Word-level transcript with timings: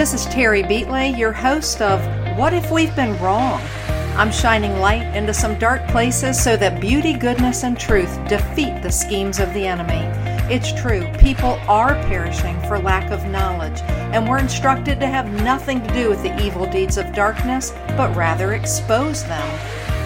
This 0.00 0.14
is 0.14 0.24
Terry 0.32 0.62
Beatley, 0.62 1.14
your 1.18 1.30
host 1.30 1.82
of 1.82 2.00
What 2.38 2.54
If 2.54 2.70
We've 2.70 2.96
Been 2.96 3.18
Wrong? 3.18 3.60
I'm 4.16 4.32
shining 4.32 4.80
light 4.80 5.14
into 5.14 5.34
some 5.34 5.58
dark 5.58 5.86
places 5.88 6.42
so 6.42 6.56
that 6.56 6.80
beauty, 6.80 7.12
goodness, 7.12 7.64
and 7.64 7.78
truth 7.78 8.10
defeat 8.26 8.82
the 8.82 8.90
schemes 8.90 9.38
of 9.38 9.52
the 9.52 9.66
enemy. 9.66 10.00
It's 10.50 10.72
true, 10.72 11.06
people 11.18 11.60
are 11.68 11.96
perishing 12.06 12.58
for 12.62 12.78
lack 12.78 13.10
of 13.10 13.26
knowledge, 13.26 13.78
and 13.82 14.26
we're 14.26 14.38
instructed 14.38 15.00
to 15.00 15.06
have 15.06 15.30
nothing 15.42 15.86
to 15.86 15.92
do 15.92 16.08
with 16.08 16.22
the 16.22 16.34
evil 16.42 16.64
deeds 16.64 16.96
of 16.96 17.14
darkness, 17.14 17.74
but 17.88 18.16
rather 18.16 18.54
expose 18.54 19.22
them. 19.24 19.46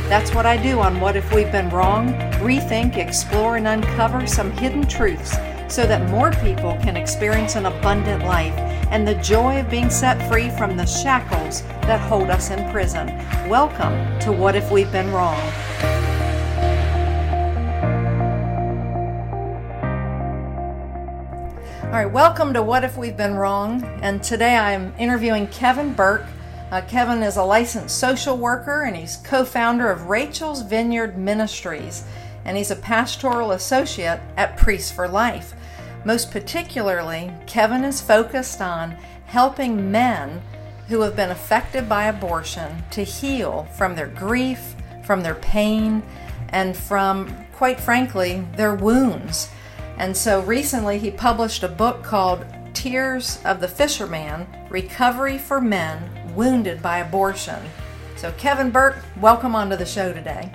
That's 0.08 0.34
what 0.34 0.44
I 0.44 0.60
do 0.60 0.80
on 0.80 1.00
What 1.00 1.14
If 1.14 1.32
We've 1.32 1.52
Been 1.52 1.70
Wrong 1.70 2.08
rethink, 2.42 2.96
explore, 2.96 3.58
and 3.58 3.68
uncover 3.68 4.26
some 4.26 4.50
hidden 4.50 4.88
truths 4.88 5.36
so 5.74 5.84
that 5.84 6.08
more 6.08 6.30
people 6.34 6.78
can 6.80 6.96
experience 6.96 7.56
an 7.56 7.66
abundant 7.66 8.24
life 8.24 8.54
and 8.92 9.08
the 9.08 9.16
joy 9.16 9.58
of 9.58 9.68
being 9.68 9.90
set 9.90 10.16
free 10.30 10.48
from 10.50 10.76
the 10.76 10.86
shackles 10.86 11.62
that 11.82 11.98
hold 11.98 12.30
us 12.30 12.52
in 12.52 12.70
prison. 12.70 13.08
Welcome 13.48 14.16
to 14.20 14.30
What 14.30 14.54
If 14.54 14.70
We've 14.70 14.92
Been 14.92 15.10
Wrong. 15.10 15.40
All 21.82 21.90
right, 21.90 22.06
welcome 22.06 22.54
to 22.54 22.62
What 22.62 22.84
If 22.84 22.96
We've 22.96 23.16
Been 23.16 23.34
Wrong. 23.34 23.82
And 24.00 24.22
today 24.22 24.56
I'm 24.56 24.94
interviewing 24.96 25.48
Kevin 25.48 25.92
Burke. 25.92 26.26
Uh, 26.70 26.82
Kevin 26.82 27.20
is 27.24 27.36
a 27.36 27.42
licensed 27.42 27.98
social 27.98 28.38
worker 28.38 28.84
and 28.84 28.96
he's 28.96 29.16
co 29.16 29.44
founder 29.44 29.90
of 29.90 30.08
Rachel's 30.08 30.62
Vineyard 30.62 31.18
Ministries. 31.18 32.04
And 32.44 32.56
he's 32.56 32.70
a 32.70 32.76
pastoral 32.76 33.50
associate 33.50 34.20
at 34.36 34.56
Priests 34.56 34.92
for 34.92 35.08
Life. 35.08 35.52
Most 36.04 36.30
particularly, 36.30 37.32
Kevin 37.46 37.82
is 37.84 38.00
focused 38.00 38.60
on 38.60 38.92
helping 39.26 39.90
men 39.90 40.42
who 40.88 41.00
have 41.00 41.16
been 41.16 41.30
affected 41.30 41.88
by 41.88 42.04
abortion 42.04 42.82
to 42.90 43.02
heal 43.02 43.64
from 43.76 43.94
their 43.94 44.08
grief, 44.08 44.74
from 45.02 45.22
their 45.22 45.36
pain, 45.36 46.02
and 46.50 46.76
from, 46.76 47.34
quite 47.52 47.80
frankly, 47.80 48.46
their 48.56 48.74
wounds. 48.74 49.48
And 49.96 50.14
so 50.14 50.42
recently 50.42 50.98
he 50.98 51.10
published 51.10 51.62
a 51.62 51.68
book 51.68 52.02
called 52.02 52.44
Tears 52.74 53.40
of 53.44 53.60
the 53.60 53.68
Fisherman 53.68 54.46
Recovery 54.68 55.38
for 55.38 55.60
Men 55.60 56.02
Wounded 56.34 56.82
by 56.82 56.98
Abortion. 56.98 57.60
So, 58.16 58.32
Kevin 58.32 58.70
Burke, 58.70 58.98
welcome 59.20 59.54
onto 59.54 59.76
the 59.76 59.86
show 59.86 60.12
today. 60.12 60.52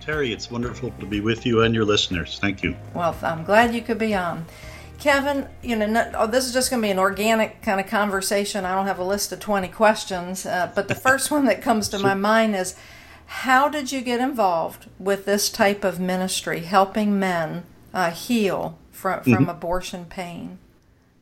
Terry, 0.00 0.32
it's 0.32 0.50
wonderful 0.50 0.90
to 0.98 1.06
be 1.06 1.20
with 1.20 1.44
you 1.44 1.62
and 1.62 1.74
your 1.74 1.84
listeners. 1.84 2.38
Thank 2.40 2.62
you. 2.62 2.74
Well, 2.94 3.14
I'm 3.22 3.44
glad 3.44 3.74
you 3.74 3.82
could 3.82 3.98
be 3.98 4.14
on. 4.14 4.46
Kevin, 4.98 5.48
you 5.62 5.76
know, 5.76 6.10
oh, 6.16 6.26
this 6.26 6.44
is 6.46 6.52
just 6.52 6.70
going 6.70 6.82
to 6.82 6.86
be 6.86 6.90
an 6.90 6.98
organic 6.98 7.62
kind 7.62 7.80
of 7.80 7.86
conversation. 7.86 8.64
I 8.64 8.74
don't 8.74 8.86
have 8.86 8.98
a 8.98 9.04
list 9.04 9.32
of 9.32 9.38
20 9.38 9.68
questions, 9.68 10.44
uh, 10.44 10.72
but 10.74 10.88
the 10.88 10.94
first 10.94 11.30
one 11.30 11.44
that 11.44 11.62
comes 11.62 11.88
to 11.90 11.98
my 12.00 12.14
mind 12.14 12.56
is 12.56 12.74
how 13.26 13.68
did 13.68 13.92
you 13.92 14.00
get 14.00 14.20
involved 14.20 14.86
with 14.98 15.24
this 15.24 15.50
type 15.50 15.84
of 15.84 16.00
ministry, 16.00 16.60
helping 16.60 17.18
men 17.18 17.64
uh, 17.94 18.10
heal 18.10 18.78
from, 18.90 19.22
from 19.22 19.32
mm-hmm. 19.32 19.48
abortion 19.48 20.04
pain? 20.04 20.58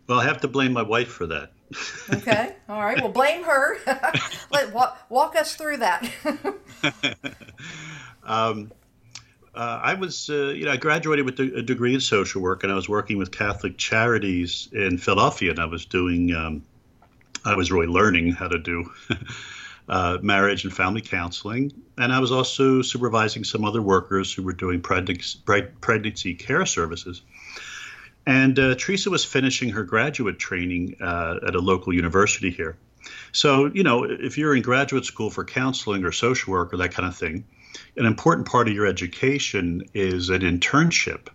Well, 0.06 0.20
I 0.20 0.24
have 0.24 0.40
to 0.40 0.48
blame 0.48 0.72
my 0.72 0.82
wife 0.82 1.08
for 1.08 1.26
that. 1.26 1.50
okay. 2.10 2.56
All 2.68 2.80
right. 2.80 3.00
Well, 3.00 3.12
blame 3.12 3.42
her. 3.42 3.76
Let 4.50 4.72
walk, 4.72 4.98
walk 5.10 5.36
us 5.36 5.54
through 5.54 5.78
that. 5.78 6.08
um, 8.24 8.70
uh, 9.56 9.80
I 9.82 9.94
was, 9.94 10.28
uh, 10.28 10.48
you 10.48 10.66
know, 10.66 10.72
I 10.72 10.76
graduated 10.76 11.24
with 11.24 11.40
a 11.40 11.62
degree 11.62 11.94
in 11.94 12.00
social 12.00 12.42
work, 12.42 12.62
and 12.62 12.70
I 12.70 12.76
was 12.76 12.88
working 12.88 13.16
with 13.16 13.32
Catholic 13.32 13.78
Charities 13.78 14.68
in 14.72 14.98
Philadelphia, 14.98 15.50
and 15.50 15.58
I 15.58 15.64
was 15.64 15.86
doing, 15.86 16.34
um, 16.34 16.62
I 17.44 17.54
was 17.54 17.72
really 17.72 17.86
learning 17.86 18.32
how 18.32 18.48
to 18.48 18.58
do 18.58 18.92
uh, 19.88 20.18
marriage 20.20 20.64
and 20.64 20.72
family 20.74 21.00
counseling, 21.00 21.72
and 21.96 22.12
I 22.12 22.18
was 22.18 22.32
also 22.32 22.82
supervising 22.82 23.44
some 23.44 23.64
other 23.64 23.80
workers 23.80 24.32
who 24.32 24.42
were 24.42 24.52
doing 24.52 24.82
pregnancy, 24.82 25.38
pregnancy 25.80 26.34
care 26.34 26.66
services. 26.66 27.22
And 28.26 28.58
uh, 28.58 28.74
Theresa 28.74 29.08
was 29.08 29.24
finishing 29.24 29.70
her 29.70 29.84
graduate 29.84 30.38
training 30.38 30.96
uh, 31.00 31.36
at 31.46 31.54
a 31.54 31.60
local 31.60 31.94
university 31.94 32.50
here. 32.50 32.76
So, 33.32 33.66
you 33.66 33.84
know, 33.84 34.04
if 34.04 34.36
you're 34.36 34.54
in 34.54 34.62
graduate 34.62 35.04
school 35.04 35.30
for 35.30 35.44
counseling 35.44 36.04
or 36.04 36.12
social 36.12 36.52
work 36.52 36.74
or 36.74 36.78
that 36.78 36.92
kind 36.92 37.08
of 37.08 37.16
thing, 37.16 37.44
an 37.96 38.06
important 38.06 38.46
part 38.48 38.68
of 38.68 38.74
your 38.74 38.86
education 38.86 39.84
is 39.94 40.28
an 40.28 40.40
internship 40.40 41.28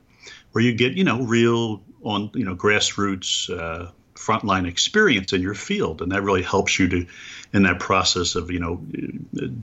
where 0.52 0.64
you 0.64 0.74
get, 0.74 0.94
you 0.94 1.04
know, 1.04 1.22
real 1.22 1.82
on, 2.04 2.32
you 2.34 2.46
know, 2.46 2.56
grassroots 2.56 3.50
uh, 3.50 3.92
frontline 4.16 4.68
experience 4.68 5.34
in 5.34 5.42
your 5.42 5.54
field. 5.54 6.02
And 6.02 6.12
that 6.12 6.22
really 6.24 6.44
helps 6.44 6.78
you 6.80 6.88
to, 6.90 7.06
in 7.54 7.64
that 7.64 7.80
process 7.80 8.36
of, 8.36 8.52
you 8.52 8.60
know, 8.60 8.82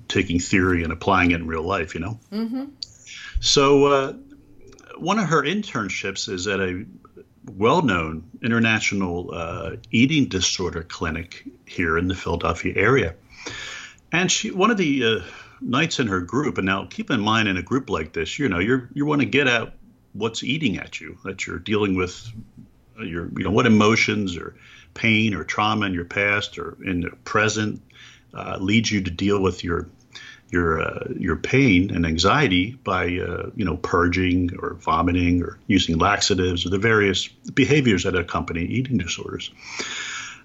taking 0.09 0.41
theory 0.41 0.83
and 0.83 0.93
applying 0.93 1.31
it 1.31 1.37
in 1.37 1.47
real 1.47 1.63
life, 1.63 1.95
you 1.95 2.01
know? 2.01 2.19
Mm-hmm. 2.33 2.65
So, 3.41 3.85
uh, 3.87 4.13
one 4.97 5.21
of 5.21 5.29
her 5.29 5.43
internships 5.43 6.29
is 6.29 6.49
at 6.49 6.59
a 6.59 6.85
well 7.57 7.83
known 7.83 8.29
international 8.43 9.31
uh, 9.33 9.77
eating 9.91 10.27
disorder 10.27 10.83
clinic 10.83 11.45
here 11.67 11.97
in 11.97 12.09
the 12.09 12.15
Philadelphia 12.15 12.75
area. 12.77 13.15
And 14.11 14.31
she, 14.31 14.51
one 14.51 14.71
of 14.71 14.77
the 14.77 15.05
uh, 15.05 15.21
nights 15.61 15.99
in 15.99 16.07
her 16.07 16.21
group, 16.21 16.59
and 16.59 16.67
now 16.67 16.87
keep 16.87 17.11
in 17.11 17.21
mind 17.21 17.49
in 17.49 17.57
a 17.57 17.63
group 17.63 17.91
like 17.91 18.13
this, 18.13 18.39
you 18.39 18.49
know, 18.49 18.59
you're 18.59 18.89
you 18.95 19.07
want 19.07 19.21
to 19.21 19.27
get 19.27 19.47
at 19.47 19.75
what's 20.13 20.43
eating 20.43 20.79
at 20.79 21.01
you, 21.01 21.19
that 21.25 21.47
you're 21.47 21.59
dealing 21.59 21.95
with 21.95 22.31
uh, 22.99 23.03
your, 23.03 23.29
you 23.37 23.45
know, 23.45 23.51
what 23.51 23.67
emotions 23.67 24.37
or 24.37 24.55
pain 24.95 25.35
or 25.35 25.45
trauma 25.45 25.87
in 25.87 25.95
your 25.95 26.05
past 26.05 26.59
or 26.59 26.77
in 26.85 27.01
the 27.03 27.11
present 27.25 27.81
uh, 28.35 28.57
leads 28.61 28.91
you 28.91 29.03
to 29.03 29.11
deal 29.11 29.41
with 29.41 29.65
your 29.65 29.89
your 30.51 30.81
uh, 30.81 31.09
your 31.17 31.37
pain 31.37 31.95
and 31.95 32.07
anxiety 32.07 32.73
by 32.83 33.05
uh, 33.19 33.51
you 33.55 33.65
know 33.65 33.77
purging 33.77 34.57
or 34.59 34.75
vomiting 34.75 35.43
or 35.43 35.59
using 35.67 35.99
laxatives 35.99 36.65
or 36.65 36.71
the 36.71 36.79
various 36.79 37.29
behaviors 37.29 38.05
that 38.05 38.15
accompany 38.17 38.65
eating 38.65 38.99
disorders. 38.99 39.51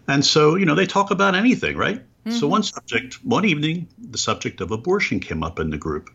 And 0.07 0.25
so 0.25 0.55
you 0.55 0.65
know 0.65 0.75
they 0.75 0.85
talk 0.85 1.11
about 1.11 1.35
anything, 1.35 1.77
right? 1.77 2.03
Mm-hmm. 2.25 2.37
So 2.37 2.47
one 2.47 2.63
subject, 2.63 3.15
one 3.23 3.45
evening, 3.45 3.87
the 3.97 4.17
subject 4.17 4.61
of 4.61 4.71
abortion 4.71 5.19
came 5.19 5.43
up 5.43 5.59
in 5.59 5.69
the 5.71 5.77
group, 5.77 6.09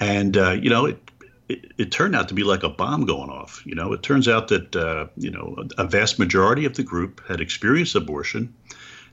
and 0.00 0.36
uh, 0.36 0.52
you 0.52 0.70
know 0.70 0.86
it, 0.86 1.10
it, 1.48 1.72
it. 1.78 1.92
turned 1.92 2.16
out 2.16 2.28
to 2.28 2.34
be 2.34 2.42
like 2.42 2.64
a 2.64 2.68
bomb 2.68 3.06
going 3.06 3.30
off. 3.30 3.62
You 3.64 3.76
know, 3.76 3.92
it 3.92 4.02
turns 4.02 4.26
out 4.26 4.48
that 4.48 4.74
uh, 4.74 5.06
you 5.16 5.30
know 5.30 5.56
a 5.78 5.86
vast 5.86 6.18
majority 6.18 6.64
of 6.64 6.74
the 6.74 6.82
group 6.82 7.20
had 7.28 7.40
experienced 7.40 7.94
abortion, 7.94 8.52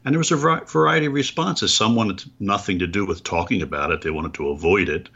and 0.04 0.14
there 0.14 0.20
was 0.20 0.32
a 0.32 0.38
variety 0.38 1.06
of 1.06 1.14
responses. 1.14 1.72
Some 1.72 1.96
wanted 1.96 2.24
nothing 2.40 2.80
to 2.80 2.88
do 2.88 3.06
with 3.06 3.24
talking 3.24 3.62
about 3.62 3.92
it; 3.92 4.02
they 4.02 4.10
wanted 4.10 4.34
to 4.36 4.50
avoid 4.50 4.90
it. 4.90 5.10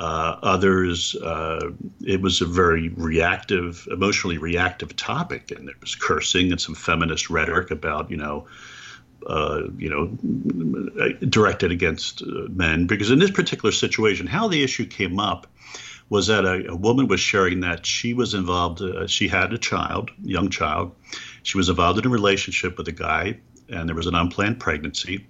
Uh, 0.00 0.38
others, 0.42 1.14
uh, 1.16 1.70
it 2.06 2.22
was 2.22 2.40
a 2.40 2.46
very 2.46 2.88
reactive, 2.90 3.86
emotionally 3.90 4.38
reactive 4.38 4.96
topic, 4.96 5.50
and 5.50 5.68
there 5.68 5.74
was 5.80 5.94
cursing 5.94 6.52
and 6.52 6.60
some 6.60 6.74
feminist 6.74 7.28
rhetoric 7.28 7.70
about, 7.70 8.10
you 8.10 8.16
know, 8.16 8.46
uh, 9.26 9.62
you 9.76 9.90
know, 9.90 11.14
directed 11.26 11.70
against 11.70 12.22
uh, 12.22 12.48
men. 12.48 12.86
Because 12.86 13.10
in 13.10 13.18
this 13.18 13.30
particular 13.30 13.72
situation, 13.72 14.26
how 14.26 14.48
the 14.48 14.62
issue 14.62 14.86
came 14.86 15.18
up 15.18 15.46
was 16.08 16.26
that 16.26 16.44
a, 16.44 16.70
a 16.70 16.76
woman 16.76 17.06
was 17.06 17.20
sharing 17.20 17.60
that 17.60 17.86
she 17.86 18.14
was 18.14 18.34
involved, 18.34 18.82
uh, 18.82 19.06
she 19.06 19.28
had 19.28 19.52
a 19.52 19.58
child, 19.58 20.10
young 20.22 20.50
child. 20.50 20.92
She 21.42 21.56
was 21.56 21.68
involved 21.68 21.98
in 21.98 22.06
a 22.06 22.10
relationship 22.10 22.76
with 22.76 22.88
a 22.88 22.92
guy, 22.92 23.40
and 23.68 23.88
there 23.88 23.96
was 23.96 24.06
an 24.06 24.14
unplanned 24.14 24.58
pregnancy. 24.58 25.26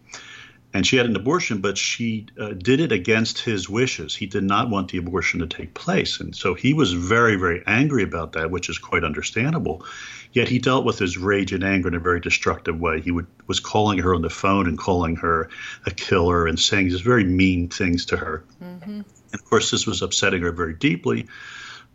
And 0.73 0.87
she 0.87 0.97
had 0.97 1.07
an 1.07 1.17
abortion, 1.17 1.61
but 1.61 1.77
she 1.77 2.27
uh, 2.39 2.51
did 2.51 2.81
it 2.81 2.93
against 2.93 3.41
his 3.41 3.69
wishes. 3.69 4.15
He 4.15 4.27
did 4.27 4.45
not 4.45 4.71
want 4.71 4.91
the 4.91 4.99
abortion 4.99 5.41
to 5.41 5.47
take 5.47 5.75
place. 5.75 6.21
And 6.21 6.35
so 6.35 6.55
he 6.55 6.75
was 6.75 6.93
very, 6.93 7.35
very 7.35 7.63
angry 7.67 8.05
about 8.05 8.33
that, 8.33 8.53
which 8.53 8.69
is 8.69 8.79
quite 8.79 9.03
understandable. 9.03 9.85
Yet 10.33 10.49
he 10.49 10.61
dealt 10.61 10.85
with 10.85 10.99
his 10.99 11.19
rage 11.19 11.53
and 11.53 11.65
anger 11.65 11.89
in 11.89 11.95
a 11.95 12.01
very 12.01 12.21
destructive 12.21 12.79
way. 12.79 13.01
He 13.01 13.11
would, 13.11 13.27
was 13.49 13.59
calling 13.59 13.99
her 13.99 14.15
on 14.15 14.23
the 14.23 14.31
phone 14.31 14.69
and 14.69 14.79
calling 14.79 15.17
her 15.17 15.51
a 15.87 15.91
killer 15.91 16.47
and 16.47 16.59
saying 16.59 16.89
these 16.89 17.01
very 17.01 17.25
mean 17.25 17.69
things 17.69 18.07
to 18.07 18.17
her. 18.17 18.45
Mm-hmm. 18.63 18.91
And 18.91 19.35
of 19.35 19.45
course, 19.45 19.73
this 19.73 19.87
was 19.89 20.03
upsetting 20.03 20.43
her 20.43 20.53
very 20.53 20.75
deeply. 20.75 21.27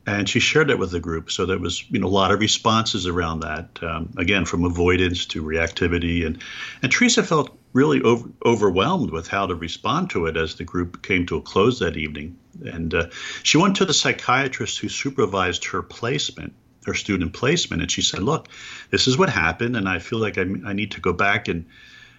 And 0.05 0.29
she 0.29 0.39
shared 0.39 0.67
that 0.67 0.79
with 0.79 0.91
the 0.91 0.99
group. 0.99 1.31
So 1.31 1.45
there 1.45 1.57
was, 1.57 1.89
you 1.89 1.99
know, 1.99 2.07
a 2.07 2.09
lot 2.09 2.31
of 2.31 2.39
responses 2.39 3.07
around 3.07 3.39
that. 3.39 3.79
Um, 3.81 4.13
again, 4.17 4.45
from 4.45 4.65
avoidance 4.65 5.25
to 5.27 5.41
reactivity, 5.41 6.25
and 6.25 6.37
and 6.83 6.91
Theresa 6.91 7.23
felt 7.23 7.57
really 7.75 8.01
over, 8.01 8.29
overwhelmed 8.45 9.11
with 9.11 9.27
how 9.27 9.45
to 9.45 9.53
respond 9.53 10.09
to 10.09 10.25
it 10.27 10.37
as 10.37 10.55
the 10.55 10.63
group 10.63 11.03
came 11.03 11.25
to 11.25 11.35
a 11.35 11.41
close 11.41 11.79
that 11.79 11.97
evening. 11.97 12.37
And 12.65 12.93
uh, 12.93 13.09
she 13.43 13.57
went 13.57 13.75
to 13.75 13.85
the 13.85 13.93
psychiatrist 13.93 14.79
who 14.79 14.87
supervised 14.87 15.65
her 15.65 15.83
placement 15.83 16.53
her 16.85 16.93
student 16.93 17.33
placement, 17.33 17.81
and 17.81 17.89
she 17.89 18.03
said, 18.03 18.21
"Look, 18.21 18.47
this 18.91 19.07
is 19.07 19.17
what 19.17 19.29
happened, 19.29 19.75
and 19.75 19.89
I 19.89 19.97
feel 19.97 20.19
like 20.19 20.37
I, 20.37 20.41
I 20.41 20.73
need 20.73 20.91
to 20.91 21.01
go 21.01 21.13
back 21.13 21.47
and." 21.47 21.65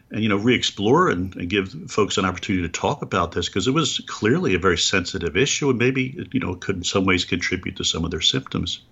and 0.08 0.22
you 0.22 0.28
know 0.28 0.36
re-explore 0.36 1.08
and, 1.08 1.34
and, 1.34 1.50
give 1.50 1.74
folks 1.88 2.16
an 2.16 2.24
opportunity 2.24 2.62
to 2.62 2.72
talk 2.72 3.02
about 3.02 3.32
this 3.32 3.48
because 3.48 3.66
it 3.66 3.72
was 3.72 3.98
clearly 4.06 4.54
a 4.54 4.58
very 4.60 4.78
sensitive 4.78 5.36
issue 5.36 5.68
and 5.68 5.80
maybe 5.80 6.28
you 6.30 6.38
know 6.38 6.54
could 6.54 6.76
in 6.76 6.84
some 6.84 7.04
ways 7.04 7.24
contribute 7.24 7.74
to 7.74 7.82
some 7.82 8.04
of 8.04 8.12
their 8.12 8.20
symptoms 8.20 8.82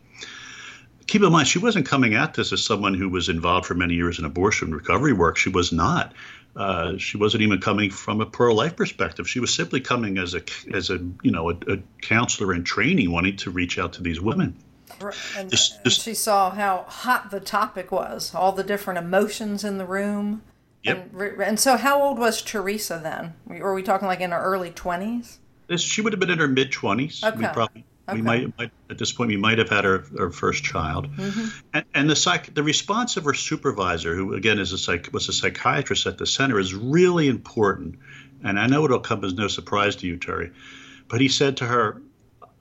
keep 1.07 1.23
in 1.23 1.33
mind, 1.33 1.49
she 1.49 1.59
wasn't 1.59 1.87
coming 1.87 2.15
at 2.15 2.35
this 2.35 2.53
as 2.53 2.63
someone 2.63 2.95
who 2.95 3.09
was 3.09 3.29
involved 3.29 3.67
for 3.67 3.75
many 3.75 3.95
years 3.95 4.19
in 4.19 4.25
abortion 4.25 4.75
recovery 4.75 5.13
work. 5.13 5.37
She 5.37 5.51
was 5.51 5.73
not. 5.73 6.13
Uh, 6.57 6.97
she 6.99 7.17
wasn't 7.17 7.43
even 7.43 7.61
coming 7.61 7.91
from 7.91 8.21
a 8.21 8.27
pro-life 8.27 8.77
perspective. 8.77 9.29
She 9.29 9.41
was 9.41 9.53
simply 9.53 9.81
coming 9.81 10.19
as 10.19 10.35
a 10.35 10.43
as 10.73 10.91
a 10.91 10.99
you 11.23 11.33
know 11.33 11.51
a, 11.51 11.55
a 11.69 11.79
counselor 12.01 12.55
in 12.55 12.63
training, 12.65 13.11
wanting 13.11 13.37
to 13.39 13.51
reach 13.51 13.79
out 13.79 13.95
to 13.95 14.03
these 14.03 14.21
women. 14.21 14.55
And, 15.37 15.51
this, 15.51 15.71
this, 15.71 15.81
and, 15.85 15.93
she 15.93 16.15
saw 16.15 16.51
how 16.51 16.85
hot 16.87 17.33
the 17.33 17.41
topic 17.41 17.91
was, 17.91 18.33
all 18.35 18.53
the 18.53 18.63
different 18.63 18.99
emotions 18.99 19.65
in 19.65 19.79
the 19.79 19.85
room. 19.85 20.43
Yep. 20.85 21.11
And, 21.15 21.43
and 21.43 21.61
so, 21.61 21.77
how 21.77 22.01
old 22.01 22.19
was 22.19 22.41
Theresa 22.43 23.01
then? 23.03 23.35
Were 23.47 23.75
we 23.75 23.83
talking 23.83 24.07
like 24.07 24.21
in 24.21 24.31
her 24.31 24.41
early 24.41 24.71
twenties? 24.71 25.41
She 25.77 26.03
would 26.03 26.13
have 26.13 26.21
been 26.21 26.31
in 26.31 26.39
her 26.39 26.47
mid 26.47 26.71
twenties. 26.71 27.25
Okay. 27.25 27.37
We 27.37 27.47
probably 27.47 27.85
Okay. 28.07 28.17
We 28.17 28.23
might, 28.23 28.59
might, 28.59 28.71
at 28.91 28.99
this 28.99 29.13
point 29.13 29.29
we 29.29 29.39
might 29.39 29.57
have 29.59 29.71
had 29.71 29.87
our, 29.87 30.05
our 30.19 30.31
first 30.31 30.63
child, 30.63 31.11
mm-hmm. 31.17 31.47
and, 31.73 31.85
and, 31.95 32.11
the 32.11 32.17
psych 32.17 32.53
the 32.53 32.63
response 32.63 33.17
of 33.17 33.25
her 33.25 33.33
supervisor, 33.33 34.15
who 34.15 34.35
again 34.35 34.59
is 34.59 34.73
a 34.73 34.79
psych 34.79 35.09
was 35.11 35.31
a 35.31 35.33
psychiatrist 35.33 36.07
at 36.07 36.19
the 36.19 36.27
center, 36.27 36.59
is 36.59 36.75
really 36.75 37.29
important. 37.29 37.99
And 38.43 38.61
I 38.61 38.67
know 38.67 38.85
it'll 38.85 39.01
come 39.01 39.25
as 39.25 39.33
no 39.33 39.49
surprise 39.49 39.97
to 39.97 40.07
you, 40.07 40.19
Terry, 40.19 40.53
but 41.09 41.23
he 41.23 41.29
said 41.29 41.57
to 41.59 41.65
her, 41.65 42.03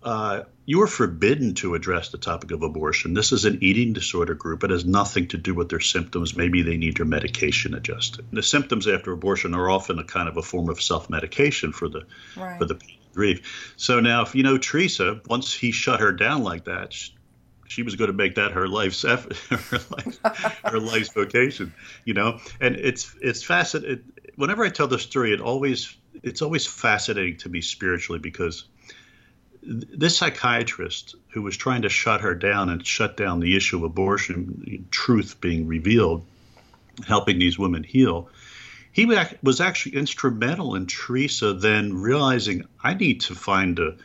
uh, 0.01 0.43
"You 0.65 0.81
are 0.83 0.87
forbidden 0.87 1.55
to 1.55 1.75
address 1.75 2.07
the 2.07 2.17
topic 2.17 2.51
of 2.51 2.63
abortion. 2.63 3.13
This 3.13 3.33
is 3.33 3.43
an 3.43 3.59
eating 3.61 3.91
disorder 3.91 4.35
group. 4.35 4.63
It 4.63 4.69
has 4.69 4.85
nothing 4.85 5.27
to 5.29 5.37
do 5.37 5.53
with 5.53 5.67
their 5.67 5.81
symptoms. 5.81 6.37
Maybe 6.37 6.61
they 6.61 6.77
need 6.77 6.95
their 6.95 7.05
medication 7.05 7.73
adjusted. 7.73 8.25
The 8.31 8.43
symptoms 8.43 8.87
after 8.87 9.11
abortion 9.11 9.53
are 9.55 9.69
often 9.69 9.99
a 9.99 10.05
kind 10.05 10.29
of 10.29 10.37
a 10.37 10.41
form 10.41 10.69
of 10.69 10.81
self 10.81 11.09
medication 11.09 11.73
for 11.73 11.89
the 11.89 12.05
right. 12.37 12.57
for 12.57 12.63
the 12.63 12.79
grief. 13.13 13.73
So 13.77 13.99
now, 13.99 14.23
if 14.23 14.35
you 14.35 14.43
know 14.43 14.57
Theresa, 14.57 15.21
once 15.27 15.53
he 15.53 15.71
shut 15.71 15.99
her 15.99 16.11
down 16.11 16.43
like 16.43 16.65
that, 16.65 16.93
she, 16.93 17.13
she 17.67 17.83
was 17.83 17.95
going 17.95 18.09
to 18.09 18.17
make 18.17 18.35
that 18.35 18.51
her 18.51 18.67
life's 18.67 19.05
effort, 19.05 19.37
her, 19.49 19.79
life, 19.91 20.61
her 20.65 20.79
life's 20.79 21.09
vocation, 21.09 21.73
you 22.05 22.13
know. 22.13 22.39
And 22.59 22.75
it's 22.75 23.15
it's 23.21 23.43
fascinating. 23.43 24.03
Whenever 24.35 24.65
I 24.65 24.69
tell 24.69 24.87
the 24.87 24.99
story, 24.99 25.33
it 25.33 25.41
always 25.41 25.95
it's 26.21 26.41
always 26.41 26.65
fascinating 26.65 27.37
to 27.37 27.49
me 27.49 27.61
spiritually 27.61 28.19
because 28.19 28.65
this 29.65 30.17
psychiatrist 30.17 31.15
who 31.29 31.41
was 31.41 31.55
trying 31.55 31.83
to 31.83 31.89
shut 31.89 32.21
her 32.21 32.35
down 32.35 32.69
and 32.69 32.85
shut 32.85 33.15
down 33.15 33.39
the 33.39 33.55
issue 33.55 33.77
of 33.77 33.83
abortion, 33.83 34.85
truth 34.91 35.39
being 35.39 35.67
revealed, 35.67 36.25
helping 37.07 37.39
these 37.39 37.57
women 37.57 37.83
heal 37.83 38.29
he 38.93 39.05
was 39.41 39.59
actually 39.59 39.95
instrumental 39.95 40.75
in 40.75 40.85
Theresa 40.85 41.53
then 41.53 41.93
realizing 41.93 42.65
I 42.81 42.93
need 42.93 43.21
to 43.21 43.35
find 43.35 43.79
a, 43.79 43.97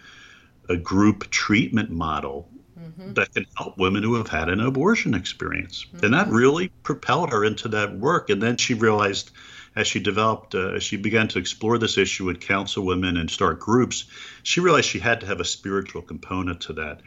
a 0.68 0.76
group 0.76 1.30
treatment 1.30 1.90
model 1.90 2.48
mm-hmm. 2.78 3.12
that 3.12 3.32
can 3.34 3.46
help 3.56 3.76
women 3.76 4.02
who 4.02 4.14
have 4.14 4.28
had 4.28 4.48
an 4.48 4.60
abortion 4.60 5.14
experience. 5.14 5.84
Mm-hmm. 5.84 6.06
And 6.06 6.14
that 6.14 6.26
mm-hmm. 6.26 6.36
really 6.36 6.68
propelled 6.82 7.32
her 7.32 7.44
into 7.44 7.68
that 7.68 7.96
work. 7.96 8.30
And 8.30 8.42
then 8.42 8.56
she 8.56 8.72
realized 8.74 9.30
as 9.76 9.86
she 9.86 10.00
developed, 10.00 10.54
uh, 10.54 10.70
as 10.70 10.82
she 10.82 10.96
began 10.96 11.28
to 11.28 11.38
explore 11.38 11.76
this 11.76 11.98
issue 11.98 12.30
and 12.30 12.40
counsel 12.40 12.84
women 12.84 13.18
and 13.18 13.30
start 13.30 13.60
groups, 13.60 14.06
she 14.42 14.60
realized 14.60 14.88
she 14.88 14.98
had 14.98 15.20
to 15.20 15.26
have 15.26 15.40
a 15.40 15.44
spiritual 15.44 16.00
component 16.00 16.62
to 16.62 16.72
that, 16.72 17.02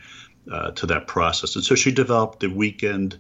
uh, 0.50 0.72
to 0.72 0.86
that 0.86 1.08
process. 1.08 1.56
And 1.56 1.66
so 1.66 1.74
she 1.74 1.92
developed 1.92 2.42
the 2.42 2.48
weekend 2.48 3.18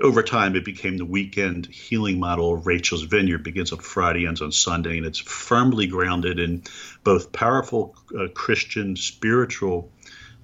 over 0.00 0.22
time, 0.22 0.56
it 0.56 0.64
became 0.64 0.96
the 0.96 1.04
weekend 1.04 1.66
healing 1.66 2.18
model 2.18 2.54
of 2.54 2.66
Rachel's 2.66 3.02
Vineyard. 3.02 3.42
Begins 3.42 3.72
on 3.72 3.78
Friday, 3.78 4.26
ends 4.26 4.42
on 4.42 4.52
Sunday, 4.52 4.96
and 4.96 5.06
it's 5.06 5.18
firmly 5.18 5.86
grounded 5.86 6.38
in 6.38 6.62
both 7.04 7.32
powerful 7.32 7.96
uh, 8.18 8.28
Christian 8.34 8.96
spiritual 8.96 9.90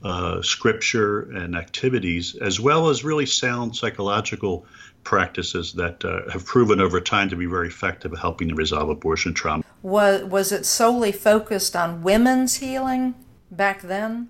uh, 0.03 0.43
scripture 0.43 1.23
and 1.31 1.57
activities, 1.57 2.37
as 2.37 2.61
well 2.61 2.89
as 2.89 3.05
really 3.05 3.27
sound 3.27 3.75
psychological 3.75 4.67
practices 5.03 5.73
that 5.75 6.05
uh, 6.05 6.31
have 6.31 6.45
proven 6.45 6.81
over 6.81 7.01
time 7.01 7.29
to 7.29 7.37
be 7.37 7.47
very 7.47 7.69
effective 7.69 8.13
at 8.13 8.19
helping 8.19 8.49
to 8.49 8.55
resolve 8.55 8.89
abortion 8.89 9.35
trauma. 9.35 9.65
Was 9.83 10.25
was 10.25 10.53
it 10.53 10.67
solely 10.67 11.13
focused 11.13 11.77
on 11.77 12.03
women's 12.03 12.57
healing 12.57 13.15
back 13.51 13.83
then? 13.83 14.29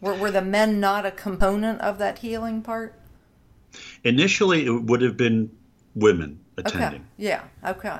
Were, 0.00 0.14
were 0.14 0.30
the 0.30 0.42
men 0.42 0.78
not 0.78 1.06
a 1.06 1.10
component 1.10 1.80
of 1.80 1.98
that 1.98 2.18
healing 2.18 2.62
part? 2.62 2.94
Initially, 4.04 4.66
it 4.66 4.84
would 4.84 5.02
have 5.02 5.16
been 5.16 5.50
women 5.94 6.40
attending. 6.56 7.00
Okay. 7.00 7.02
Yeah. 7.16 7.42
Okay. 7.64 7.98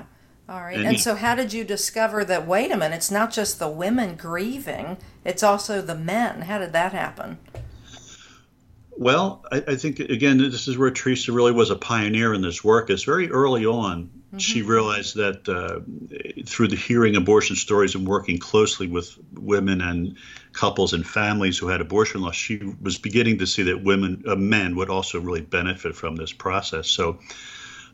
All 0.49 0.61
right. 0.61 0.77
And, 0.77 0.87
and, 0.87 0.99
so, 0.99 1.15
how 1.15 1.35
did 1.35 1.51
you 1.51 1.65
discover 1.65 2.23
that? 2.23 2.47
Wait 2.47 2.71
a 2.71 2.77
minute, 2.77 2.95
it's 2.95 3.11
not 3.11 3.31
just 3.31 3.59
the 3.59 3.67
women 3.67 4.15
grieving; 4.15 4.97
it's 5.25 5.43
also 5.43 5.81
the 5.81 5.95
men. 5.95 6.43
How 6.43 6.57
did 6.57 6.71
that 6.71 6.93
happen? 6.93 7.39
Well, 8.97 9.45
I, 9.51 9.63
I 9.67 9.75
think 9.75 9.99
again, 9.99 10.37
this 10.37 10.67
is 10.67 10.77
where 10.77 10.91
Theresa 10.91 11.31
really 11.31 11.51
was 11.51 11.69
a 11.69 11.75
pioneer 11.75 12.33
in 12.33 12.41
this 12.41 12.63
work. 12.63 12.89
Is 12.89 13.03
very 13.03 13.29
early 13.29 13.65
on, 13.65 14.09
Mm-hmm. 14.27 14.39
She 14.39 14.61
realized 14.61 15.15
that 15.15 15.47
uh, 15.47 15.79
through 16.45 16.67
the 16.67 16.75
hearing 16.75 17.15
abortion 17.15 17.55
stories 17.55 17.95
and 17.95 18.05
working 18.05 18.37
closely 18.37 18.87
with 18.87 19.17
women 19.33 19.79
and 19.79 20.17
couples 20.51 20.91
and 20.91 21.07
families 21.07 21.57
who 21.57 21.69
had 21.69 21.79
abortion 21.79 22.21
loss, 22.21 22.35
she 22.35 22.59
was 22.81 22.97
beginning 22.97 23.37
to 23.37 23.47
see 23.47 23.63
that 23.63 23.83
women, 23.83 24.23
uh, 24.27 24.35
men, 24.35 24.75
would 24.75 24.89
also 24.89 25.21
really 25.21 25.41
benefit 25.41 25.95
from 25.95 26.17
this 26.17 26.33
process. 26.33 26.89
So, 26.89 27.19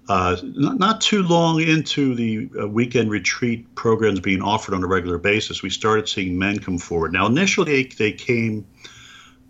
uh, 0.10 0.36
not, 0.42 0.80
not, 0.80 1.02
too 1.02 1.22
long 1.22 1.62
into 1.62 2.16
the 2.16 2.50
uh, 2.60 2.68
weekend 2.68 3.12
retreat 3.12 3.74
programs 3.76 4.20
being 4.20 4.42
offered 4.42 4.74
on 4.74 4.84
a 4.84 4.88
regular 4.88 5.20
basis, 5.20 5.62
we 5.62 5.70
started 5.70 6.10
seeing 6.10 6.38
men 6.38 6.60
come 6.60 6.80
forward. 6.80 7.14
Now, 7.14 7.28
initially, 7.28 7.84
they, 7.84 7.84
they 7.84 8.12
came 8.12 8.66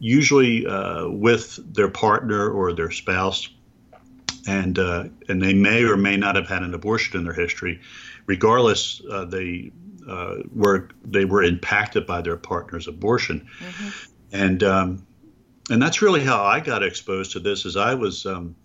usually 0.03 0.67
uh, 0.67 1.07
with 1.07 1.57
their 1.73 1.87
partner 1.87 2.49
or 2.49 2.73
their 2.73 2.91
spouse 2.91 3.47
and 4.45 4.77
uh, 4.77 5.05
and 5.29 5.41
they 5.41 5.53
may 5.53 5.83
or 5.83 5.95
may 5.95 6.17
not 6.17 6.35
have 6.35 6.47
had 6.47 6.61
an 6.61 6.73
abortion 6.73 7.17
in 7.17 7.23
their 7.23 7.33
history. 7.33 7.79
Regardless, 8.25 9.01
uh, 9.09 9.23
they 9.23 9.71
uh, 10.05 10.35
were 10.53 10.89
they 11.05 11.23
were 11.23 11.41
impacted 11.41 12.05
by 12.05 12.21
their 12.21 12.35
partner's 12.35 12.89
abortion, 12.89 13.47
mm-hmm. 13.59 13.89
and 14.33 14.63
um, 14.63 15.07
and 15.69 15.81
that's 15.81 16.01
really 16.01 16.21
how 16.21 16.43
I 16.43 16.59
got 16.59 16.83
exposed 16.83 17.31
to 17.31 17.39
this. 17.39 17.65
As 17.65 17.77
I 17.77 17.93
was, 17.93 18.25
um, 18.25 18.57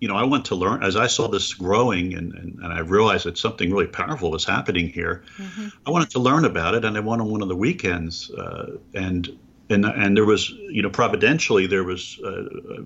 you 0.00 0.08
know, 0.08 0.16
I 0.16 0.24
went 0.24 0.46
to 0.46 0.54
learn 0.54 0.82
as 0.82 0.96
I 0.96 1.06
saw 1.06 1.28
this 1.28 1.52
growing, 1.52 2.14
and, 2.14 2.32
and, 2.32 2.58
and 2.60 2.72
I 2.72 2.78
realized 2.78 3.26
that 3.26 3.36
something 3.36 3.70
really 3.70 3.88
powerful 3.88 4.30
was 4.30 4.46
happening 4.46 4.88
here. 4.88 5.22
Mm-hmm. 5.36 5.68
I 5.86 5.90
wanted 5.90 6.08
to 6.12 6.18
learn 6.18 6.46
about 6.46 6.74
it, 6.74 6.86
and 6.86 6.96
I 6.96 7.00
went 7.00 7.20
on 7.20 7.30
one 7.30 7.42
of 7.42 7.48
the 7.48 7.56
weekends, 7.56 8.30
uh, 8.30 8.78
and 8.94 9.38
and 9.72 9.84
and 9.84 10.16
there 10.16 10.24
was 10.24 10.50
you 10.50 10.82
know 10.82 10.90
providentially 10.90 11.66
there 11.66 11.84
was 11.84 12.20
uh, 12.20 12.82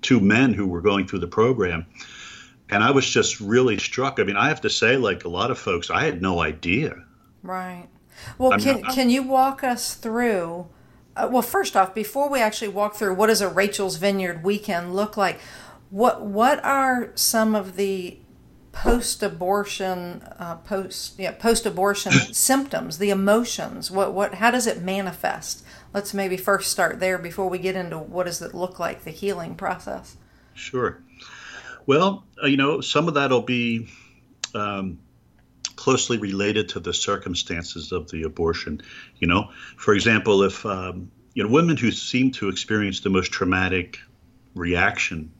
two 0.00 0.20
men 0.20 0.54
who 0.54 0.66
were 0.66 0.80
going 0.80 1.06
through 1.06 1.20
the 1.20 1.26
program. 1.26 1.86
And 2.70 2.82
i 2.82 2.90
was 2.90 3.08
just 3.08 3.40
really 3.40 3.78
struck. 3.78 4.18
I 4.18 4.24
mean 4.24 4.36
i 4.36 4.48
have 4.48 4.62
to 4.62 4.70
say 4.70 4.96
like 4.96 5.24
a 5.24 5.28
lot 5.28 5.50
of 5.50 5.58
folks 5.58 5.90
i 5.90 6.04
had 6.04 6.22
no 6.22 6.40
idea. 6.40 7.04
Right. 7.42 7.88
Well 8.38 8.58
can 8.58 8.82
can 8.84 9.10
you 9.10 9.22
walk 9.22 9.62
us 9.62 9.94
through 9.94 10.68
uh, 11.16 11.28
well 11.30 11.42
first 11.42 11.76
off 11.76 11.94
before 11.94 12.30
we 12.30 12.40
actually 12.40 12.68
walk 12.68 12.94
through 12.94 13.14
what 13.14 13.26
does 13.26 13.40
a 13.40 13.48
rachel's 13.48 13.96
vineyard 13.96 14.42
weekend 14.42 14.94
look 14.94 15.16
like? 15.16 15.38
What 15.90 16.22
what 16.22 16.64
are 16.64 17.12
some 17.14 17.54
of 17.54 17.76
the 17.76 18.18
post-abortion 18.72 20.22
uh, 20.38 20.56
post 20.64 21.18
yeah 21.18 21.32
post-abortion 21.32 22.12
symptoms 22.32 22.98
the 22.98 23.10
emotions? 23.10 23.90
What 23.90 24.14
what 24.14 24.34
how 24.34 24.50
does 24.50 24.66
it 24.66 24.80
manifest 24.80 25.62
let's 25.94 26.14
maybe 26.14 26.36
first 26.36 26.70
start 26.70 27.00
there 27.00 27.18
before 27.18 27.48
we 27.48 27.58
get 27.58 27.76
into 27.76 27.98
what 27.98 28.26
does 28.26 28.42
it 28.42 28.54
look 28.54 28.78
like 28.78 29.04
the 29.04 29.10
healing 29.10 29.54
process 29.54 30.16
sure 30.54 31.02
well 31.86 32.24
uh, 32.42 32.46
you 32.46 32.56
know 32.56 32.80
some 32.80 33.08
of 33.08 33.14
that'll 33.14 33.42
be 33.42 33.88
um, 34.54 34.98
closely 35.76 36.18
related 36.18 36.70
to 36.70 36.80
the 36.80 36.94
circumstances 36.94 37.92
of 37.92 38.10
the 38.10 38.22
abortion 38.22 38.80
you 39.18 39.26
know 39.26 39.50
for 39.76 39.94
example 39.94 40.42
if 40.42 40.64
um, 40.66 41.10
you 41.34 41.42
know 41.42 41.50
women 41.50 41.76
who 41.76 41.90
seem 41.90 42.30
to 42.30 42.48
experience 42.48 43.00
the 43.00 43.10
most 43.10 43.32
traumatic 43.32 43.98
reaction 44.54 45.32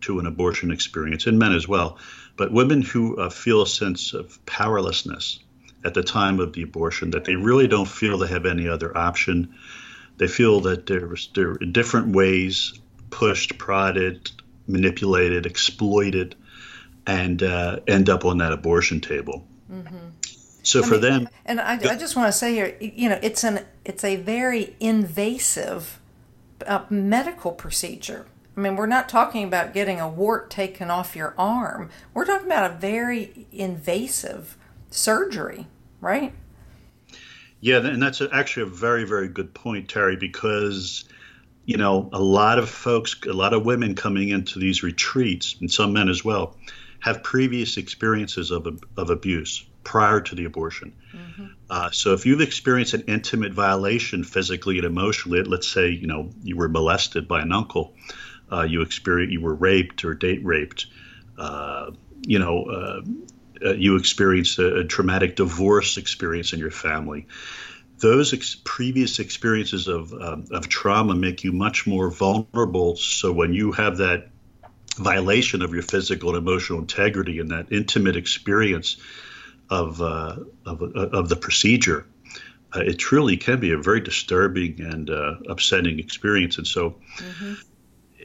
to 0.00 0.18
an 0.18 0.26
abortion 0.26 0.70
experience 0.70 1.26
and 1.26 1.38
men 1.38 1.52
as 1.52 1.66
well 1.66 1.98
but 2.36 2.52
women 2.52 2.82
who 2.82 3.16
uh, 3.18 3.30
feel 3.30 3.62
a 3.62 3.66
sense 3.66 4.14
of 4.14 4.44
powerlessness 4.46 5.38
at 5.84 5.94
the 5.94 6.02
time 6.02 6.40
of 6.40 6.52
the 6.52 6.62
abortion, 6.62 7.10
that 7.10 7.24
they 7.24 7.36
really 7.36 7.66
don't 7.66 7.88
feel 7.88 8.18
they 8.18 8.28
have 8.28 8.46
any 8.46 8.68
other 8.68 8.96
option. 8.96 9.54
They 10.22 10.28
feel 10.28 10.60
that 10.60 10.86
they're, 10.86 11.16
they're 11.34 11.56
in 11.56 11.72
different 11.72 12.14
ways 12.14 12.78
pushed, 13.10 13.58
prodded, 13.58 14.30
manipulated, 14.68 15.46
exploited, 15.46 16.36
and 17.08 17.42
uh, 17.42 17.80
end 17.88 18.08
up 18.08 18.24
on 18.24 18.38
that 18.38 18.52
abortion 18.52 19.00
table. 19.00 19.44
Mm-hmm. 19.68 19.96
So 20.62 20.78
I 20.78 20.86
for 20.86 20.92
mean, 20.92 21.00
them, 21.00 21.28
and 21.44 21.60
I, 21.60 21.72
I, 21.72 21.96
just 21.96 22.14
want 22.14 22.28
to 22.28 22.38
say 22.38 22.54
here, 22.54 22.76
you 22.80 23.08
know, 23.08 23.18
it's 23.20 23.42
an 23.42 23.66
it's 23.84 24.04
a 24.04 24.14
very 24.14 24.76
invasive 24.78 25.98
uh, 26.68 26.84
medical 26.88 27.50
procedure. 27.50 28.26
I 28.56 28.60
mean, 28.60 28.76
we're 28.76 28.86
not 28.86 29.08
talking 29.08 29.42
about 29.42 29.74
getting 29.74 29.98
a 29.98 30.08
wart 30.08 30.50
taken 30.50 30.88
off 30.88 31.16
your 31.16 31.34
arm. 31.36 31.90
We're 32.14 32.26
talking 32.26 32.46
about 32.46 32.70
a 32.70 32.74
very 32.74 33.48
invasive 33.50 34.56
surgery, 34.88 35.66
right? 36.00 36.32
Yeah, 37.62 37.78
and 37.78 38.02
that's 38.02 38.20
actually 38.20 38.64
a 38.64 38.66
very, 38.66 39.04
very 39.04 39.28
good 39.28 39.54
point, 39.54 39.88
Terry, 39.88 40.16
because 40.16 41.04
you 41.64 41.76
know, 41.76 42.08
a 42.12 42.20
lot 42.20 42.58
of 42.58 42.68
folks, 42.68 43.16
a 43.26 43.32
lot 43.32 43.54
of 43.54 43.64
women 43.64 43.94
coming 43.94 44.30
into 44.30 44.58
these 44.58 44.82
retreats, 44.82 45.56
and 45.60 45.70
some 45.70 45.92
men 45.92 46.08
as 46.08 46.24
well, 46.24 46.56
have 46.98 47.22
previous 47.22 47.76
experiences 47.76 48.50
of, 48.50 48.66
of 48.96 49.10
abuse 49.10 49.64
prior 49.84 50.20
to 50.20 50.34
the 50.34 50.44
abortion. 50.44 50.92
Mm-hmm. 51.14 51.46
Uh, 51.70 51.90
so 51.90 52.14
if 52.14 52.26
you've 52.26 52.40
experienced 52.40 52.94
an 52.94 53.04
intimate 53.08 53.52
violation 53.52 54.24
physically 54.24 54.78
and 54.78 54.86
emotionally, 54.86 55.42
let's 55.42 55.68
say, 55.68 55.90
you 55.90 56.06
know, 56.06 56.30
you 56.42 56.56
were 56.56 56.68
molested 56.68 57.28
by 57.28 57.40
an 57.42 57.52
uncle, 57.52 57.94
uh, 58.50 58.62
you 58.62 58.82
experienced, 58.82 59.32
you 59.32 59.40
were 59.40 59.54
raped 59.54 60.04
or 60.04 60.14
date 60.14 60.44
raped, 60.44 60.86
uh, 61.38 61.90
you 62.26 62.38
know, 62.38 63.02
uh, 63.64 63.72
you 63.72 63.96
experienced 63.96 64.58
a, 64.58 64.76
a, 64.80 64.84
traumatic 64.84 65.36
divorce 65.36 65.96
experience 65.96 66.52
in 66.52 66.58
your 66.58 66.70
family. 66.70 67.26
Those 67.98 68.32
ex- 68.32 68.56
previous 68.64 69.18
experiences 69.18 69.88
of, 69.88 70.12
um, 70.12 70.46
of 70.50 70.68
trauma 70.68 71.14
make 71.14 71.44
you 71.44 71.52
much 71.52 71.86
more 71.86 72.10
vulnerable. 72.10 72.96
So 72.96 73.32
when 73.32 73.52
you 73.52 73.72
have 73.72 73.98
that 73.98 74.28
violation 74.96 75.62
of 75.62 75.72
your 75.72 75.82
physical 75.82 76.30
and 76.30 76.38
emotional 76.38 76.80
integrity 76.80 77.38
and 77.38 77.50
that 77.50 77.72
intimate 77.72 78.16
experience 78.16 78.96
of, 79.70 80.02
uh, 80.02 80.36
of, 80.66 80.82
uh, 80.82 81.08
of, 81.12 81.28
the 81.28 81.36
procedure, 81.36 82.06
uh, 82.74 82.80
it 82.80 82.98
truly 82.98 83.36
can 83.36 83.60
be 83.60 83.72
a 83.72 83.78
very 83.78 84.00
disturbing 84.00 84.80
and 84.80 85.08
uh, 85.08 85.36
upsetting 85.48 85.98
experience. 85.98 86.58
And 86.58 86.66
so, 86.66 86.96
mm-hmm. 87.18 87.54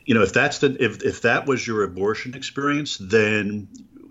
you 0.05 0.15
know, 0.15 0.23
if 0.23 0.33
that's 0.33 0.59
the 0.59 0.75
if, 0.83 1.03
if 1.03 1.21
that 1.21 1.45
was 1.45 1.65
your 1.65 1.83
abortion 1.83 2.33
experience, 2.33 2.97
then 2.97 3.67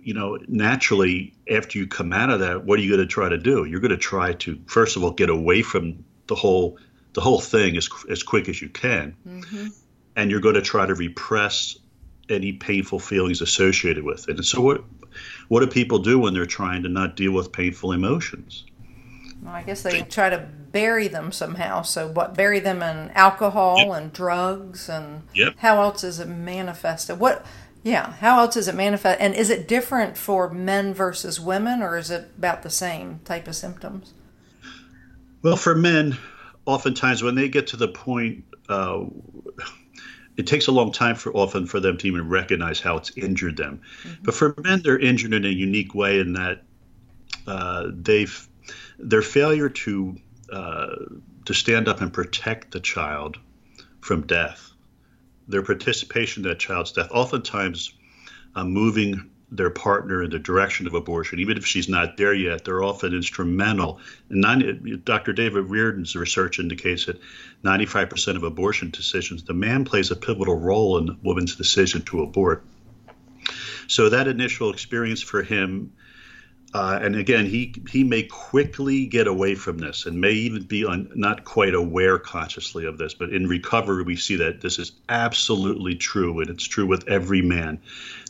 you 0.06 0.14
know, 0.14 0.38
naturally, 0.46 1.34
after 1.50 1.80
you 1.80 1.88
come 1.88 2.12
out 2.12 2.30
of 2.30 2.38
that, 2.38 2.64
what 2.64 2.78
are 2.78 2.82
you 2.82 2.88
going 2.88 3.00
to 3.00 3.12
try 3.12 3.28
to 3.28 3.36
do? 3.36 3.64
You're 3.64 3.80
going 3.80 3.90
to 3.90 3.96
try 3.96 4.34
to, 4.34 4.56
first 4.66 4.94
of 4.94 5.02
all, 5.02 5.10
get 5.10 5.30
away 5.30 5.62
from 5.62 6.04
the 6.28 6.36
whole 6.36 6.78
the 7.14 7.20
whole 7.20 7.40
thing 7.40 7.76
as 7.76 7.88
as 8.08 8.22
quick 8.22 8.48
as 8.48 8.62
you 8.62 8.68
can, 8.68 9.16
mm-hmm. 9.26 9.66
and 10.14 10.30
you're 10.30 10.40
going 10.40 10.54
to 10.54 10.62
try 10.62 10.86
to 10.86 10.94
repress 10.94 11.76
any 12.28 12.52
painful 12.52 13.00
feelings 13.00 13.40
associated 13.40 14.04
with 14.04 14.28
it. 14.28 14.36
And 14.36 14.46
so, 14.46 14.60
what 14.60 14.84
what 15.48 15.58
do 15.58 15.66
people 15.66 15.98
do 15.98 16.20
when 16.20 16.34
they're 16.34 16.46
trying 16.46 16.84
to 16.84 16.88
not 16.88 17.16
deal 17.16 17.32
with 17.32 17.50
painful 17.50 17.90
emotions? 17.90 18.64
Well, 19.42 19.54
I 19.54 19.64
guess 19.64 19.82
they 19.82 20.02
try 20.02 20.30
to 20.30 20.38
bury 20.38 21.08
them 21.08 21.32
somehow. 21.32 21.82
So, 21.82 22.06
what 22.06 22.34
bury 22.34 22.60
them 22.60 22.80
in 22.80 23.10
alcohol 23.16 23.78
yep. 23.78 23.96
and 23.96 24.12
drugs, 24.12 24.88
and 24.88 25.24
yep. 25.34 25.54
how 25.58 25.82
else 25.82 26.04
is 26.04 26.20
it 26.20 26.28
manifested? 26.28 27.18
What 27.18 27.44
yeah. 27.86 28.14
How 28.14 28.40
else 28.40 28.56
is 28.56 28.66
it 28.66 28.74
manifest? 28.74 29.20
And 29.20 29.32
is 29.32 29.48
it 29.48 29.68
different 29.68 30.16
for 30.16 30.50
men 30.50 30.92
versus 30.92 31.38
women, 31.40 31.82
or 31.82 31.96
is 31.96 32.10
it 32.10 32.28
about 32.36 32.64
the 32.64 32.70
same 32.70 33.20
type 33.24 33.46
of 33.46 33.54
symptoms? 33.54 34.12
Well, 35.42 35.56
for 35.56 35.76
men, 35.76 36.18
oftentimes 36.64 37.22
when 37.22 37.36
they 37.36 37.48
get 37.48 37.68
to 37.68 37.76
the 37.76 37.86
point, 37.86 38.44
uh, 38.68 39.04
it 40.36 40.48
takes 40.48 40.66
a 40.66 40.72
long 40.72 40.90
time 40.90 41.14
for 41.14 41.32
often 41.32 41.64
for 41.64 41.78
them 41.78 41.96
to 41.98 42.08
even 42.08 42.28
recognize 42.28 42.80
how 42.80 42.96
it's 42.96 43.16
injured 43.16 43.56
them. 43.56 43.80
Mm-hmm. 44.02 44.24
But 44.24 44.34
for 44.34 44.56
men, 44.64 44.82
they're 44.82 44.98
injured 44.98 45.32
in 45.32 45.44
a 45.44 45.48
unique 45.48 45.94
way 45.94 46.18
in 46.18 46.32
that 46.32 46.64
uh, 47.46 47.86
they've 47.92 48.48
their 48.98 49.22
failure 49.22 49.68
to 49.68 50.16
uh, 50.50 50.96
to 51.44 51.54
stand 51.54 51.86
up 51.86 52.00
and 52.00 52.12
protect 52.12 52.72
the 52.72 52.80
child 52.80 53.38
from 54.00 54.26
death 54.26 54.72
their 55.48 55.62
participation 55.62 56.44
in 56.44 56.48
that 56.48 56.58
child's 56.58 56.92
death, 56.92 57.10
oftentimes 57.10 57.92
uh, 58.54 58.64
moving 58.64 59.30
their 59.52 59.70
partner 59.70 60.24
in 60.24 60.30
the 60.30 60.38
direction 60.38 60.86
of 60.86 60.94
abortion, 60.94 61.38
even 61.38 61.56
if 61.56 61.64
she's 61.64 61.88
not 61.88 62.16
there 62.16 62.34
yet, 62.34 62.64
they're 62.64 62.82
often 62.82 63.14
instrumental. 63.14 64.00
And 64.28 64.40
90, 64.40 64.96
Dr. 65.04 65.32
David 65.32 65.70
Reardon's 65.70 66.16
research 66.16 66.58
indicates 66.58 67.06
that 67.06 67.20
95% 67.62 68.36
of 68.36 68.42
abortion 68.42 68.90
decisions, 68.90 69.44
the 69.44 69.54
man 69.54 69.84
plays 69.84 70.10
a 70.10 70.16
pivotal 70.16 70.58
role 70.58 70.98
in 70.98 71.06
the 71.06 71.16
woman's 71.22 71.54
decision 71.54 72.02
to 72.02 72.22
abort. 72.22 72.64
So 73.86 74.08
that 74.08 74.26
initial 74.26 74.70
experience 74.70 75.22
for 75.22 75.42
him 75.44 75.92
uh, 76.74 76.98
and 77.00 77.16
again, 77.16 77.46
he 77.46 77.74
he 77.88 78.04
may 78.04 78.24
quickly 78.24 79.06
get 79.06 79.26
away 79.26 79.54
from 79.54 79.78
this, 79.78 80.06
and 80.06 80.20
may 80.20 80.32
even 80.32 80.64
be 80.64 80.84
un, 80.84 81.10
not 81.14 81.44
quite 81.44 81.74
aware 81.74 82.18
consciously 82.18 82.86
of 82.86 82.98
this. 82.98 83.14
But 83.14 83.30
in 83.30 83.46
recovery, 83.46 84.02
we 84.02 84.16
see 84.16 84.36
that 84.36 84.60
this 84.60 84.78
is 84.78 84.92
absolutely 85.08 85.94
true, 85.94 86.40
and 86.40 86.50
it's 86.50 86.64
true 86.66 86.86
with 86.86 87.08
every 87.08 87.40
man. 87.42 87.80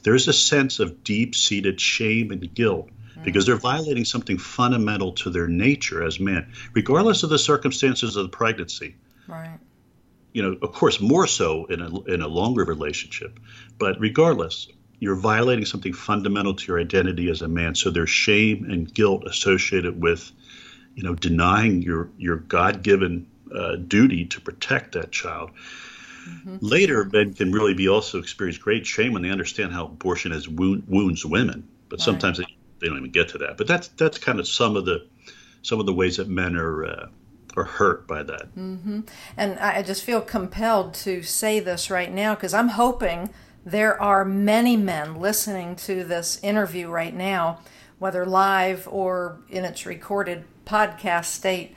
There's 0.03 0.29
a 0.29 0.33
sense 0.33 0.79
of 0.81 1.03
deep-seated 1.03 1.81
shame 1.81 2.31
and 2.31 2.55
guilt 2.55 2.91
mm. 3.19 3.25
because 3.25 3.47
they're 3.47 3.57
violating 3.57 4.05
something 4.05 4.39
fundamental 4.39 5.13
to 5.15 5.31
their 5.31 5.49
nature 5.49 6.05
as 6.05 6.21
men, 6.21 6.53
regardless 6.75 7.23
of 7.23 7.31
the 7.31 7.39
circumstances 7.39 8.17
of 8.17 8.31
the 8.31 8.37
pregnancy. 8.37 8.97
Right. 9.27 9.59
You 10.33 10.43
know, 10.43 10.59
of 10.61 10.73
course, 10.73 11.01
more 11.01 11.27
so 11.27 11.65
in 11.65 11.81
a 11.81 12.01
in 12.03 12.21
a 12.21 12.29
longer 12.29 12.65
relationship, 12.65 13.41
but 13.79 13.99
regardless, 13.99 14.69
you're 14.99 15.17
violating 15.17 15.65
something 15.65 15.93
fundamental 15.93 16.55
to 16.55 16.67
your 16.67 16.81
identity 16.81 17.31
as 17.31 17.43
a 17.43 17.49
man. 17.49 17.75
So 17.75 17.91
there's 17.91 18.11
shame 18.11 18.65
and 18.71 18.93
guilt 18.93 19.25
associated 19.27 20.01
with, 20.01 20.33
you 20.95 21.03
know, 21.03 21.15
denying 21.15 21.83
your 21.83 22.09
your 22.17 22.37
God-given 22.37 23.27
uh, 23.55 23.77
duty 23.77 24.25
to 24.27 24.41
protect 24.41 24.93
that 24.93 25.13
child. 25.13 25.51
Mm-hmm. 26.29 26.57
Later, 26.61 27.05
men 27.05 27.35
can 27.35 27.53
really 27.53 27.75
be 27.75 27.89
also 27.89 28.19
experience 28.19 28.59
great 28.59 28.87
shame 28.87 29.13
when 29.13 29.23
they 29.23 29.31
understand 29.31 29.73
how 29.73 29.85
abortion 29.85 30.33
has 30.33 30.49
wound, 30.49 30.85
wounds 30.89 31.25
women. 31.25 31.69
But 31.89 32.01
right. 32.01 32.05
sometimes 32.05 32.39
they, 32.39 32.47
they 32.81 32.89
don't 32.89 32.99
even 32.99 33.13
get 33.13 33.29
to 33.29 33.39
that. 33.39 33.57
But 33.57 33.69
that's 33.69 33.89
that's 33.89 34.19
kind 34.19 34.41
of 34.41 34.49
some 34.49 34.77
of 34.77 34.87
the 34.87 35.07
some 35.63 35.79
of 35.79 35.87
the 35.87 35.95
ways 35.95 36.17
that 36.17 36.29
men 36.29 36.57
are. 36.57 36.85
Uh, 36.85 37.07
are 37.59 37.65
hurt 37.65 38.07
by 38.07 38.23
that. 38.23 38.55
Mm-hmm. 38.55 39.01
And 39.35 39.59
I 39.59 39.83
just 39.83 40.03
feel 40.03 40.21
compelled 40.21 40.93
to 40.95 41.23
say 41.23 41.59
this 41.59 41.91
right 41.91 42.13
now 42.13 42.35
because 42.35 42.53
I'm 42.53 42.69
hoping 42.69 43.31
there 43.67 44.01
are 44.01 44.25
many 44.25 44.77
men 44.77 45.17
listening 45.17 45.75
to 45.75 46.05
this 46.05 46.39
interview 46.41 46.89
right 46.89 47.13
now, 47.13 47.59
whether 47.99 48.25
live 48.25 48.87
or 48.89 49.41
in 49.49 49.65
its 49.65 49.85
recorded 49.85 50.45
podcast 50.65 51.25
state. 51.25 51.75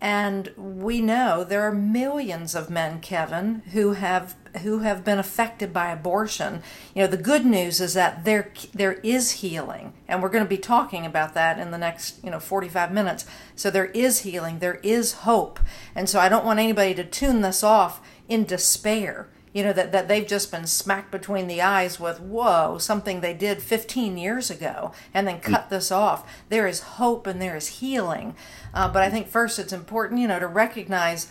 And 0.00 0.52
we 0.56 1.00
know 1.00 1.44
there 1.44 1.62
are 1.62 1.72
millions 1.72 2.56
of 2.56 2.68
men, 2.68 3.00
Kevin, 3.00 3.62
who 3.72 3.92
have 3.92 4.34
who 4.62 4.80
have 4.80 5.04
been 5.04 5.20
affected 5.20 5.72
by 5.72 5.90
abortion. 5.90 6.62
You 6.96 7.02
know, 7.02 7.06
the 7.06 7.16
good 7.16 7.46
news 7.46 7.80
is 7.80 7.94
that 7.94 8.24
there 8.24 8.50
there 8.74 8.94
is 8.94 9.32
healing, 9.32 9.92
and 10.08 10.20
we're 10.22 10.30
going 10.30 10.42
to 10.42 10.48
be 10.48 10.58
talking 10.58 11.06
about 11.06 11.34
that 11.34 11.60
in 11.60 11.70
the 11.70 11.78
next 11.78 12.24
you 12.24 12.30
know 12.30 12.40
45 12.40 12.90
minutes. 12.90 13.24
So 13.54 13.70
there 13.70 13.86
is 13.86 14.20
healing, 14.20 14.58
there 14.58 14.80
is 14.82 15.12
hope, 15.12 15.60
and 15.94 16.08
so 16.08 16.18
I 16.18 16.28
don't 16.28 16.46
want 16.46 16.58
anybody 16.58 16.94
to 16.94 17.04
tune 17.04 17.42
this 17.42 17.62
off 17.62 18.00
in 18.26 18.44
despair 18.44 19.28
you 19.52 19.62
know 19.62 19.72
that, 19.72 19.92
that 19.92 20.08
they've 20.08 20.26
just 20.26 20.50
been 20.50 20.66
smacked 20.66 21.10
between 21.10 21.46
the 21.46 21.60
eyes 21.60 21.98
with 21.98 22.20
whoa 22.20 22.78
something 22.78 23.20
they 23.20 23.34
did 23.34 23.62
15 23.62 24.16
years 24.16 24.50
ago 24.50 24.92
and 25.12 25.26
then 25.26 25.40
cut 25.40 25.66
mm. 25.66 25.70
this 25.70 25.90
off. 25.90 26.28
There 26.48 26.66
is 26.66 26.80
hope 26.80 27.26
and 27.26 27.40
there 27.40 27.56
is 27.56 27.80
healing. 27.80 28.34
Uh, 28.72 28.88
but 28.88 29.02
i 29.02 29.10
think 29.10 29.26
first 29.26 29.58
it's 29.58 29.72
important 29.72 30.20
you 30.20 30.28
know 30.28 30.38
to 30.38 30.46
recognize 30.46 31.28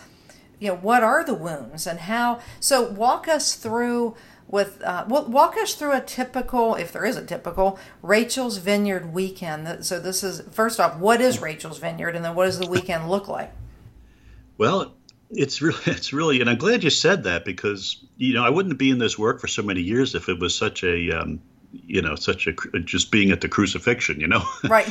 you 0.58 0.68
know 0.68 0.76
what 0.76 1.02
are 1.02 1.24
the 1.24 1.34
wounds 1.34 1.86
and 1.86 2.00
how 2.00 2.38
so 2.60 2.86
walk 2.90 3.26
us 3.26 3.54
through 3.54 4.14
with 4.50 4.82
uh, 4.82 5.04
well, 5.08 5.26
walk 5.26 5.56
us 5.56 5.74
through 5.74 5.92
a 5.92 6.00
typical 6.00 6.74
if 6.74 6.92
there 6.92 7.04
is 7.04 7.16
a 7.16 7.24
typical 7.24 7.78
rachel's 8.02 8.56
vineyard 8.58 9.12
weekend. 9.12 9.84
So 9.86 10.00
this 10.00 10.22
is 10.24 10.42
first 10.50 10.80
off 10.80 10.96
what 10.96 11.20
is 11.20 11.40
rachel's 11.40 11.78
vineyard 11.78 12.16
and 12.16 12.24
then 12.24 12.34
what 12.34 12.46
does 12.46 12.58
the 12.58 12.68
weekend 12.68 13.08
look 13.08 13.28
like? 13.28 13.52
Well 14.58 14.94
it's 15.30 15.62
really, 15.62 15.78
it's 15.86 16.12
really, 16.12 16.40
and 16.40 16.50
I'm 16.50 16.58
glad 16.58 16.84
you 16.84 16.90
said 16.90 17.24
that 17.24 17.44
because 17.44 18.02
you 18.16 18.34
know 18.34 18.44
I 18.44 18.50
wouldn't 18.50 18.78
be 18.78 18.90
in 18.90 18.98
this 18.98 19.18
work 19.18 19.40
for 19.40 19.46
so 19.46 19.62
many 19.62 19.80
years 19.80 20.14
if 20.14 20.28
it 20.28 20.38
was 20.38 20.54
such 20.54 20.82
a, 20.84 21.20
um, 21.20 21.40
you 21.86 22.02
know, 22.02 22.16
such 22.16 22.46
a 22.46 22.52
just 22.80 23.10
being 23.10 23.30
at 23.30 23.40
the 23.40 23.48
crucifixion. 23.48 24.20
You 24.20 24.28
know, 24.28 24.42
right? 24.68 24.86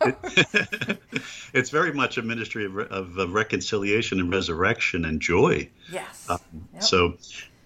it's 1.54 1.70
very 1.70 1.92
much 1.92 2.18
a 2.18 2.22
ministry 2.22 2.66
of, 2.66 2.76
of, 2.76 3.32
reconciliation 3.32 4.20
and 4.20 4.32
resurrection 4.32 5.04
and 5.04 5.20
joy. 5.20 5.68
Yes. 5.90 6.28
Um, 6.28 6.38
yep. 6.72 6.82
So, 6.82 7.14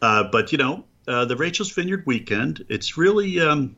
uh, 0.02 0.24
but 0.24 0.52
you 0.52 0.58
know, 0.58 0.84
uh, 1.06 1.24
the 1.24 1.36
Rachel's 1.36 1.72
Vineyard 1.72 2.04
weekend, 2.06 2.64
it's 2.68 2.96
really. 2.96 3.40
Um, 3.40 3.76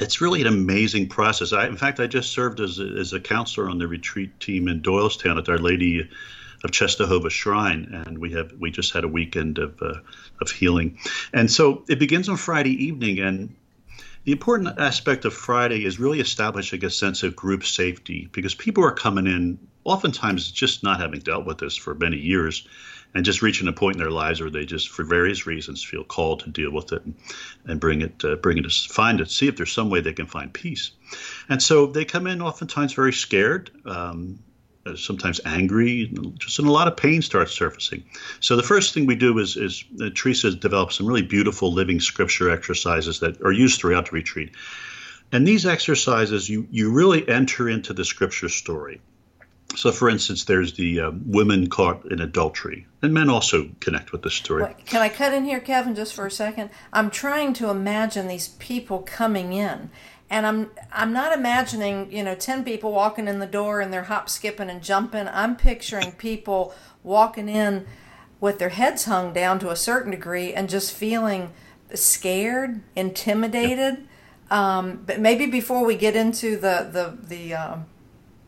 it's 0.00 0.20
really 0.20 0.40
an 0.40 0.46
amazing 0.46 1.08
process. 1.08 1.52
I, 1.52 1.66
in 1.66 1.76
fact, 1.76 1.98
I 1.98 2.06
just 2.06 2.30
served 2.30 2.60
as 2.60 2.78
a, 2.78 2.84
as 2.84 3.12
a 3.14 3.18
counselor 3.18 3.68
on 3.68 3.78
the 3.78 3.88
retreat 3.88 4.38
team 4.38 4.68
in 4.68 4.80
Doylestown 4.80 5.40
at 5.40 5.48
Our 5.48 5.58
Lady 5.58 6.08
of 6.64 6.70
Czestochowa 6.70 7.30
Shrine, 7.30 8.02
and 8.06 8.18
we 8.18 8.32
have 8.32 8.52
we 8.58 8.70
just 8.70 8.92
had 8.92 9.04
a 9.04 9.08
weekend 9.08 9.58
of 9.58 9.80
uh, 9.82 10.00
of 10.40 10.50
healing, 10.50 10.98
and 11.32 11.50
so 11.50 11.84
it 11.88 11.98
begins 11.98 12.28
on 12.28 12.36
Friday 12.36 12.84
evening, 12.86 13.20
and 13.20 13.54
the 14.24 14.32
important 14.32 14.78
aspect 14.78 15.24
of 15.24 15.32
Friday 15.32 15.84
is 15.84 15.98
really 15.98 16.20
establishing 16.20 16.84
a 16.84 16.90
sense 16.90 17.22
of 17.22 17.34
group 17.34 17.64
safety 17.64 18.28
because 18.30 18.54
people 18.54 18.84
are 18.84 18.92
coming 18.92 19.26
in 19.26 19.58
oftentimes 19.84 20.50
just 20.50 20.82
not 20.82 21.00
having 21.00 21.20
dealt 21.20 21.46
with 21.46 21.58
this 21.58 21.76
for 21.76 21.94
many 21.94 22.18
years 22.18 22.68
and 23.14 23.24
just 23.24 23.40
reaching 23.40 23.68
a 23.68 23.72
point 23.72 23.96
in 23.96 24.02
their 24.02 24.10
lives 24.10 24.40
where 24.40 24.50
they 24.50 24.66
just 24.66 24.90
for 24.90 25.02
various 25.02 25.46
reasons 25.46 25.82
feel 25.82 26.04
called 26.04 26.40
to 26.40 26.50
deal 26.50 26.70
with 26.70 26.92
it 26.92 27.02
and, 27.04 27.14
and 27.64 27.80
bring 27.80 28.02
it 28.02 28.22
uh, 28.22 28.36
bring 28.36 28.58
it 28.58 28.62
to 28.62 28.92
find 28.92 29.20
it 29.20 29.30
see 29.30 29.48
if 29.48 29.56
there's 29.56 29.72
some 29.72 29.88
way 29.88 30.00
they 30.00 30.12
can 30.12 30.26
find 30.26 30.52
peace. 30.52 30.90
And 31.48 31.62
so 31.62 31.86
they 31.86 32.04
come 32.04 32.26
in 32.26 32.42
oftentimes 32.42 32.92
very 32.92 33.14
scared 33.14 33.70
um, 33.86 34.40
sometimes 34.96 35.40
angry, 35.44 36.12
just 36.38 36.58
and 36.58 36.68
a 36.68 36.72
lot 36.72 36.88
of 36.88 36.96
pain 36.96 37.22
starts 37.22 37.52
surfacing. 37.52 38.04
So 38.40 38.56
the 38.56 38.62
first 38.62 38.94
thing 38.94 39.06
we 39.06 39.16
do 39.16 39.38
is, 39.38 39.56
is 39.56 39.84
uh, 40.00 40.10
Theresa 40.14 40.54
develops 40.54 40.96
some 40.96 41.06
really 41.06 41.22
beautiful 41.22 41.72
living 41.72 42.00
scripture 42.00 42.50
exercises 42.50 43.20
that 43.20 43.40
are 43.42 43.52
used 43.52 43.80
throughout 43.80 44.06
the 44.10 44.12
retreat. 44.12 44.52
And 45.30 45.46
these 45.46 45.66
exercises, 45.66 46.48
you, 46.48 46.66
you 46.70 46.90
really 46.92 47.28
enter 47.28 47.68
into 47.68 47.92
the 47.92 48.04
scripture 48.04 48.48
story. 48.48 49.00
So, 49.76 49.92
for 49.92 50.08
instance, 50.08 50.44
there's 50.44 50.72
the 50.72 51.00
uh, 51.00 51.10
women 51.26 51.68
caught 51.68 52.10
in 52.10 52.20
adultery, 52.20 52.86
and 53.02 53.12
men 53.12 53.28
also 53.28 53.68
connect 53.80 54.12
with 54.12 54.22
the 54.22 54.30
story. 54.30 54.74
Can 54.86 55.02
I 55.02 55.10
cut 55.10 55.34
in 55.34 55.44
here, 55.44 55.60
Kevin, 55.60 55.94
just 55.94 56.14
for 56.14 56.24
a 56.24 56.30
second? 56.30 56.70
I'm 56.90 57.10
trying 57.10 57.52
to 57.54 57.68
imagine 57.68 58.28
these 58.28 58.48
people 58.48 59.00
coming 59.00 59.52
in, 59.52 59.90
and 60.30 60.46
I'm 60.46 60.70
I'm 60.92 61.12
not 61.12 61.36
imagining 61.36 62.12
you 62.12 62.22
know 62.22 62.34
ten 62.34 62.64
people 62.64 62.92
walking 62.92 63.28
in 63.28 63.38
the 63.38 63.46
door 63.46 63.80
and 63.80 63.92
they're 63.92 64.04
hop 64.04 64.28
skipping 64.28 64.70
and 64.70 64.82
jumping. 64.82 65.28
I'm 65.28 65.56
picturing 65.56 66.12
people 66.12 66.74
walking 67.02 67.48
in 67.48 67.86
with 68.40 68.58
their 68.58 68.68
heads 68.68 69.04
hung 69.04 69.32
down 69.32 69.58
to 69.60 69.70
a 69.70 69.76
certain 69.76 70.10
degree 70.10 70.54
and 70.54 70.68
just 70.68 70.92
feeling 70.92 71.52
scared, 71.94 72.80
intimidated. 72.94 74.06
Um, 74.50 75.02
but 75.04 75.20
maybe 75.20 75.46
before 75.46 75.84
we 75.84 75.96
get 75.96 76.16
into 76.16 76.56
the 76.56 76.88
the 76.90 77.18
the 77.22 77.54
uh, 77.54 77.76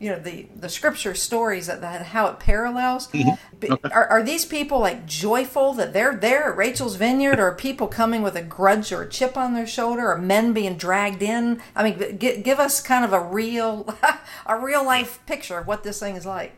you 0.01 0.09
know 0.09 0.19
the 0.19 0.47
the 0.55 0.67
scripture 0.67 1.13
stories 1.13 1.67
that, 1.67 1.79
that 1.81 2.07
how 2.07 2.25
it 2.27 2.39
parallels 2.39 3.07
mm-hmm. 3.09 3.71
okay. 3.71 3.89
are, 3.93 4.07
are 4.07 4.23
these 4.23 4.45
people 4.45 4.79
like 4.79 5.05
joyful 5.05 5.73
that 5.73 5.93
they're 5.93 6.15
there 6.15 6.49
at 6.49 6.57
rachel's 6.57 6.95
vineyard 6.95 7.39
or 7.39 7.53
people 7.53 7.87
coming 7.87 8.23
with 8.23 8.35
a 8.35 8.41
grudge 8.41 8.91
or 8.91 9.03
a 9.03 9.09
chip 9.09 9.37
on 9.37 9.53
their 9.53 9.67
shoulder 9.67 10.11
or 10.11 10.17
men 10.17 10.53
being 10.53 10.75
dragged 10.75 11.21
in 11.21 11.61
i 11.75 11.83
mean 11.83 12.17
g- 12.17 12.41
give 12.41 12.59
us 12.59 12.81
kind 12.81 13.05
of 13.05 13.13
a 13.13 13.21
real 13.21 13.95
a 14.47 14.59
real 14.59 14.83
life 14.83 15.23
picture 15.27 15.59
of 15.59 15.67
what 15.67 15.83
this 15.83 15.99
thing 15.99 16.15
is 16.15 16.25
like 16.25 16.57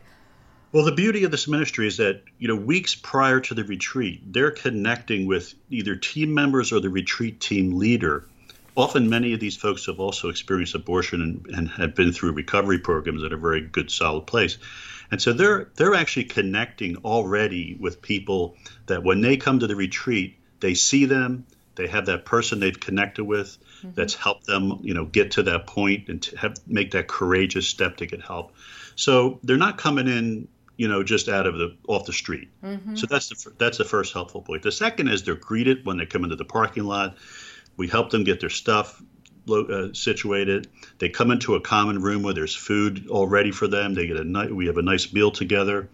well, 0.72 0.84
the 0.84 0.90
beauty 0.90 1.22
of 1.22 1.30
this 1.30 1.46
ministry 1.46 1.86
is 1.86 1.98
that, 1.98 2.24
you 2.40 2.48
know, 2.48 2.56
weeks 2.56 2.96
prior 2.96 3.38
to 3.38 3.54
the 3.54 3.62
retreat, 3.62 4.20
they're 4.32 4.50
connecting 4.50 5.28
with 5.28 5.54
either 5.70 5.94
team 5.94 6.34
members 6.34 6.72
or 6.72 6.80
the 6.80 6.90
retreat 6.90 7.38
team 7.38 7.78
leader 7.78 8.26
often 8.76 9.08
many 9.08 9.32
of 9.32 9.40
these 9.40 9.56
folks 9.56 9.86
have 9.86 10.00
also 10.00 10.28
experienced 10.28 10.74
abortion 10.74 11.22
and, 11.22 11.46
and 11.56 11.68
have 11.70 11.94
been 11.94 12.12
through 12.12 12.32
recovery 12.32 12.78
programs 12.78 13.22
at 13.22 13.32
a 13.32 13.36
very 13.36 13.60
good 13.60 13.90
solid 13.90 14.26
place. 14.26 14.58
And 15.10 15.20
so 15.20 15.32
they're 15.32 15.70
they're 15.76 15.94
actually 15.94 16.24
connecting 16.24 16.96
already 17.04 17.76
with 17.78 18.02
people 18.02 18.56
that 18.86 19.02
when 19.04 19.20
they 19.20 19.36
come 19.36 19.60
to 19.60 19.66
the 19.66 19.76
retreat 19.76 20.38
they 20.60 20.74
see 20.74 21.04
them 21.04 21.46
they 21.76 21.86
have 21.88 22.06
that 22.06 22.24
person 22.24 22.60
they've 22.60 22.78
connected 22.78 23.24
with 23.24 23.58
mm-hmm. 23.78 23.90
that's 23.94 24.14
helped 24.14 24.46
them 24.46 24.78
you 24.82 24.94
know 24.94 25.04
get 25.04 25.32
to 25.32 25.42
that 25.42 25.66
point 25.66 26.08
and 26.08 26.22
to 26.22 26.36
have 26.36 26.56
make 26.66 26.92
that 26.92 27.08
courageous 27.08 27.66
step 27.66 27.96
to 27.98 28.06
get 28.06 28.22
help. 28.22 28.52
So 28.96 29.40
they're 29.42 29.56
not 29.56 29.78
coming 29.78 30.08
in 30.08 30.48
you 30.76 30.88
know 30.88 31.04
just 31.04 31.28
out 31.28 31.46
of 31.46 31.58
the 31.58 31.76
off 31.86 32.06
the 32.06 32.12
street. 32.12 32.48
Mm-hmm. 32.62 32.96
so 32.96 33.06
that's 33.06 33.28
the 33.28 33.52
that's 33.58 33.78
the 33.78 33.84
first 33.84 34.12
helpful 34.12 34.42
point. 34.42 34.62
The 34.62 34.72
second 34.72 35.08
is 35.08 35.22
they're 35.22 35.34
greeted 35.34 35.84
when 35.84 35.98
they 35.98 36.06
come 36.06 36.24
into 36.24 36.36
the 36.36 36.44
parking 36.44 36.84
lot 36.84 37.16
we 37.76 37.88
help 37.88 38.10
them 38.10 38.24
get 38.24 38.40
their 38.40 38.50
stuff 38.50 39.02
uh, 39.50 39.92
situated. 39.92 40.68
They 40.98 41.08
come 41.08 41.30
into 41.30 41.54
a 41.54 41.60
common 41.60 42.00
room 42.00 42.22
where 42.22 42.34
there's 42.34 42.54
food 42.54 43.08
all 43.08 43.26
ready 43.26 43.50
for 43.50 43.68
them. 43.68 43.94
They 43.94 44.06
get 44.06 44.16
a 44.16 44.24
ni- 44.24 44.52
we 44.52 44.66
have 44.66 44.78
a 44.78 44.82
nice 44.82 45.12
meal 45.12 45.30
together, 45.30 45.90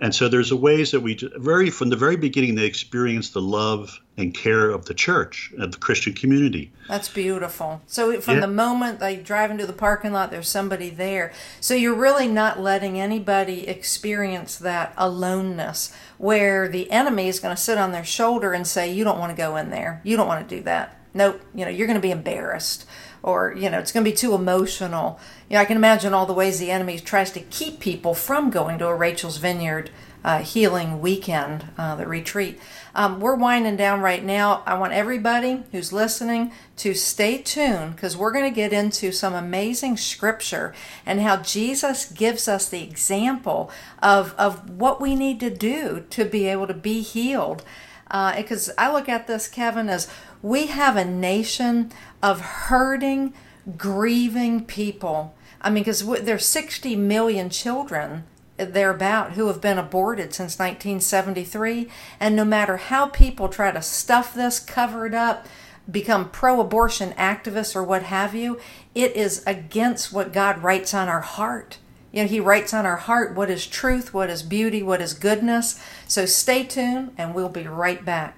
and 0.00 0.14
so 0.14 0.28
there's 0.28 0.50
a 0.50 0.56
ways 0.56 0.90
that 0.92 1.00
we 1.00 1.18
very 1.36 1.70
from 1.70 1.90
the 1.90 1.96
very 1.96 2.16
beginning 2.16 2.54
they 2.54 2.64
experience 2.64 3.30
the 3.30 3.42
love 3.42 4.00
and 4.16 4.32
care 4.32 4.70
of 4.70 4.86
the 4.86 4.94
church 4.94 5.52
of 5.58 5.72
the 5.72 5.78
Christian 5.78 6.14
community. 6.14 6.72
That's 6.88 7.08
beautiful. 7.08 7.82
So 7.86 8.20
from 8.20 8.36
yeah. 8.36 8.40
the 8.40 8.48
moment 8.48 9.00
they 9.00 9.16
drive 9.16 9.50
into 9.50 9.66
the 9.66 9.72
parking 9.72 10.12
lot, 10.12 10.30
there's 10.30 10.48
somebody 10.48 10.88
there. 10.88 11.32
So 11.60 11.74
you're 11.74 11.94
really 11.94 12.28
not 12.28 12.60
letting 12.60 12.98
anybody 12.98 13.68
experience 13.68 14.56
that 14.56 14.94
aloneness 14.96 15.94
where 16.16 16.68
the 16.68 16.90
enemy 16.90 17.28
is 17.28 17.38
going 17.38 17.54
to 17.54 17.60
sit 17.60 17.76
on 17.76 17.92
their 17.92 18.04
shoulder 18.04 18.52
and 18.52 18.66
say, 18.66 18.90
"You 18.90 19.04
don't 19.04 19.18
want 19.18 19.30
to 19.30 19.36
go 19.36 19.56
in 19.56 19.70
there. 19.70 20.00
You 20.04 20.16
don't 20.16 20.28
want 20.28 20.48
to 20.48 20.56
do 20.56 20.62
that." 20.62 20.98
Nope, 21.14 21.40
you 21.54 21.64
know, 21.64 21.70
you're 21.70 21.86
going 21.86 21.98
to 21.98 22.02
be 22.02 22.10
embarrassed 22.10 22.84
or, 23.22 23.54
you 23.56 23.70
know, 23.70 23.78
it's 23.78 23.90
going 23.90 24.04
to 24.04 24.10
be 24.10 24.16
too 24.16 24.34
emotional. 24.34 25.18
You 25.48 25.54
know, 25.54 25.62
I 25.62 25.64
can 25.64 25.78
imagine 25.78 26.12
all 26.12 26.26
the 26.26 26.34
ways 26.34 26.58
the 26.58 26.70
enemy 26.70 26.98
tries 26.98 27.30
to 27.30 27.40
keep 27.40 27.80
people 27.80 28.12
from 28.12 28.50
going 28.50 28.78
to 28.78 28.86
a 28.86 28.94
Rachel's 28.94 29.38
Vineyard 29.38 29.90
uh, 30.24 30.38
healing 30.40 31.00
weekend, 31.00 31.66
uh, 31.76 31.94
the 31.96 32.06
retreat. 32.06 32.58
Um, 32.94 33.20
we're 33.20 33.34
winding 33.34 33.76
down 33.76 34.00
right 34.00 34.24
now. 34.24 34.62
I 34.66 34.74
want 34.78 34.94
everybody 34.94 35.62
who's 35.70 35.92
listening 35.92 36.52
to 36.78 36.94
stay 36.94 37.38
tuned 37.38 37.96
because 37.96 38.16
we're 38.16 38.32
going 38.32 38.50
to 38.50 38.54
get 38.54 38.72
into 38.72 39.12
some 39.12 39.34
amazing 39.34 39.96
scripture 39.96 40.74
and 41.04 41.20
how 41.20 41.38
Jesus 41.38 42.06
gives 42.06 42.48
us 42.48 42.68
the 42.68 42.82
example 42.82 43.70
of, 44.02 44.34
of 44.38 44.70
what 44.70 45.00
we 45.00 45.14
need 45.14 45.40
to 45.40 45.50
do 45.50 46.04
to 46.10 46.24
be 46.24 46.46
able 46.46 46.66
to 46.66 46.74
be 46.74 47.02
healed. 47.02 47.62
Because 48.06 48.68
uh, 48.70 48.74
I 48.78 48.92
look 48.92 49.08
at 49.08 49.26
this, 49.26 49.48
Kevin, 49.48 49.88
as 49.88 50.08
we 50.44 50.66
have 50.66 50.94
a 50.94 51.06
nation 51.06 51.90
of 52.22 52.38
hurting, 52.40 53.32
grieving 53.78 54.62
people. 54.66 55.34
I 55.62 55.70
mean, 55.70 55.84
because 55.84 56.06
there's 56.22 56.44
60 56.44 56.96
million 56.96 57.48
children 57.48 58.24
eh, 58.58 58.66
thereabout 58.66 59.32
who 59.32 59.46
have 59.46 59.62
been 59.62 59.78
aborted 59.78 60.34
since 60.34 60.58
1973. 60.58 61.88
And 62.20 62.36
no 62.36 62.44
matter 62.44 62.76
how 62.76 63.06
people 63.06 63.48
try 63.48 63.70
to 63.70 63.80
stuff 63.80 64.34
this, 64.34 64.60
cover 64.60 65.06
it 65.06 65.14
up, 65.14 65.46
become 65.90 66.28
pro 66.28 66.60
abortion 66.60 67.12
activists 67.12 67.74
or 67.74 67.82
what 67.82 68.02
have 68.02 68.34
you, 68.34 68.60
it 68.94 69.16
is 69.16 69.42
against 69.46 70.12
what 70.12 70.34
God 70.34 70.62
writes 70.62 70.92
on 70.92 71.08
our 71.08 71.22
heart. 71.22 71.78
You 72.12 72.22
know, 72.22 72.28
He 72.28 72.38
writes 72.38 72.74
on 72.74 72.84
our 72.84 72.98
heart 72.98 73.34
what 73.34 73.48
is 73.48 73.66
truth, 73.66 74.12
what 74.12 74.28
is 74.28 74.42
beauty, 74.42 74.82
what 74.82 75.00
is 75.00 75.14
goodness. 75.14 75.82
So 76.06 76.26
stay 76.26 76.64
tuned, 76.64 77.14
and 77.16 77.34
we'll 77.34 77.48
be 77.48 77.66
right 77.66 78.04
back. 78.04 78.36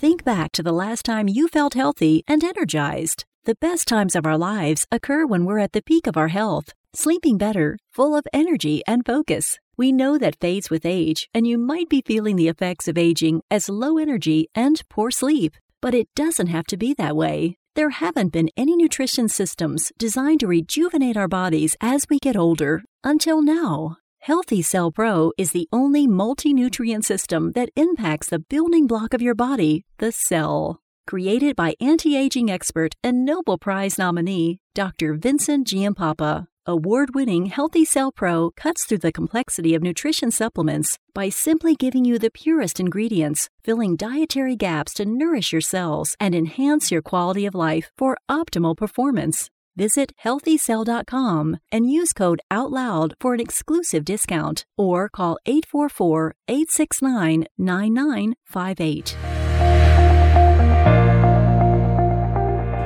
Think 0.00 0.22
back 0.22 0.52
to 0.52 0.62
the 0.62 0.70
last 0.70 1.04
time 1.04 1.26
you 1.26 1.48
felt 1.48 1.74
healthy 1.74 2.22
and 2.28 2.44
energized. 2.44 3.24
The 3.46 3.56
best 3.56 3.88
times 3.88 4.14
of 4.14 4.26
our 4.26 4.38
lives 4.38 4.86
occur 4.92 5.26
when 5.26 5.44
we're 5.44 5.58
at 5.58 5.72
the 5.72 5.82
peak 5.82 6.06
of 6.06 6.16
our 6.16 6.28
health, 6.28 6.72
sleeping 6.94 7.36
better, 7.36 7.76
full 7.90 8.14
of 8.14 8.24
energy 8.32 8.80
and 8.86 9.04
focus. 9.04 9.58
We 9.76 9.90
know 9.90 10.16
that 10.16 10.38
fades 10.40 10.70
with 10.70 10.86
age, 10.86 11.28
and 11.34 11.48
you 11.48 11.58
might 11.58 11.88
be 11.88 12.04
feeling 12.06 12.36
the 12.36 12.46
effects 12.46 12.86
of 12.86 12.96
aging 12.96 13.42
as 13.50 13.68
low 13.68 13.98
energy 13.98 14.46
and 14.54 14.80
poor 14.88 15.10
sleep. 15.10 15.56
But 15.82 15.94
it 15.94 16.06
doesn't 16.14 16.46
have 16.46 16.66
to 16.66 16.76
be 16.76 16.94
that 16.94 17.16
way. 17.16 17.56
There 17.74 17.90
haven't 17.90 18.32
been 18.32 18.50
any 18.56 18.76
nutrition 18.76 19.28
systems 19.28 19.90
designed 19.98 20.38
to 20.40 20.46
rejuvenate 20.46 21.16
our 21.16 21.26
bodies 21.26 21.76
as 21.80 22.06
we 22.08 22.20
get 22.20 22.36
older 22.36 22.84
until 23.02 23.42
now. 23.42 23.96
Healthy 24.20 24.62
Cell 24.62 24.90
Pro 24.90 25.32
is 25.38 25.52
the 25.52 25.68
only 25.72 26.06
multi 26.06 26.52
nutrient 26.52 27.04
system 27.04 27.52
that 27.52 27.70
impacts 27.76 28.28
the 28.28 28.38
building 28.38 28.86
block 28.86 29.14
of 29.14 29.22
your 29.22 29.34
body, 29.34 29.84
the 29.98 30.12
cell. 30.12 30.80
Created 31.06 31.56
by 31.56 31.74
anti 31.80 32.16
aging 32.16 32.50
expert 32.50 32.94
and 33.02 33.24
Nobel 33.24 33.56
Prize 33.56 33.96
nominee 33.96 34.60
Dr. 34.74 35.14
Vincent 35.14 35.66
Giampapa, 35.66 36.46
award 36.66 37.14
winning 37.14 37.46
Healthy 37.46 37.86
Cell 37.86 38.12
Pro 38.12 38.50
cuts 38.50 38.84
through 38.84 38.98
the 38.98 39.12
complexity 39.12 39.74
of 39.74 39.82
nutrition 39.82 40.30
supplements 40.30 40.98
by 41.14 41.30
simply 41.30 41.74
giving 41.74 42.04
you 42.04 42.18
the 42.18 42.30
purest 42.30 42.78
ingredients, 42.78 43.48
filling 43.64 43.96
dietary 43.96 44.56
gaps 44.56 44.92
to 44.94 45.06
nourish 45.06 45.52
your 45.52 45.62
cells 45.62 46.14
and 46.20 46.34
enhance 46.34 46.90
your 46.90 47.00
quality 47.00 47.46
of 47.46 47.54
life 47.54 47.90
for 47.96 48.18
optimal 48.28 48.76
performance. 48.76 49.48
Visit 49.78 50.12
healthycell.com 50.24 51.58
and 51.70 51.88
use 51.88 52.12
code 52.12 52.40
OUTLOUD 52.50 53.14
for 53.20 53.32
an 53.32 53.38
exclusive 53.38 54.04
discount 54.04 54.66
or 54.76 55.08
call 55.08 55.38
844 55.46 56.34
869 56.48 57.46
9958. 57.56 59.16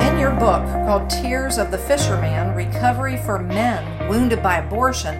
In 0.06 0.18
your 0.18 0.32
book 0.32 0.62
called 0.84 1.08
Tears 1.08 1.56
of 1.56 1.70
the 1.70 1.78
Fisherman 1.78 2.54
Recovery 2.54 3.16
for 3.16 3.38
Men 3.38 4.06
Wounded 4.10 4.42
by 4.42 4.58
Abortion, 4.58 5.18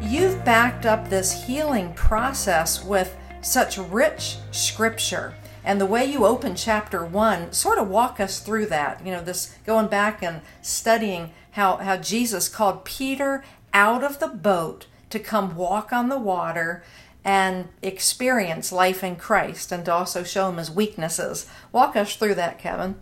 you've 0.00 0.44
backed 0.44 0.86
up 0.86 1.10
this 1.10 1.44
healing 1.44 1.92
process 1.94 2.84
with 2.84 3.16
such 3.40 3.78
rich 3.78 4.36
scripture 4.52 5.34
and 5.64 5.80
the 5.80 5.86
way 5.86 6.04
you 6.04 6.24
open 6.24 6.54
chapter 6.54 7.04
one 7.04 7.52
sort 7.52 7.78
of 7.78 7.88
walk 7.88 8.20
us 8.20 8.40
through 8.40 8.66
that 8.66 9.04
you 9.04 9.12
know 9.12 9.22
this 9.22 9.54
going 9.66 9.86
back 9.86 10.22
and 10.22 10.40
studying 10.62 11.30
how 11.52 11.76
how 11.76 11.96
jesus 11.96 12.48
called 12.48 12.84
peter 12.84 13.44
out 13.72 14.02
of 14.02 14.18
the 14.18 14.28
boat 14.28 14.86
to 15.08 15.18
come 15.18 15.56
walk 15.56 15.92
on 15.92 16.08
the 16.08 16.18
water 16.18 16.82
and 17.24 17.68
experience 17.82 18.72
life 18.72 19.04
in 19.04 19.16
christ 19.16 19.72
and 19.72 19.84
to 19.84 19.92
also 19.92 20.22
show 20.22 20.48
him 20.48 20.56
his 20.56 20.70
weaknesses 20.70 21.46
walk 21.72 21.96
us 21.96 22.16
through 22.16 22.34
that 22.34 22.58
kevin 22.58 22.94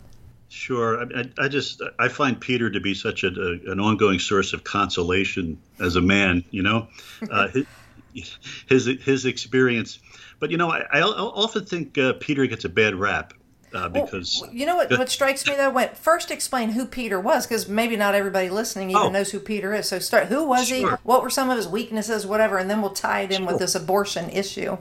Sure. 0.50 1.06
I, 1.14 1.24
I, 1.38 1.48
just 1.48 1.82
I 1.98 2.08
find 2.08 2.40
Peter 2.40 2.70
to 2.70 2.80
be 2.80 2.94
such 2.94 3.22
a, 3.22 3.28
a, 3.28 3.72
an 3.72 3.80
ongoing 3.80 4.18
source 4.18 4.54
of 4.54 4.64
consolation 4.64 5.58
as 5.78 5.96
a 5.96 6.00
man. 6.00 6.42
You 6.50 6.62
know, 6.62 6.88
uh, 7.30 7.48
his, 7.48 8.38
his 8.66 8.86
his 9.02 9.26
experience 9.26 9.98
but 10.38 10.50
you 10.50 10.56
know, 10.56 10.70
I, 10.70 10.84
I 10.92 11.02
often 11.02 11.64
think 11.64 11.98
uh, 11.98 12.14
Peter 12.20 12.46
gets 12.46 12.64
a 12.64 12.68
bad 12.68 12.94
rap. 12.94 13.32
uh, 13.74 13.88
because 13.88 14.40
well, 14.42 14.52
you 14.52 14.64
know 14.66 14.76
what, 14.76 14.90
what 14.90 15.08
strikes 15.08 15.46
me 15.46 15.54
though. 15.54 15.70
When 15.70 15.90
first 15.94 16.30
explain 16.30 16.70
who 16.70 16.86
Peter 16.86 17.20
was, 17.20 17.46
because 17.46 17.68
maybe 17.68 17.96
not 17.96 18.14
everybody 18.14 18.48
listening 18.48 18.90
even 18.90 19.02
oh. 19.02 19.10
knows 19.10 19.30
who 19.30 19.40
Peter 19.40 19.74
is. 19.74 19.88
So 19.88 19.98
start. 19.98 20.26
Who 20.26 20.44
was 20.44 20.68
sure. 20.68 20.76
he? 20.76 20.96
What 21.02 21.22
were 21.22 21.30
some 21.30 21.50
of 21.50 21.56
his 21.56 21.68
weaknesses? 21.68 22.26
Whatever, 22.26 22.58
and 22.58 22.70
then 22.70 22.80
we'll 22.80 22.90
tie 22.90 23.22
it 23.22 23.30
in 23.30 23.38
sure. 23.38 23.46
with 23.46 23.58
this 23.58 23.74
abortion 23.74 24.30
issue. 24.30 24.78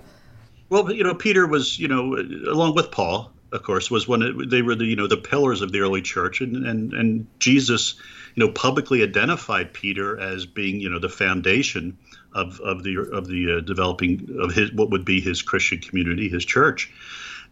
Well, 0.70 0.92
you 0.92 1.04
know, 1.04 1.16
Peter 1.16 1.48
was, 1.48 1.80
you 1.80 1.88
know, 1.88 2.16
along 2.50 2.76
with 2.76 2.92
Paul, 2.92 3.32
of 3.52 3.64
course, 3.64 3.90
was 3.90 4.08
one. 4.08 4.22
Of, 4.22 4.50
they 4.50 4.62
were 4.62 4.76
the, 4.76 4.86
you 4.86 4.96
know, 4.96 5.08
the 5.08 5.18
pillars 5.18 5.62
of 5.62 5.72
the 5.72 5.80
early 5.80 6.02
church, 6.02 6.42
and 6.42 6.66
and 6.66 6.94
and 6.94 7.28
Jesus, 7.40 7.96
you 8.38 8.46
know, 8.46 8.52
publicly 8.52 9.02
identified 9.02 9.74
Peter 9.74 10.20
as 10.20 10.46
being, 10.46 10.80
you 10.80 10.90
know, 10.92 11.00
the 11.00 11.10
foundation 11.10 11.98
of 12.34 12.60
of 12.60 12.84
the 12.84 12.98
of 13.12 13.28
the 13.28 13.58
uh, 13.58 13.60
developing 13.62 14.38
of 14.40 14.54
his 14.54 14.72
what 14.74 14.92
would 14.92 15.04
be 15.04 15.20
his 15.20 15.42
Christian 15.42 15.80
community, 15.80 16.30
his 16.30 16.46
church, 16.46 16.94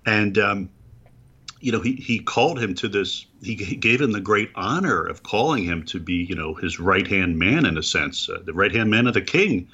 and. 0.06 0.38
Um, 0.38 0.70
you 1.62 1.72
know, 1.72 1.80
he, 1.80 1.94
he 1.94 2.20
called 2.20 2.60
him 2.60 2.76
to 2.76 2.88
this. 2.88 3.26
He 3.42 3.56
gave 3.56 4.00
him 4.00 4.12
the 4.12 4.22
great 4.22 4.52
honor 4.54 5.04
of 5.04 5.24
calling 5.24 5.64
him 5.64 5.84
to 5.86 6.00
be, 6.00 6.26
you 6.30 6.36
know, 6.36 6.54
his 6.54 6.80
right 6.80 7.08
hand 7.08 7.40
man 7.40 7.66
in 7.66 7.76
a 7.76 7.82
sense, 7.82 8.30
uh, 8.30 8.38
the 8.46 8.54
right 8.54 8.72
hand 8.76 8.92
man 8.92 9.08
of 9.08 9.16
the 9.16 9.22
king 9.22 9.70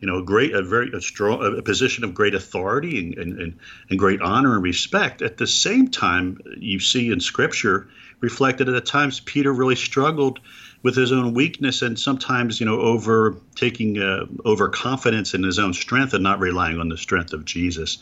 you 0.00 0.08
know, 0.08 0.18
a 0.18 0.22
great, 0.22 0.52
a 0.52 0.62
very 0.62 0.90
a 0.92 1.00
strong, 1.00 1.56
a 1.56 1.62
position 1.62 2.02
of 2.02 2.12
great 2.12 2.34
authority 2.34 2.98
and, 2.98 3.14
and, 3.16 3.40
and, 3.40 3.58
and 3.88 3.98
great 3.98 4.20
honor 4.20 4.54
and 4.54 4.62
respect. 4.62 5.22
At 5.22 5.38
the 5.38 5.46
same 5.46 5.88
time, 5.88 6.38
you 6.58 6.80
see 6.80 7.10
in 7.10 7.20
Scripture 7.20 7.88
reflected 8.22 8.68
at 8.68 8.86
times 8.86 9.20
Peter 9.20 9.52
really 9.52 9.76
struggled 9.76 10.40
with 10.82 10.96
his 10.96 11.12
own 11.12 11.34
weakness 11.34 11.82
and 11.82 11.98
sometimes, 11.98 12.58
you 12.58 12.66
know, 12.66 12.80
over 12.80 13.36
taking 13.54 13.98
uh, 13.98 14.26
overconfidence 14.44 15.34
in 15.34 15.42
his 15.42 15.58
own 15.58 15.74
strength 15.74 16.14
and 16.14 16.22
not 16.22 16.40
relying 16.40 16.80
on 16.80 16.88
the 16.88 16.96
strength 16.96 17.32
of 17.32 17.44
Jesus. 17.44 17.98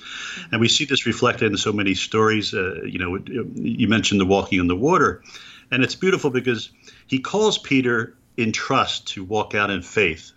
And 0.53 0.61
we 0.61 0.69
see 0.69 0.85
this 0.85 1.07
reflected 1.07 1.51
in 1.51 1.59
so 1.59 1.73
many 1.73 1.95
stories. 1.95 2.55
Uh, 2.55 2.83
you 2.85 2.99
know, 2.99 3.19
you 3.55 3.89
mentioned 3.89 4.21
the 4.21 4.27
walking 4.27 4.61
on 4.61 4.69
the 4.69 4.77
water, 4.77 5.23
and 5.71 5.83
it's 5.83 5.95
beautiful 5.95 6.31
because 6.31 6.71
he 7.07 7.19
calls 7.19 7.59
Peter 7.59 8.17
in 8.37 8.53
trust 8.53 9.09
to 9.09 9.25
walk 9.25 9.55
out 9.55 9.71
in 9.71 9.83
faith. 9.83 10.33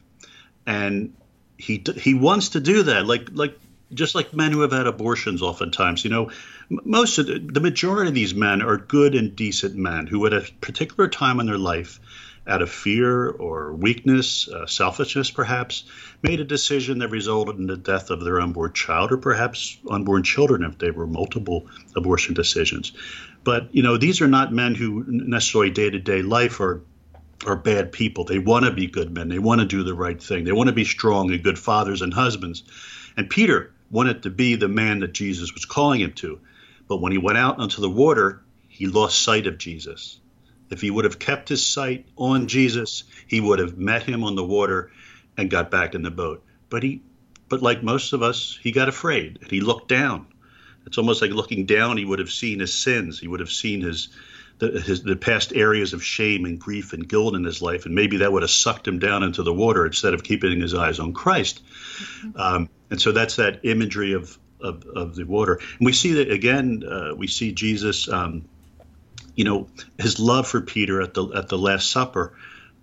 And 0.66 1.14
he 1.58 1.84
he 1.98 2.14
wants 2.14 2.50
to 2.50 2.60
do 2.60 2.84
that, 2.84 3.06
like 3.06 3.30
like 3.32 3.58
just 3.94 4.16
like 4.16 4.34
men 4.34 4.52
who 4.52 4.62
have 4.62 4.72
had 4.72 4.88
abortions. 4.88 5.42
Oftentimes, 5.42 6.04
you 6.04 6.10
know, 6.10 6.32
most 6.84 7.18
of 7.18 7.28
the, 7.28 7.40
the 7.40 7.60
majority 7.60 8.10
of 8.10 8.16
these 8.16 8.34
men 8.34 8.62
are 8.62 8.78
good 8.78 9.16
and 9.16 9.36
decent 9.36 9.76
men 9.76 10.08
who, 10.08 10.26
at 10.26 10.34
a 10.34 10.42
particular 10.62 11.08
time 11.08 11.40
in 11.40 11.46
their 11.46 11.58
life, 11.58 12.00
out 12.46 12.62
of 12.62 12.70
fear 12.70 13.30
or 13.30 13.74
weakness, 13.74 14.50
uh, 14.50 14.66
selfishness 14.66 15.32
perhaps, 15.32 15.86
made 16.22 16.40
a 16.42 16.44
decision 16.44 17.00
that 17.00 17.10
resulted 17.10 17.58
in 17.58 17.68
the 17.68 17.78
death 17.78 18.10
of 18.10 18.24
their 18.24 18.42
unborn 18.42 18.74
child 18.74 19.12
or 19.12 19.18
perhaps 19.18 19.78
unborn 19.90 20.24
children 20.24 20.64
if 20.64 20.78
they 20.78 20.92
were 20.92 21.08
multiple 21.08 21.68
abortion 21.96 22.34
decisions. 22.34 22.92
But, 23.44 23.74
you 23.74 23.84
know, 23.84 23.98
these 23.98 24.22
are 24.22 24.28
not 24.28 24.52
men 24.52 24.76
who 24.76 25.06
necessarily 25.08 25.72
day 25.72 25.90
to 25.90 26.00
day 26.00 26.22
life 26.22 26.60
are 26.60 26.82
are 27.46 27.56
bad 27.58 27.92
people. 27.92 28.24
They 28.24 28.40
want 28.40 28.64
to 28.64 28.72
be 28.72 28.88
good 28.88 29.14
men. 29.14 29.28
They 29.28 29.40
want 29.40 29.60
to 29.60 29.68
do 29.68 29.84
the 29.84 29.94
right 29.94 30.22
thing. 30.22 30.46
They 30.46 30.54
want 30.54 30.68
to 30.68 30.74
be 30.74 30.86
strong 30.86 31.30
and 31.32 31.44
good 31.44 31.60
fathers 31.60 32.02
and 32.02 32.14
husbands. 32.14 32.64
And 33.18 33.30
Peter 33.30 33.74
wanted 33.92 34.24
to 34.24 34.30
be 34.30 34.56
the 34.56 34.70
man 34.70 35.02
that 35.02 35.14
Jesus 35.14 35.54
was 35.54 35.66
calling 35.66 36.00
him 36.00 36.14
to. 36.14 36.40
But 36.88 37.02
when 37.02 37.12
he 37.12 37.18
went 37.18 37.38
out 37.38 37.60
onto 37.60 37.82
the 37.82 37.90
water, 37.90 38.44
he 38.68 38.88
lost 38.88 39.22
sight 39.22 39.48
of 39.48 39.58
Jesus. 39.58 40.20
If 40.70 40.82
he 40.82 40.90
would 40.90 41.06
have 41.06 41.20
kept 41.20 41.50
his 41.50 41.66
sight 41.66 42.08
on 42.18 42.48
Jesus, 42.48 43.04
he 43.28 43.40
would 43.40 43.60
have 43.60 43.78
met 43.78 44.04
him 44.04 44.24
on 44.24 44.36
the 44.36 44.44
water 44.44 44.92
and 45.38 45.50
got 45.50 45.72
back 45.72 45.96
in 45.96 46.02
the 46.02 46.12
boat. 46.12 46.44
But 46.70 46.84
he 46.84 47.02
but 47.50 47.62
like 47.62 47.84
most 47.84 48.14
of 48.14 48.24
us, 48.24 48.58
he 48.62 48.72
got 48.72 48.90
afraid 48.90 49.40
and 49.42 49.52
he 49.52 49.62
looked 49.62 49.88
down. 49.88 50.28
It's 50.88 50.98
almost 50.98 51.22
like 51.22 51.32
looking 51.32 51.66
down, 51.66 51.98
he 51.98 52.06
would 52.06 52.20
have 52.20 52.32
seen 52.32 52.60
his 52.60 52.74
sins. 52.74 53.20
He 53.20 53.28
would 53.28 53.40
have 53.40 53.52
seen 53.52 53.82
his 53.82 54.10
the, 54.60 54.80
his, 54.80 55.04
the 55.04 55.16
past 55.16 55.54
areas 55.54 55.94
of 55.94 56.04
shame 56.04 56.46
and 56.46 56.60
grief 56.60 56.94
and 56.94 57.08
guilt 57.08 57.36
in 57.36 57.44
his 57.44 57.62
life, 57.62 57.86
and 57.86 57.96
maybe 57.96 58.18
that 58.18 58.32
would 58.32 58.44
have 58.44 58.52
sucked 58.52 58.88
him 58.88 59.00
down 59.00 59.24
into 59.24 59.44
the 59.44 59.54
water 59.54 59.86
instead 59.86 60.14
of 60.14 60.24
keeping 60.24 60.60
his 60.62 60.74
eyes 60.74 61.00
on 61.00 61.14
Christ. 61.14 61.62
Mm-hmm. 61.66 62.40
Um, 62.40 62.70
and 62.90 63.02
so 63.02 63.12
that's 63.12 63.38
that 63.38 63.62
imagery 63.64 64.14
of, 64.14 64.38
of, 64.64 64.86
of, 64.86 65.16
the 65.16 65.26
water. 65.26 65.56
And 65.56 65.86
we 65.86 65.94
see 65.94 66.14
that 66.14 66.32
again. 66.32 66.84
Uh, 66.84 67.14
we 67.16 67.28
see 67.28 67.52
Jesus, 67.52 68.08
um, 68.10 68.46
you 69.36 69.46
know, 69.46 69.68
his 70.00 70.20
love 70.20 70.48
for 70.48 70.62
Peter 70.62 71.02
at 71.02 71.14
the 71.14 71.28
at 71.36 71.50
the 71.50 71.58
Last 71.58 71.92
Supper. 71.92 72.38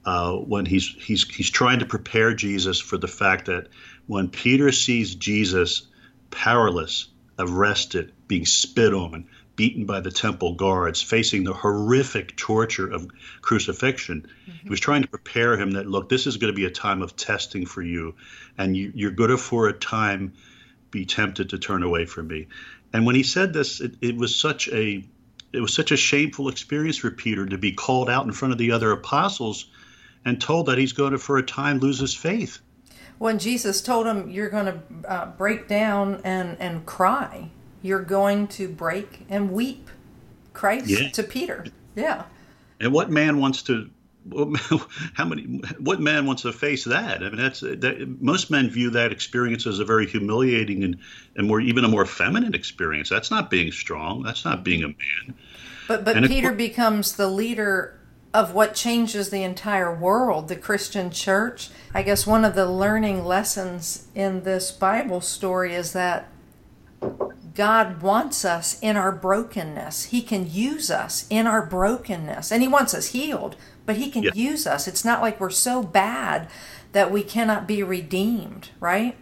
Uh, 0.04 0.32
when 0.36 0.64
he's 0.64 0.86
he's 0.86 1.28
he's 1.28 1.50
trying 1.50 1.80
to 1.80 1.86
prepare 1.86 2.32
Jesus 2.34 2.80
for 2.80 2.96
the 2.96 3.08
fact 3.08 3.46
that 3.46 3.68
when 4.06 4.28
Peter 4.28 4.72
sees 4.72 5.14
Jesus 5.14 5.86
powerless, 6.30 7.08
arrested, 7.38 8.12
being 8.28 8.46
spit 8.46 8.94
on, 8.94 9.26
beaten 9.56 9.84
by 9.84 10.00
the 10.00 10.10
temple 10.10 10.54
guards, 10.54 11.02
facing 11.02 11.44
the 11.44 11.52
horrific 11.52 12.34
torture 12.34 12.90
of 12.90 13.06
crucifixion. 13.42 14.22
Mm-hmm. 14.22 14.58
He 14.62 14.68
was 14.70 14.80
trying 14.80 15.02
to 15.02 15.08
prepare 15.08 15.54
him 15.58 15.72
that, 15.72 15.86
look, 15.86 16.08
this 16.08 16.26
is 16.26 16.38
going 16.38 16.50
to 16.50 16.56
be 16.56 16.64
a 16.64 16.70
time 16.70 17.02
of 17.02 17.14
testing 17.14 17.66
for 17.66 17.82
you, 17.82 18.14
and 18.56 18.74
you, 18.74 18.90
you're 18.94 19.10
going 19.10 19.28
to, 19.28 19.36
for 19.36 19.68
a 19.68 19.72
time, 19.74 20.32
be 20.90 21.06
tempted 21.06 21.50
to 21.50 21.58
turn 21.58 21.82
away 21.82 22.06
from 22.06 22.28
me. 22.28 22.48
And 22.92 23.06
when 23.06 23.14
he 23.14 23.22
said 23.22 23.52
this, 23.52 23.80
it, 23.80 23.94
it 24.00 24.16
was 24.16 24.34
such 24.34 24.68
a 24.68 25.04
it 25.52 25.60
was 25.60 25.74
such 25.74 25.90
a 25.90 25.96
shameful 25.96 26.48
experience 26.48 26.98
for 26.98 27.10
Peter 27.10 27.44
to 27.44 27.58
be 27.58 27.72
called 27.72 28.08
out 28.08 28.24
in 28.24 28.32
front 28.32 28.52
of 28.52 28.58
the 28.58 28.70
other 28.72 28.92
apostles 28.92 29.66
and 30.24 30.40
told 30.40 30.66
that 30.66 30.78
he's 30.78 30.92
going 30.92 31.10
to, 31.12 31.18
for 31.18 31.38
a 31.38 31.42
time, 31.42 31.78
lose 31.78 31.98
his 31.98 32.14
faith. 32.14 32.60
When 33.18 33.38
Jesus 33.38 33.82
told 33.82 34.06
him, 34.06 34.30
"You're 34.30 34.48
going 34.48 34.66
to 34.66 35.10
uh, 35.10 35.26
break 35.26 35.68
down 35.68 36.20
and 36.24 36.56
and 36.60 36.86
cry," 36.86 37.50
you're 37.82 38.02
going 38.02 38.48
to 38.48 38.68
break 38.68 39.26
and 39.28 39.52
weep. 39.52 39.88
Christ 40.52 40.88
yeah. 40.88 41.08
to 41.10 41.22
Peter. 41.22 41.64
Yeah. 41.94 42.24
And 42.80 42.92
what 42.92 43.10
man 43.10 43.38
wants 43.38 43.62
to 43.64 43.90
how 45.14 45.24
many 45.24 45.60
what 45.78 46.00
man 46.00 46.26
wants 46.26 46.42
to 46.42 46.52
face 46.52 46.84
that? 46.84 47.22
I 47.22 47.28
mean 47.28 47.36
that's 47.36 47.60
that, 47.60 48.16
most 48.20 48.50
men 48.50 48.70
view 48.70 48.90
that 48.90 49.12
experience 49.12 49.66
as 49.66 49.78
a 49.78 49.84
very 49.84 50.06
humiliating 50.06 50.84
and 50.84 50.98
and 51.36 51.46
more 51.46 51.60
even 51.60 51.84
a 51.84 51.88
more 51.88 52.06
feminine 52.06 52.54
experience. 52.54 53.08
That's 53.08 53.30
not 53.30 53.50
being 53.50 53.72
strong. 53.72 54.22
That's 54.22 54.44
not 54.44 54.64
being 54.64 54.82
a 54.82 54.88
man. 54.88 55.34
But 55.88 56.04
but 56.04 56.16
and 56.16 56.26
peter 56.26 56.50
it, 56.50 56.56
becomes 56.56 57.16
the 57.16 57.28
leader 57.28 57.98
of 58.32 58.54
what 58.54 58.74
changes 58.74 59.30
the 59.30 59.42
entire 59.42 59.92
world 59.92 60.48
the 60.48 60.56
christian 60.56 61.10
church. 61.10 61.70
I 61.92 62.02
guess 62.02 62.26
one 62.26 62.44
of 62.44 62.54
the 62.54 62.70
learning 62.70 63.24
lessons 63.24 64.06
in 64.14 64.44
this 64.44 64.70
bible 64.70 65.20
story 65.20 65.74
is 65.74 65.92
that 65.94 66.28
God 67.54 68.00
wants 68.00 68.44
us 68.44 68.78
in 68.80 68.96
our 68.96 69.12
brokenness. 69.12 70.06
He 70.06 70.22
can 70.22 70.50
use 70.50 70.90
us 70.90 71.26
in 71.28 71.46
our 71.46 71.64
brokenness. 71.64 72.50
And 72.52 72.62
He 72.62 72.68
wants 72.68 72.94
us 72.94 73.08
healed, 73.08 73.56
but 73.90 73.96
He 73.96 74.08
can 74.08 74.22
yeah. 74.22 74.30
use 74.34 74.68
us. 74.68 74.86
It's 74.86 75.04
not 75.04 75.20
like 75.20 75.40
we're 75.40 75.50
so 75.50 75.82
bad 75.82 76.48
that 76.92 77.10
we 77.10 77.24
cannot 77.24 77.66
be 77.66 77.82
redeemed, 77.82 78.68
right? 78.78 79.16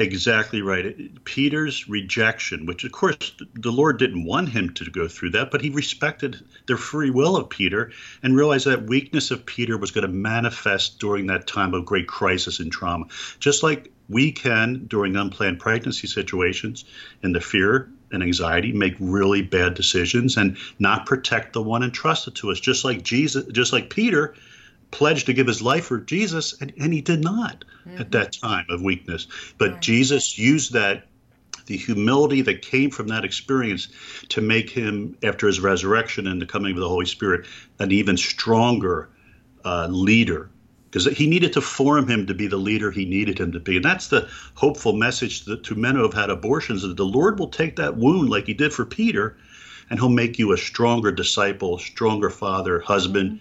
Exactly 0.00 0.62
right. 0.62 1.24
Peter's 1.24 1.88
rejection, 1.88 2.66
which 2.66 2.82
of 2.82 2.90
course 2.90 3.36
the 3.54 3.70
Lord 3.70 4.00
didn't 4.00 4.24
want 4.24 4.48
him 4.48 4.74
to 4.74 4.90
go 4.90 5.06
through 5.06 5.30
that, 5.30 5.52
but 5.52 5.60
he 5.60 5.70
respected 5.70 6.44
the 6.66 6.76
free 6.76 7.10
will 7.10 7.36
of 7.36 7.50
Peter 7.50 7.92
and 8.20 8.34
realized 8.34 8.66
that 8.66 8.88
weakness 8.88 9.30
of 9.30 9.46
Peter 9.46 9.78
was 9.78 9.92
going 9.92 10.04
to 10.04 10.12
manifest 10.12 10.98
during 10.98 11.28
that 11.28 11.46
time 11.46 11.72
of 11.72 11.84
great 11.84 12.08
crisis 12.08 12.58
and 12.58 12.72
trauma. 12.72 13.04
Just 13.38 13.62
like 13.62 13.92
we 14.08 14.32
can, 14.32 14.86
during 14.88 15.14
unplanned 15.14 15.60
pregnancy 15.60 16.08
situations 16.08 16.84
and 17.22 17.32
the 17.32 17.40
fear 17.40 17.88
and 18.12 18.22
anxiety, 18.22 18.72
make 18.72 18.94
really 18.98 19.42
bad 19.42 19.74
decisions 19.74 20.36
and 20.36 20.56
not 20.78 21.06
protect 21.06 21.52
the 21.52 21.62
one 21.62 21.82
entrusted 21.82 22.34
to 22.36 22.50
us, 22.50 22.60
just 22.60 22.84
like 22.84 23.02
Jesus, 23.02 23.44
just 23.52 23.72
like 23.72 23.90
Peter 23.90 24.34
pledged 24.90 25.26
to 25.26 25.34
give 25.34 25.46
his 25.46 25.60
life 25.60 25.84
for 25.84 25.98
Jesus, 25.98 26.60
and, 26.60 26.72
and 26.80 26.92
he 26.92 27.00
did 27.00 27.22
not 27.22 27.64
mm-hmm. 27.86 27.98
at 27.98 28.10
that 28.12 28.32
time 28.32 28.66
of 28.70 28.80
weakness. 28.82 29.26
But 29.58 29.72
right. 29.72 29.80
Jesus 29.82 30.38
used 30.38 30.72
that, 30.72 31.06
the 31.66 31.76
humility 31.76 32.40
that 32.42 32.62
came 32.62 32.90
from 32.90 33.08
that 33.08 33.24
experience, 33.24 33.88
to 34.30 34.40
make 34.40 34.70
him, 34.70 35.18
after 35.22 35.46
his 35.46 35.60
resurrection 35.60 36.26
and 36.26 36.40
the 36.40 36.46
coming 36.46 36.72
of 36.72 36.80
the 36.80 36.88
Holy 36.88 37.04
Spirit, 37.04 37.46
an 37.78 37.92
even 37.92 38.16
stronger 38.16 39.10
uh, 39.66 39.86
leader. 39.88 40.48
Because 40.90 41.06
he 41.16 41.26
needed 41.26 41.52
to 41.52 41.60
form 41.60 42.08
him 42.08 42.26
to 42.26 42.34
be 42.34 42.46
the 42.46 42.56
leader 42.56 42.90
he 42.90 43.04
needed 43.04 43.38
him 43.38 43.52
to 43.52 43.60
be. 43.60 43.76
And 43.76 43.84
that's 43.84 44.08
the 44.08 44.28
hopeful 44.54 44.94
message 44.94 45.44
to, 45.44 45.58
to 45.58 45.74
men 45.74 45.94
who 45.94 46.02
have 46.02 46.14
had 46.14 46.30
abortions 46.30 46.82
that 46.82 46.96
the 46.96 47.04
Lord 47.04 47.38
will 47.38 47.48
take 47.48 47.76
that 47.76 47.96
wound 47.96 48.30
like 48.30 48.46
he 48.46 48.54
did 48.54 48.72
for 48.72 48.86
Peter, 48.86 49.36
and 49.90 49.98
he'll 49.98 50.08
make 50.08 50.38
you 50.38 50.52
a 50.52 50.56
stronger 50.56 51.12
disciple, 51.12 51.78
stronger 51.78 52.30
father, 52.30 52.80
husband, 52.80 53.40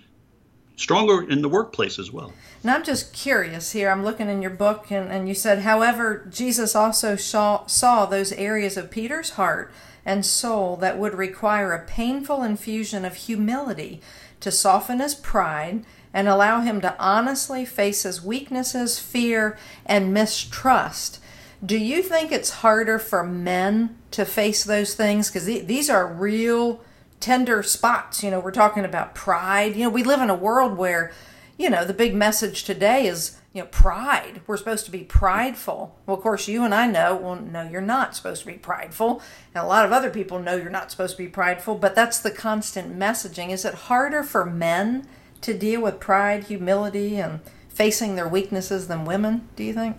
stronger 0.75 1.29
in 1.29 1.41
the 1.41 1.49
workplace 1.49 1.97
as 1.99 2.11
well. 2.11 2.33
And 2.63 2.71
I'm 2.71 2.83
just 2.83 3.13
curious 3.13 3.71
here. 3.71 3.89
I'm 3.89 4.03
looking 4.03 4.29
in 4.29 4.41
your 4.41 4.51
book, 4.51 4.91
and, 4.91 5.09
and 5.09 5.27
you 5.27 5.33
said, 5.33 5.59
however, 5.59 6.27
Jesus 6.29 6.75
also 6.75 7.15
saw, 7.15 7.65
saw 7.65 8.05
those 8.05 8.33
areas 8.33 8.75
of 8.75 8.91
Peter's 8.91 9.31
heart 9.31 9.71
and 10.05 10.25
soul 10.25 10.75
that 10.77 10.97
would 10.97 11.13
require 11.15 11.73
a 11.73 11.85
painful 11.85 12.43
infusion 12.43 13.05
of 13.05 13.15
humility 13.15 14.01
to 14.39 14.51
soften 14.51 14.99
his 14.99 15.15
pride 15.15 15.83
and 16.17 16.27
allow 16.27 16.61
him 16.61 16.81
to 16.81 16.95
honestly 16.97 17.63
face 17.63 18.01
his 18.01 18.23
weaknesses, 18.23 18.97
fear, 18.97 19.55
and 19.85 20.11
mistrust. 20.11 21.19
Do 21.63 21.77
you 21.77 22.01
think 22.01 22.31
it's 22.31 22.49
harder 22.49 22.97
for 22.97 23.23
men 23.23 23.95
to 24.09 24.25
face 24.25 24.63
those 24.63 24.95
things? 24.95 25.29
Because 25.29 25.45
these 25.45 25.91
are 25.91 26.11
real 26.11 26.81
tender 27.19 27.61
spots. 27.61 28.23
You 28.23 28.31
know, 28.31 28.39
we're 28.39 28.49
talking 28.49 28.83
about 28.83 29.13
pride. 29.13 29.75
You 29.75 29.83
know, 29.83 29.89
we 29.91 30.01
live 30.01 30.19
in 30.19 30.31
a 30.31 30.35
world 30.35 30.75
where, 30.75 31.11
you 31.55 31.69
know, 31.69 31.85
the 31.85 31.93
big 31.93 32.15
message 32.15 32.63
today 32.63 33.05
is, 33.05 33.37
you 33.53 33.61
know, 33.61 33.67
pride. 33.67 34.41
We're 34.47 34.57
supposed 34.57 34.85
to 34.85 34.91
be 34.91 35.03
prideful. 35.03 35.95
Well, 36.07 36.17
of 36.17 36.23
course, 36.23 36.47
you 36.47 36.65
and 36.65 36.73
I 36.73 36.87
know, 36.87 37.15
well, 37.15 37.35
no, 37.35 37.61
you're 37.61 37.79
not 37.79 38.15
supposed 38.15 38.41
to 38.41 38.47
be 38.47 38.53
prideful. 38.53 39.21
And 39.53 39.63
a 39.63 39.67
lot 39.67 39.85
of 39.85 39.91
other 39.91 40.09
people 40.09 40.39
know 40.39 40.55
you're 40.55 40.71
not 40.71 40.89
supposed 40.89 41.15
to 41.15 41.23
be 41.23 41.29
prideful, 41.29 41.75
but 41.75 41.93
that's 41.93 42.17
the 42.17 42.31
constant 42.31 42.97
messaging. 42.97 43.51
Is 43.51 43.65
it 43.65 43.75
harder 43.75 44.23
for 44.23 44.47
men 44.47 45.07
to 45.41 45.57
deal 45.57 45.81
with 45.81 45.99
pride, 45.99 46.45
humility, 46.45 47.17
and 47.17 47.39
facing 47.69 48.15
their 48.15 48.27
weaknesses 48.27 48.87
than 48.87 49.05
women, 49.05 49.47
do 49.55 49.63
you 49.63 49.73
think? 49.73 49.97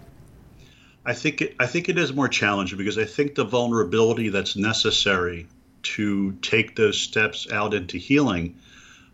I 1.04 1.14
think 1.14 1.40
it, 1.40 1.56
I 1.58 1.66
think 1.66 1.88
it 1.88 1.96
is 1.96 2.12
more 2.12 2.28
challenging 2.28 2.76
because 2.76 2.98
I 2.98 3.04
think 3.04 3.34
the 3.34 3.44
vulnerability 3.44 4.28
that's 4.28 4.56
necessary 4.56 5.46
to 5.82 6.32
take 6.42 6.76
those 6.76 7.00
steps 7.00 7.50
out 7.50 7.72
into 7.72 7.96
healing. 7.96 8.56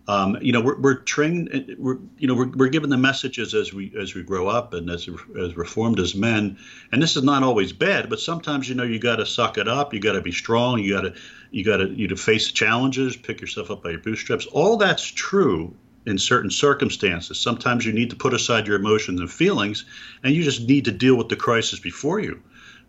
Um, 0.09 0.37
you 0.41 0.51
know, 0.51 0.61
we're, 0.61 0.79
we're 0.81 0.97
trained. 0.97 1.77
We're 1.79 1.99
you 2.19 2.27
know 2.27 2.35
we're, 2.35 2.49
we're 2.49 2.69
given 2.69 2.91
the 2.91 2.97
messages 2.97 3.55
as 3.55 3.73
we 3.73 3.95
as 3.99 4.15
we 4.15 4.23
grow 4.23 4.49
up 4.49 4.75
and 4.75 4.91
as 4.91 5.09
as 5.41 5.57
reformed 5.57 6.01
as 6.01 6.15
men. 6.15 6.59
And 6.91 7.03
this 7.03 7.17
is 7.17 7.23
not 7.23 7.43
always 7.43 7.73
bad, 7.73 8.11
but 8.11 8.19
sometimes 8.19 8.69
you 8.69 8.75
know 8.75 8.83
you 8.83 8.99
got 8.99 9.17
to 9.17 9.27
suck 9.27 9.57
it 9.57 9.69
up. 9.69 9.95
You 9.95 10.01
got 10.01 10.13
to 10.13 10.21
be 10.21 10.33
strong. 10.33 10.81
You 10.81 10.95
got 10.95 11.03
to 11.03 11.15
you 11.53 11.65
got 11.65 11.77
to 11.77 11.89
you 11.89 12.09
to 12.09 12.17
face 12.17 12.49
the 12.49 12.55
challenges, 12.55 13.15
pick 13.17 13.41
yourself 13.41 13.71
up 13.71 13.83
by 13.83 13.91
your 13.91 14.01
bootstraps. 14.01 14.47
All 14.47 14.77
that's 14.77 15.07
true 15.07 15.75
in 16.07 16.19
certain 16.19 16.51
circumstances. 16.51 17.41
Sometimes 17.41 17.87
you 17.87 17.93
need 17.93 18.11
to 18.11 18.17
put 18.17 18.35
aside 18.35 18.67
your 18.67 18.77
emotions 18.77 19.21
and 19.21 19.31
feelings, 19.31 19.85
and 20.23 20.35
you 20.35 20.43
just 20.43 20.69
need 20.69 20.85
to 20.85 20.93
deal 20.93 21.17
with 21.17 21.29
the 21.29 21.37
crisis 21.37 21.81
before 21.81 22.21
you, 22.21 22.41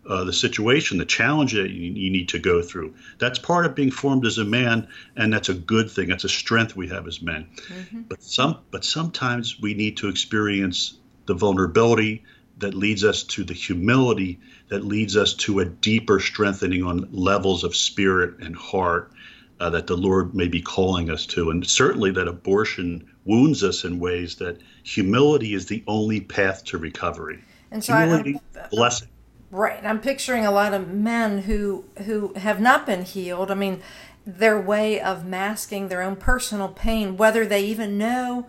uh, 0.08 0.24
the 0.24 0.32
situation, 0.32 0.98
the 0.98 1.04
challenge 1.04 1.52
that 1.54 1.70
you, 1.70 1.92
you, 1.92 2.10
need 2.10 2.28
to 2.28 2.38
go 2.38 2.62
through. 2.62 2.94
That's 3.18 3.38
part 3.38 3.66
of 3.66 3.74
being 3.74 3.90
formed 3.90 4.26
as 4.26 4.38
a 4.38 4.44
man, 4.44 4.88
and 5.16 5.32
that's 5.32 5.48
a 5.48 5.54
good 5.54 5.90
thing. 5.90 6.08
That's 6.08 6.24
a 6.24 6.28
strength 6.28 6.76
we 6.76 6.88
have 6.88 7.06
as 7.06 7.22
men. 7.22 7.48
Mm-hmm. 7.68 8.02
But 8.02 8.22
some, 8.22 8.58
but 8.70 8.84
sometimes 8.84 9.58
we 9.60 9.74
need 9.74 9.96
to 9.98 10.08
experience 10.08 10.98
the 11.26 11.34
vulnerability 11.34 12.22
that 12.58 12.74
leads 12.74 13.04
us 13.04 13.22
to 13.22 13.44
the 13.44 13.54
humility 13.54 14.40
that 14.68 14.84
leads 14.84 15.16
us 15.16 15.34
to 15.34 15.60
a 15.60 15.64
deeper 15.64 16.18
strengthening 16.20 16.82
on 16.82 17.08
levels 17.12 17.64
of 17.64 17.76
spirit 17.76 18.38
and 18.40 18.56
heart 18.56 19.12
uh, 19.60 19.70
that 19.70 19.86
the 19.86 19.96
Lord 19.96 20.34
may 20.34 20.48
be 20.48 20.60
calling 20.60 21.10
us 21.10 21.26
to. 21.26 21.50
And 21.50 21.66
certainly 21.66 22.10
that 22.12 22.28
abortion 22.28 23.08
wounds 23.24 23.64
us 23.64 23.84
in 23.84 23.98
ways 23.98 24.36
that 24.36 24.60
humility 24.82 25.54
is 25.54 25.66
the 25.66 25.82
only 25.86 26.20
path 26.20 26.64
to 26.66 26.78
recovery. 26.78 27.42
And 27.70 27.82
so 27.82 27.96
humility, 27.96 28.40
I, 28.54 28.68
blessing. 28.68 29.08
Right. 29.50 29.84
I'm 29.84 30.00
picturing 30.00 30.44
a 30.44 30.50
lot 30.50 30.74
of 30.74 30.88
men 30.88 31.42
who 31.42 31.84
who 32.04 32.34
have 32.34 32.60
not 32.60 32.86
been 32.86 33.04
healed. 33.04 33.50
I 33.50 33.54
mean, 33.54 33.82
their 34.26 34.60
way 34.60 35.00
of 35.00 35.24
masking 35.24 35.88
their 35.88 36.02
own 36.02 36.16
personal 36.16 36.68
pain, 36.68 37.16
whether 37.16 37.46
they 37.46 37.64
even 37.64 37.96
know 37.96 38.46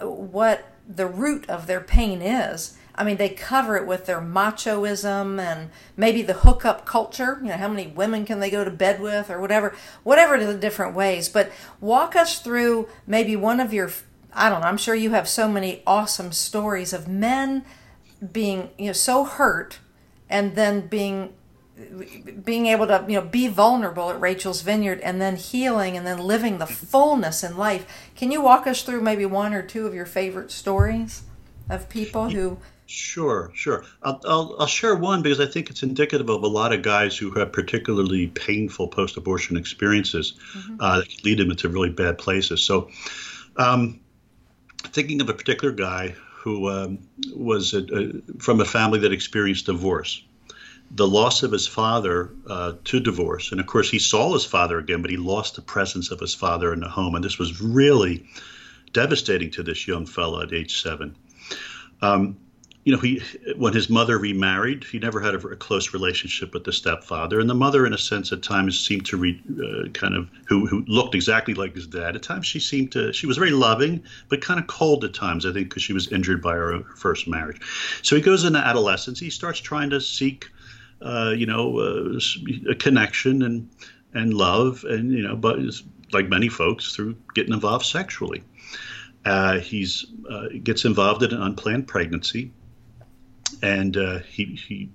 what 0.00 0.64
the 0.88 1.06
root 1.06 1.48
of 1.48 1.66
their 1.66 1.80
pain 1.80 2.20
is 2.20 2.76
I 2.94 3.04
mean, 3.04 3.16
they 3.16 3.30
cover 3.30 3.76
it 3.76 3.86
with 3.86 4.06
their 4.06 4.20
machoism 4.20 5.40
and 5.40 5.70
maybe 5.96 6.22
the 6.22 6.34
hookup 6.34 6.84
culture. 6.84 7.38
You 7.42 7.48
know, 7.48 7.56
how 7.56 7.68
many 7.68 7.86
women 7.86 8.24
can 8.26 8.40
they 8.40 8.50
go 8.50 8.64
to 8.64 8.70
bed 8.70 9.00
with 9.00 9.30
or 9.30 9.40
whatever, 9.40 9.74
whatever 10.02 10.42
the 10.44 10.54
different 10.54 10.94
ways. 10.94 11.28
But 11.28 11.50
walk 11.80 12.14
us 12.14 12.40
through 12.40 12.88
maybe 13.06 13.34
one 13.34 13.60
of 13.60 13.72
your, 13.72 13.90
I 14.32 14.50
don't 14.50 14.60
know, 14.60 14.66
I'm 14.66 14.76
sure 14.76 14.94
you 14.94 15.10
have 15.10 15.28
so 15.28 15.48
many 15.48 15.82
awesome 15.86 16.32
stories 16.32 16.92
of 16.92 17.08
men 17.08 17.64
being, 18.32 18.70
you 18.78 18.86
know, 18.86 18.92
so 18.92 19.24
hurt 19.24 19.78
and 20.28 20.54
then 20.54 20.86
being 20.86 21.34
being 22.44 22.66
able 22.66 22.86
to 22.86 23.04
you 23.08 23.14
know 23.14 23.26
be 23.26 23.48
vulnerable 23.48 24.10
at 24.10 24.20
Rachel's 24.20 24.62
Vineyard 24.62 25.00
and 25.00 25.20
then 25.20 25.36
healing 25.36 25.96
and 25.96 26.06
then 26.06 26.18
living 26.18 26.58
the 26.58 26.66
fullness 26.66 27.42
in 27.42 27.56
life. 27.56 28.10
Can 28.14 28.30
you 28.30 28.42
walk 28.42 28.66
us 28.66 28.82
through 28.82 29.00
maybe 29.00 29.26
one 29.26 29.54
or 29.54 29.62
two 29.62 29.86
of 29.86 29.94
your 29.94 30.06
favorite 30.06 30.50
stories 30.50 31.22
of 31.68 31.88
people 31.88 32.30
who 32.30 32.58
Sure, 32.92 33.50
sure. 33.54 33.86
I'll, 34.02 34.20
I'll, 34.26 34.56
I'll, 34.58 34.66
share 34.66 34.94
one 34.94 35.22
because 35.22 35.40
I 35.40 35.46
think 35.46 35.70
it's 35.70 35.82
indicative 35.82 36.28
of 36.28 36.42
a 36.42 36.46
lot 36.46 36.74
of 36.74 36.82
guys 36.82 37.16
who 37.16 37.30
have 37.30 37.50
particularly 37.50 38.26
painful 38.26 38.88
post 38.88 39.16
abortion 39.16 39.56
experiences 39.56 40.34
mm-hmm. 40.54 40.76
uh, 40.78 40.98
that 40.98 41.24
lead 41.24 41.38
them 41.38 41.50
into 41.50 41.70
really 41.70 41.88
bad 41.88 42.18
places. 42.18 42.62
So, 42.62 42.90
um, 43.56 43.98
thinking 44.88 45.22
of 45.22 45.30
a 45.30 45.32
particular 45.32 45.72
guy 45.72 46.14
who 46.34 46.68
um, 46.68 46.98
was 47.34 47.72
a, 47.72 47.78
a, 47.78 48.12
from 48.38 48.60
a 48.60 48.66
family 48.66 48.98
that 48.98 49.12
experienced 49.12 49.66
divorce. 49.66 50.22
The 50.90 51.08
loss 51.08 51.42
of 51.42 51.50
his 51.50 51.66
father 51.66 52.30
uh, 52.46 52.74
to 52.84 53.00
divorce, 53.00 53.52
and 53.52 53.60
of 53.60 53.66
course, 53.66 53.90
he 53.90 53.98
saw 53.98 54.34
his 54.34 54.44
father 54.44 54.78
again, 54.78 55.00
but 55.00 55.10
he 55.10 55.16
lost 55.16 55.56
the 55.56 55.62
presence 55.62 56.10
of 56.10 56.20
his 56.20 56.34
father 56.34 56.74
in 56.74 56.80
the 56.80 56.90
home. 56.90 57.14
And 57.14 57.24
this 57.24 57.38
was 57.38 57.62
really 57.62 58.26
devastating 58.92 59.50
to 59.52 59.62
this 59.62 59.88
young 59.88 60.04
fellow 60.04 60.42
at 60.42 60.52
age 60.52 60.82
seven. 60.82 61.16
Um, 62.02 62.36
you 62.84 62.92
know, 62.92 62.98
he 63.00 63.22
when 63.56 63.72
his 63.72 63.88
mother 63.88 64.18
remarried, 64.18 64.82
he 64.82 64.98
never 64.98 65.20
had 65.20 65.34
a, 65.34 65.38
a, 65.38 65.56
close 65.56 65.92
relationship 65.92 66.52
with 66.52 66.64
the 66.64 66.72
stepfather, 66.72 67.38
and 67.38 67.48
the 67.48 67.54
mother, 67.54 67.86
in 67.86 67.92
a 67.92 67.98
sense, 67.98 68.32
at 68.32 68.42
times 68.42 68.78
seemed 68.78 69.06
to 69.06 69.16
re, 69.16 69.40
uh, 69.50 69.88
kind 69.90 70.16
of 70.16 70.28
who 70.46 70.66
who 70.66 70.84
looked 70.88 71.14
exactly 71.14 71.54
like 71.54 71.76
his 71.76 71.86
dad. 71.86 72.16
At 72.16 72.24
times, 72.24 72.44
she 72.44 72.58
seemed 72.58 72.90
to 72.92 73.12
she 73.12 73.26
was 73.26 73.36
very 73.36 73.52
loving, 73.52 74.02
but 74.28 74.40
kind 74.40 74.58
of 74.58 74.66
cold 74.66 75.04
at 75.04 75.14
times. 75.14 75.46
I 75.46 75.52
think 75.52 75.68
because 75.68 75.82
she 75.82 75.92
was 75.92 76.10
injured 76.10 76.42
by 76.42 76.54
her 76.54 76.82
first 76.96 77.28
marriage. 77.28 77.60
So 78.02 78.16
he 78.16 78.22
goes 78.22 78.42
into 78.42 78.58
adolescence. 78.58 79.20
He 79.20 79.30
starts 79.30 79.60
trying 79.60 79.90
to 79.90 80.00
seek, 80.00 80.48
uh, 81.02 81.34
you 81.36 81.46
know, 81.46 81.78
uh, 81.78 82.18
a 82.68 82.74
connection 82.74 83.42
and 83.42 83.70
and 84.12 84.34
love, 84.34 84.84
and 84.88 85.12
you 85.12 85.22
know, 85.22 85.36
but 85.36 85.60
like 86.12 86.28
many 86.28 86.48
folks, 86.48 86.96
through 86.96 87.16
getting 87.34 87.52
involved 87.52 87.86
sexually. 87.86 88.42
Uh, 89.24 89.60
he's 89.60 90.04
uh, 90.28 90.48
gets 90.64 90.84
involved 90.84 91.22
in 91.22 91.32
an 91.32 91.40
unplanned 91.40 91.86
pregnancy 91.86 92.50
and 93.62 93.96
uh, 93.96 94.18
he 94.20 94.44
he 94.44 94.90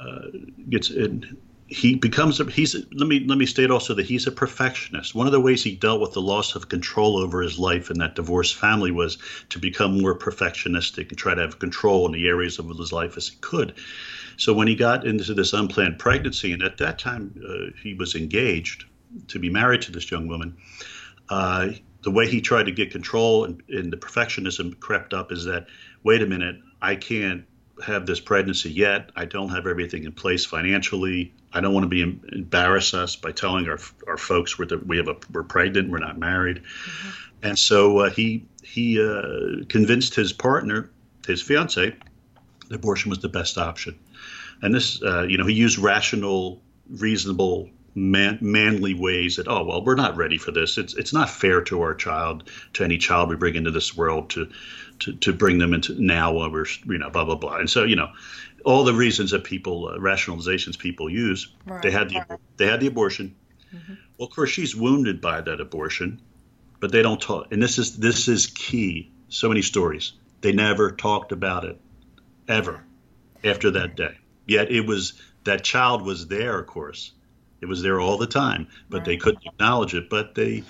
uh, 0.00 0.28
gets 0.68 0.90
in. 0.90 1.36
He 1.66 1.94
becomes 1.94 2.40
a, 2.40 2.44
he's 2.44 2.74
let 2.92 3.08
me 3.08 3.24
let 3.26 3.38
me 3.38 3.46
state 3.46 3.70
also 3.70 3.94
that 3.94 4.04
he's 4.04 4.26
a 4.26 4.32
perfectionist. 4.32 5.14
One 5.14 5.26
of 5.26 5.32
the 5.32 5.40
ways 5.40 5.62
he 5.64 5.74
dealt 5.74 6.00
with 6.00 6.12
the 6.12 6.20
loss 6.20 6.54
of 6.54 6.68
control 6.68 7.16
over 7.16 7.40
his 7.40 7.58
life 7.58 7.90
in 7.90 7.98
that 7.98 8.14
divorced 8.14 8.54
family 8.54 8.90
was 8.90 9.18
to 9.48 9.58
become 9.58 10.00
more 10.00 10.16
perfectionistic 10.16 11.08
and 11.08 11.18
try 11.18 11.34
to 11.34 11.40
have 11.40 11.58
control 11.58 12.04
in 12.06 12.12
the 12.12 12.28
areas 12.28 12.58
of 12.58 12.68
his 12.68 12.92
life 12.92 13.16
as 13.16 13.28
he 13.28 13.36
could. 13.40 13.74
So 14.36 14.52
when 14.52 14.68
he 14.68 14.74
got 14.74 15.06
into 15.06 15.32
this 15.32 15.52
unplanned 15.52 15.98
pregnancy, 15.98 16.52
and 16.52 16.62
at 16.62 16.76
that 16.78 16.98
time 16.98 17.34
uh, 17.48 17.72
he 17.82 17.94
was 17.94 18.14
engaged 18.14 18.84
to 19.28 19.38
be 19.38 19.48
married 19.48 19.82
to 19.82 19.92
this 19.92 20.10
young 20.10 20.28
woman, 20.28 20.56
uh, 21.30 21.68
the 22.02 22.10
way 22.10 22.28
he 22.28 22.40
tried 22.40 22.66
to 22.66 22.72
get 22.72 22.90
control 22.90 23.44
and, 23.44 23.62
and 23.68 23.92
the 23.92 23.96
perfectionism 23.96 24.78
crept 24.78 25.14
up 25.14 25.32
is 25.32 25.44
that 25.46 25.66
wait 26.02 26.22
a 26.22 26.26
minute, 26.26 26.60
I 26.82 26.96
can't 26.96 27.44
have 27.82 28.06
this 28.06 28.20
pregnancy 28.20 28.70
yet. 28.70 29.10
I 29.16 29.24
don't 29.24 29.48
have 29.50 29.66
everything 29.66 30.04
in 30.04 30.12
place 30.12 30.44
financially. 30.44 31.32
I 31.52 31.60
don't 31.60 31.72
want 31.72 31.84
to 31.84 31.88
be 31.88 32.02
embarrass 32.32 32.94
us 32.94 33.16
by 33.16 33.32
telling 33.32 33.68
our 33.68 33.78
our 34.06 34.16
folks 34.16 34.58
we're 34.58 34.66
the, 34.66 34.78
we 34.78 34.96
have 34.96 35.08
a 35.08 35.16
we're 35.32 35.44
pregnant, 35.44 35.90
we're 35.90 35.98
not 35.98 36.18
married, 36.18 36.58
mm-hmm. 36.58 37.08
and 37.42 37.58
so 37.58 37.98
uh, 37.98 38.10
he 38.10 38.44
he 38.62 39.00
uh, 39.00 39.64
convinced 39.68 40.14
his 40.14 40.32
partner, 40.32 40.90
his 41.26 41.42
fiance, 41.42 41.94
the 42.68 42.74
abortion 42.74 43.10
was 43.10 43.20
the 43.20 43.28
best 43.28 43.56
option, 43.56 43.98
and 44.62 44.74
this 44.74 45.02
uh, 45.02 45.22
you 45.22 45.38
know 45.38 45.46
he 45.46 45.54
used 45.54 45.78
rational, 45.78 46.60
reasonable 46.90 47.70
man, 47.94 48.38
manly 48.40 48.94
ways 48.94 49.36
that 49.36 49.48
oh 49.48 49.64
well 49.64 49.84
we're 49.84 49.94
not 49.94 50.16
ready 50.16 50.38
for 50.38 50.50
this. 50.50 50.78
It's 50.78 50.94
it's 50.94 51.12
not 51.12 51.30
fair 51.30 51.62
to 51.62 51.82
our 51.82 51.94
child 51.94 52.50
to 52.74 52.84
any 52.84 52.98
child 52.98 53.28
we 53.28 53.36
bring 53.36 53.54
into 53.54 53.70
this 53.70 53.96
world 53.96 54.30
to 54.30 54.50
to, 55.00 55.12
to 55.14 55.32
bring 55.32 55.58
them 55.58 55.74
into 55.74 56.00
now 56.00 56.32
while 56.32 56.50
we're 56.50 56.66
you 56.86 56.98
know 56.98 57.10
blah 57.10 57.24
blah 57.24 57.36
blah. 57.36 57.56
And 57.56 57.70
so 57.70 57.84
you 57.84 57.96
know 57.96 58.10
all 58.64 58.84
the 58.84 58.94
reasons 58.94 59.30
that 59.30 59.44
people 59.44 59.88
uh, 59.88 59.98
rationalizations 59.98 60.78
people 60.78 61.08
use 61.10 61.52
right. 61.66 61.82
they 61.82 61.90
had 61.90 62.10
the 62.10 62.38
they 62.56 62.66
had 62.66 62.80
the 62.80 62.86
abortion. 62.86 63.34
Mm-hmm. 63.74 63.94
well 64.18 64.28
of 64.28 64.34
course 64.34 64.50
she's 64.50 64.76
wounded 64.76 65.20
by 65.20 65.40
that 65.40 65.60
abortion 65.60 66.20
but 66.78 66.92
they 66.92 67.02
don't 67.02 67.20
talk 67.20 67.48
and 67.50 67.62
this 67.62 67.78
is 67.78 67.98
this 67.98 68.28
is 68.28 68.46
key. 68.46 69.10
So 69.28 69.48
many 69.48 69.62
stories. 69.62 70.12
They 70.42 70.52
never 70.52 70.92
talked 70.92 71.32
about 71.32 71.64
it 71.64 71.80
ever 72.46 72.84
after 73.42 73.72
that 73.72 73.96
day. 73.96 74.16
Yet 74.46 74.70
it 74.70 74.86
was 74.86 75.14
that 75.44 75.64
child 75.64 76.02
was 76.02 76.28
there 76.28 76.58
of 76.58 76.66
course 76.66 77.12
it 77.64 77.68
was 77.68 77.80
there 77.80 77.98
all 77.98 78.18
the 78.18 78.26
time, 78.26 78.68
but 78.90 78.98
right. 78.98 79.06
they 79.06 79.16
couldn't 79.16 79.46
acknowledge 79.46 79.94
it. 79.94 80.10
But 80.10 80.34
they, 80.34 80.64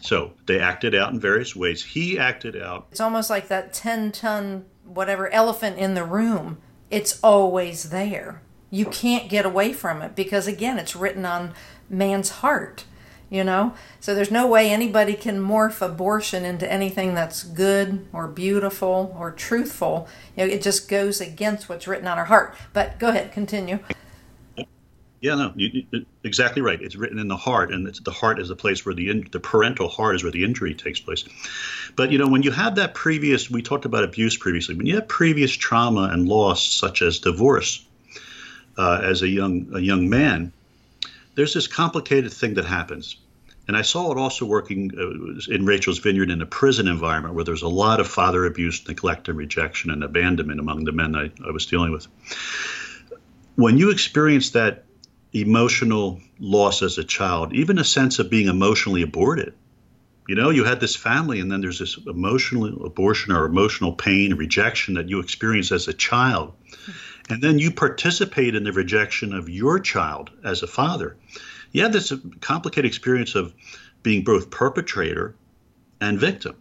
so 0.00 0.32
they 0.46 0.60
acted 0.60 0.94
out 0.94 1.12
in 1.12 1.18
various 1.18 1.56
ways. 1.56 1.82
He 1.82 2.20
acted 2.20 2.54
out. 2.54 2.86
It's 2.92 3.00
almost 3.00 3.30
like 3.30 3.48
that 3.48 3.72
10 3.72 4.12
ton, 4.12 4.64
whatever, 4.84 5.28
elephant 5.30 5.76
in 5.76 5.94
the 5.94 6.04
room. 6.04 6.58
It's 6.88 7.18
always 7.20 7.90
there. 7.90 8.42
You 8.70 8.86
can't 8.86 9.28
get 9.28 9.44
away 9.44 9.72
from 9.72 10.02
it 10.02 10.14
because, 10.14 10.46
again, 10.46 10.78
it's 10.78 10.94
written 10.94 11.26
on 11.26 11.52
man's 11.90 12.30
heart. 12.30 12.84
you 13.28 13.42
know? 13.42 13.74
So 14.00 14.14
there's 14.14 14.30
no 14.30 14.46
way 14.46 14.70
anybody 14.70 15.14
can 15.14 15.40
morph 15.40 15.82
abortion 15.82 16.44
into 16.44 16.70
anything 16.70 17.14
that's 17.14 17.42
good 17.42 18.06
or 18.12 18.28
beautiful 18.28 19.14
or 19.18 19.32
truthful. 19.32 20.08
You 20.36 20.46
know, 20.46 20.52
it 20.52 20.62
just 20.62 20.88
goes 20.88 21.20
against 21.20 21.68
what's 21.68 21.88
written 21.88 22.06
on 22.06 22.18
our 22.18 22.26
heart. 22.26 22.54
But 22.72 22.98
go 22.98 23.08
ahead, 23.08 23.32
continue. 23.32 23.80
Yeah, 25.20 25.34
no, 25.34 25.52
you, 25.56 25.86
exactly 26.24 26.60
right. 26.60 26.80
It's 26.80 26.94
written 26.94 27.18
in 27.18 27.28
the 27.28 27.36
heart, 27.36 27.72
and 27.72 27.86
the 27.86 28.10
heart 28.10 28.38
is 28.38 28.48
the 28.48 28.56
place 28.56 28.84
where 28.84 28.94
the 28.94 29.08
in, 29.10 29.28
the 29.32 29.40
parental 29.40 29.88
heart 29.88 30.14
is 30.14 30.22
where 30.22 30.32
the 30.32 30.44
injury 30.44 30.74
takes 30.74 31.00
place. 31.00 31.24
But 31.96 32.12
you 32.12 32.18
know, 32.18 32.28
when 32.28 32.42
you 32.42 32.50
have 32.50 32.74
that 32.74 32.94
previous, 32.94 33.50
we 33.50 33.62
talked 33.62 33.86
about 33.86 34.04
abuse 34.04 34.36
previously. 34.36 34.74
When 34.74 34.86
you 34.86 34.96
have 34.96 35.08
previous 35.08 35.52
trauma 35.52 36.10
and 36.12 36.28
loss, 36.28 36.70
such 36.70 37.00
as 37.00 37.18
divorce, 37.18 37.84
uh, 38.76 39.00
as 39.02 39.22
a 39.22 39.28
young 39.28 39.68
a 39.74 39.80
young 39.80 40.10
man, 40.10 40.52
there's 41.34 41.54
this 41.54 41.66
complicated 41.66 42.32
thing 42.32 42.54
that 42.54 42.66
happens. 42.66 43.16
And 43.68 43.76
I 43.76 43.82
saw 43.82 44.12
it 44.12 44.18
also 44.18 44.46
working 44.46 44.92
uh, 44.96 45.52
in 45.52 45.66
Rachel's 45.66 45.98
Vineyard 45.98 46.30
in 46.30 46.40
a 46.40 46.46
prison 46.46 46.86
environment 46.86 47.34
where 47.34 47.42
there's 47.42 47.62
a 47.62 47.68
lot 47.68 48.00
of 48.00 48.06
father 48.06 48.46
abuse, 48.46 48.86
neglect, 48.86 49.28
and 49.28 49.36
rejection 49.36 49.90
and 49.90 50.04
abandonment 50.04 50.60
among 50.60 50.84
the 50.84 50.92
men 50.92 51.16
I, 51.16 51.30
I 51.44 51.50
was 51.50 51.66
dealing 51.66 51.90
with. 51.90 52.06
When 53.56 53.76
you 53.76 53.90
experience 53.90 54.50
that 54.50 54.85
emotional 55.32 56.20
loss 56.38 56.82
as 56.82 56.98
a 56.98 57.04
child, 57.04 57.52
even 57.52 57.78
a 57.78 57.84
sense 57.84 58.18
of 58.18 58.30
being 58.30 58.48
emotionally 58.48 59.02
aborted, 59.02 59.54
you 60.28 60.34
know, 60.34 60.50
you 60.50 60.64
had 60.64 60.80
this 60.80 60.96
family, 60.96 61.40
and 61.40 61.50
then 61.52 61.60
there's 61.60 61.78
this 61.78 61.98
emotional 62.06 62.84
abortion 62.84 63.32
or 63.32 63.44
emotional 63.44 63.92
pain, 63.92 64.32
and 64.32 64.40
rejection 64.40 64.94
that 64.94 65.08
you 65.08 65.20
experience 65.20 65.70
as 65.70 65.86
a 65.86 65.92
child. 65.92 66.52
And 67.28 67.42
then 67.42 67.58
you 67.58 67.70
participate 67.70 68.54
in 68.54 68.64
the 68.64 68.72
rejection 68.72 69.32
of 69.32 69.48
your 69.48 69.78
child 69.78 70.30
as 70.44 70.62
a 70.62 70.66
father 70.66 71.16
you 71.76 71.82
have 71.82 71.92
this 71.92 72.10
complicated 72.40 72.88
experience 72.88 73.34
of 73.34 73.52
being 74.02 74.24
both 74.24 74.48
perpetrator 74.50 75.34
and 76.00 76.18
victim. 76.18 76.56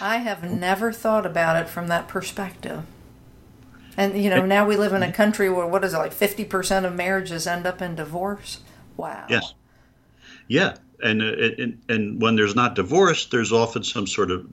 I 0.00 0.18
have 0.18 0.44
never 0.44 0.92
thought 0.92 1.24
about 1.24 1.56
it 1.56 1.66
from 1.66 1.88
that 1.88 2.08
perspective. 2.08 2.84
And 3.98 4.16
you 4.16 4.30
know, 4.30 4.46
now 4.46 4.64
we 4.64 4.76
live 4.76 4.92
in 4.92 5.02
a 5.02 5.12
country 5.12 5.50
where 5.50 5.66
what 5.66 5.82
is 5.82 5.92
it 5.92 5.98
like 5.98 6.14
50% 6.14 6.84
of 6.84 6.94
marriages 6.94 7.48
end 7.48 7.66
up 7.66 7.82
in 7.82 7.96
divorce? 7.96 8.60
Wow. 8.96 9.26
Yes. 9.28 9.54
Yeah, 10.46 10.76
and, 11.02 11.20
uh, 11.20 11.34
and 11.58 11.82
and 11.88 12.22
when 12.22 12.36
there's 12.36 12.54
not 12.54 12.74
divorce, 12.74 13.26
there's 13.26 13.52
often 13.52 13.82
some 13.82 14.06
sort 14.06 14.30
of 14.30 14.46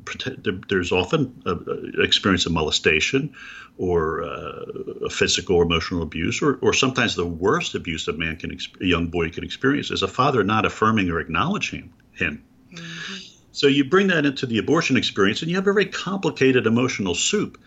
there's 0.67 0.91
often 0.91 1.41
a, 1.45 1.53
a 1.53 2.03
experience 2.03 2.45
of 2.47 2.51
molestation, 2.51 3.33
or 3.77 4.23
uh, 4.23 4.65
a 5.05 5.09
physical 5.09 5.57
or 5.57 5.63
emotional 5.63 6.01
abuse, 6.01 6.41
or 6.41 6.57
or 6.61 6.73
sometimes 6.73 7.15
the 7.15 7.25
worst 7.25 7.75
abuse 7.75 8.07
a 8.07 8.13
man 8.13 8.35
can 8.35 8.57
a 8.81 8.85
young 8.85 9.07
boy 9.07 9.29
can 9.29 9.43
experience 9.43 9.89
is 9.89 10.03
a 10.03 10.07
father 10.07 10.43
not 10.43 10.65
affirming 10.65 11.09
or 11.09 11.19
acknowledging 11.19 11.93
him. 12.11 12.43
Mm-hmm. 12.73 13.15
So 13.51 13.67
you 13.67 13.85
bring 13.85 14.07
that 14.07 14.25
into 14.25 14.45
the 14.45 14.57
abortion 14.57 14.97
experience, 14.97 15.41
and 15.41 15.49
you 15.49 15.55
have 15.55 15.67
a 15.67 15.71
very 15.71 15.85
complicated 15.85 16.67
emotional 16.67 17.15
soup 17.15 17.57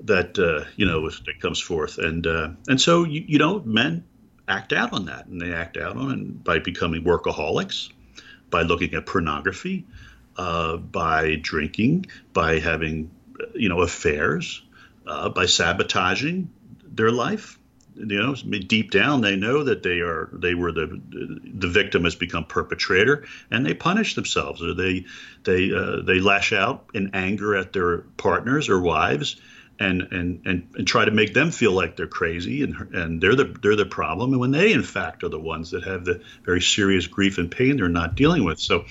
that 0.00 0.38
uh, 0.38 0.68
you 0.76 0.86
know 0.86 1.08
that 1.08 1.40
comes 1.40 1.60
forth, 1.60 1.98
and 1.98 2.26
uh, 2.26 2.50
and 2.68 2.80
so 2.80 3.04
you, 3.04 3.24
you 3.26 3.38
know 3.38 3.60
men 3.60 4.04
act 4.46 4.72
out 4.72 4.92
on 4.92 5.06
that, 5.06 5.26
and 5.26 5.40
they 5.40 5.52
act 5.52 5.76
out 5.76 5.96
on 5.96 6.12
it 6.12 6.44
by 6.44 6.58
becoming 6.58 7.04
workaholics, 7.04 7.90
by 8.50 8.62
looking 8.62 8.94
at 8.94 9.06
pornography, 9.06 9.86
uh, 10.36 10.76
by 10.76 11.36
drinking, 11.36 12.06
by 12.32 12.58
having 12.58 13.10
you 13.54 13.68
know 13.68 13.80
affairs, 13.80 14.62
uh, 15.06 15.28
by 15.28 15.46
sabotaging 15.46 16.50
their 16.84 17.10
life. 17.10 17.58
You 17.94 18.22
know, 18.22 18.34
deep 18.36 18.92
down 18.92 19.22
they 19.22 19.34
know 19.34 19.64
that 19.64 19.82
they 19.82 19.98
are 19.98 20.30
they 20.32 20.54
were 20.54 20.70
the 20.70 21.00
the 21.10 21.66
victim 21.66 22.04
has 22.04 22.14
become 22.14 22.44
perpetrator, 22.44 23.26
and 23.50 23.66
they 23.66 23.74
punish 23.74 24.14
themselves 24.14 24.62
or 24.62 24.72
they 24.72 25.06
they 25.42 25.72
uh, 25.74 26.02
they 26.02 26.20
lash 26.20 26.52
out 26.52 26.90
in 26.94 27.10
anger 27.12 27.56
at 27.56 27.72
their 27.72 28.02
partners 28.16 28.68
or 28.68 28.80
wives 28.80 29.40
and, 29.80 30.02
and 30.12 30.42
and 30.44 30.68
and 30.76 30.86
try 30.86 31.04
to 31.04 31.10
make 31.10 31.34
them 31.34 31.50
feel 31.50 31.72
like 31.72 31.96
they're 31.96 32.06
crazy 32.06 32.62
and 32.62 32.74
and 32.94 33.20
they're 33.20 33.34
the 33.34 33.56
they're 33.62 33.76
the 33.76 33.86
problem. 33.86 34.32
And 34.32 34.40
when 34.40 34.50
they 34.50 34.72
in 34.72 34.82
fact 34.82 35.22
are 35.24 35.28
the 35.28 35.38
ones 35.38 35.70
that 35.70 35.84
have 35.84 36.04
the 36.04 36.20
very 36.44 36.60
serious 36.60 37.06
grief 37.06 37.38
and 37.38 37.50
pain 37.50 37.76
they're 37.76 37.88
not 37.88 38.14
dealing 38.14 38.44
with. 38.44 38.58
So 38.58 38.84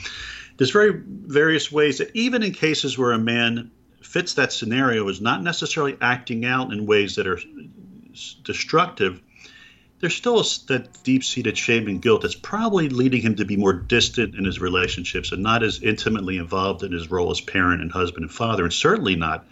there's 0.58 0.72
very 0.72 1.02
various 1.06 1.72
ways 1.72 1.98
that 2.00 2.16
even 2.16 2.44
in 2.44 2.54
cases 2.54 2.98
where 2.98 3.12
a 3.12 3.20
man 3.20 3.72
fits 4.02 4.36
that 4.36 4.54
scenario 4.54 5.08
is 5.10 5.20
not 5.20 5.44
necessarily 5.44 5.98
acting 6.02 6.46
out 6.46 6.72
in 6.72 6.86
ways 6.86 7.16
that 7.16 7.28
are 7.28 7.40
destructive 8.44 9.22
there's 10.00 10.16
still 10.16 10.40
a, 10.40 10.44
that 10.68 11.04
deep-seated 11.04 11.58
shame 11.58 11.88
and 11.88 12.02
guilt 12.02 12.22
that's 12.22 12.36
probably 12.36 12.90
leading 12.90 13.22
him 13.22 13.36
to 13.36 13.46
be 13.46 13.58
more 13.58 13.74
distant 13.74 14.36
in 14.36 14.46
his 14.46 14.60
relationships 14.60 15.32
and 15.32 15.42
not 15.42 15.64
as 15.64 15.82
intimately 15.82 16.38
involved 16.38 16.84
in 16.84 16.92
his 16.92 17.10
role 17.10 17.32
as 17.32 17.42
parent 17.42 17.82
and 17.82 17.92
husband 17.92 18.24
and 18.24 18.32
father 18.32 18.64
and 18.64 18.74
certainly 18.74 19.16
not 19.16 19.46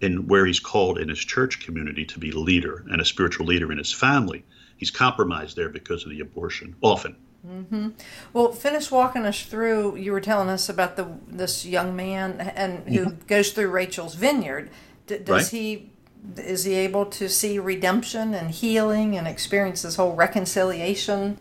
in 0.00 0.26
where 0.26 0.46
he's 0.46 0.60
called 0.60 0.98
in 0.98 1.08
his 1.08 1.18
church 1.18 1.60
community 1.60 2.04
to 2.04 2.18
be 2.18 2.30
a 2.30 2.38
leader 2.38 2.84
and 2.90 3.00
a 3.00 3.04
spiritual 3.04 3.46
leader 3.46 3.70
in 3.72 3.78
his 3.78 3.92
family. 3.92 4.44
He's 4.76 4.90
compromised 4.90 5.56
there 5.56 5.68
because 5.68 6.04
of 6.04 6.10
the 6.10 6.20
abortion, 6.20 6.76
often. 6.82 7.16
Mm-hmm. 7.46 7.90
Well, 8.32 8.52
finish 8.52 8.90
walking 8.90 9.26
us 9.26 9.42
through. 9.42 9.96
You 9.96 10.12
were 10.12 10.20
telling 10.20 10.48
us 10.48 10.68
about 10.68 10.96
the 10.96 11.06
this 11.28 11.66
young 11.66 11.94
man 11.94 12.40
and 12.40 12.88
who 12.88 13.06
mm-hmm. 13.06 13.26
goes 13.26 13.52
through 13.52 13.68
Rachel's 13.68 14.14
vineyard. 14.14 14.70
D- 15.06 15.18
does 15.18 15.52
right. 15.52 15.60
he 15.60 15.90
is 16.36 16.64
he 16.64 16.74
able 16.74 17.04
to 17.06 17.28
see 17.28 17.58
redemption 17.58 18.32
and 18.32 18.50
healing 18.50 19.16
and 19.16 19.28
experience 19.28 19.82
this 19.82 19.96
whole 19.96 20.14
reconciliation? 20.14 21.38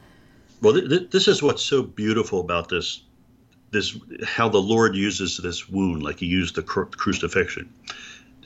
Well, 0.61 0.73
th- 0.73 0.89
th- 0.89 1.09
this 1.11 1.29
is 1.29 1.41
what's 1.41 1.63
so 1.63 1.83
beautiful 1.83 2.41
about 2.41 2.67
this 2.67 3.03
this 3.71 3.97
how 4.23 4.49
the 4.49 4.61
Lord 4.61 4.95
uses 4.95 5.37
this 5.37 5.69
wound, 5.69 6.03
like 6.03 6.19
He 6.19 6.25
used 6.25 6.55
the 6.55 6.63
cru- 6.63 6.85
crucifixion. 6.85 7.73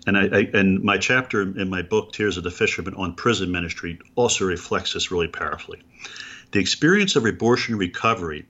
And 0.08 0.18
I, 0.18 0.24
I, 0.24 0.50
and 0.54 0.82
my 0.82 0.98
chapter 0.98 1.42
in 1.42 1.70
my 1.70 1.82
book, 1.82 2.14
Tears 2.14 2.38
of 2.38 2.44
the 2.44 2.52
Fisherman, 2.52 2.96
on 2.96 3.14
prison 3.14 3.52
ministry 3.52 4.00
also 4.16 4.46
reflects 4.46 4.94
this 4.94 5.12
really 5.12 5.28
powerfully. 5.28 5.82
The 6.52 6.60
experience 6.60 7.18
of 7.18 7.26
abortion 7.26 7.76
recovery 7.76 8.46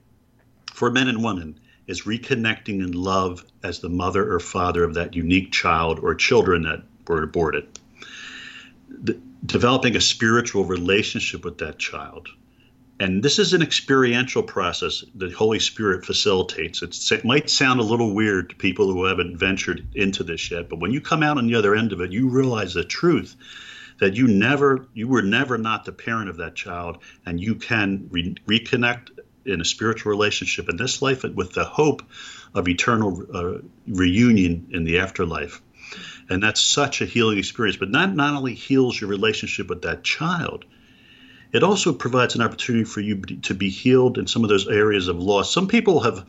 for 0.72 0.88
men 0.88 1.08
and 1.08 1.22
women 1.22 1.58
is 1.88 2.02
reconnecting 2.02 2.80
in 2.80 2.92
love 2.92 3.44
as 3.64 3.80
the 3.80 3.88
mother 3.88 4.32
or 4.32 4.38
father 4.38 4.84
of 4.84 4.94
that 4.94 5.16
unique 5.16 5.50
child 5.50 5.98
or 5.98 6.14
children 6.14 6.62
that 6.62 6.84
were 7.08 7.24
aborted. 7.24 7.66
The, 8.88 9.18
developing 9.44 9.96
a 9.96 10.00
spiritual 10.00 10.64
relationship 10.64 11.44
with 11.44 11.58
that 11.58 11.78
child 11.78 12.28
and 13.00 13.22
this 13.22 13.38
is 13.38 13.52
an 13.52 13.62
experiential 13.62 14.42
process 14.42 15.04
that 15.14 15.32
Holy 15.32 15.60
Spirit 15.60 16.04
facilitates. 16.04 16.82
It's, 16.82 17.12
it 17.12 17.24
might 17.24 17.48
sound 17.48 17.78
a 17.78 17.84
little 17.84 18.14
weird 18.14 18.50
to 18.50 18.56
people 18.56 18.92
who 18.92 19.04
haven't 19.04 19.36
ventured 19.36 19.86
into 19.94 20.24
this 20.24 20.50
yet, 20.50 20.68
but 20.68 20.80
when 20.80 20.90
you 20.90 21.00
come 21.00 21.22
out 21.22 21.38
on 21.38 21.46
the 21.46 21.54
other 21.54 21.76
end 21.76 21.92
of 21.92 22.00
it, 22.00 22.10
you 22.10 22.28
realize 22.28 22.74
the 22.74 22.84
truth 22.84 23.36
that 24.00 24.14
you 24.14 24.26
never, 24.26 24.86
you 24.94 25.08
were 25.08 25.22
never 25.22 25.58
not 25.58 25.84
the 25.84 25.92
parent 25.92 26.28
of 26.28 26.36
that 26.38 26.54
child, 26.54 26.98
and 27.26 27.40
you 27.40 27.54
can 27.54 28.08
re- 28.10 28.36
reconnect 28.46 29.10
in 29.44 29.60
a 29.60 29.64
spiritual 29.64 30.10
relationship 30.10 30.68
in 30.68 30.76
this 30.76 31.00
life 31.00 31.24
with 31.24 31.52
the 31.52 31.64
hope 31.64 32.02
of 32.54 32.68
eternal 32.68 33.24
uh, 33.32 33.58
reunion 33.86 34.68
in 34.72 34.84
the 34.84 34.98
afterlife. 34.98 35.60
And 36.28 36.42
that's 36.42 36.60
such 36.60 37.00
a 37.00 37.06
healing 37.06 37.38
experience. 37.38 37.78
But 37.78 37.90
not 37.90 38.14
not 38.14 38.34
only 38.34 38.54
heals 38.54 39.00
your 39.00 39.08
relationship 39.08 39.68
with 39.68 39.82
that 39.82 40.04
child 40.04 40.66
it 41.52 41.62
also 41.62 41.92
provides 41.92 42.34
an 42.34 42.42
opportunity 42.42 42.84
for 42.84 43.00
you 43.00 43.20
to 43.20 43.54
be 43.54 43.70
healed 43.70 44.18
in 44.18 44.26
some 44.26 44.44
of 44.44 44.50
those 44.50 44.68
areas 44.68 45.08
of 45.08 45.18
loss. 45.18 45.52
Some 45.52 45.68
people 45.68 46.00
have 46.00 46.26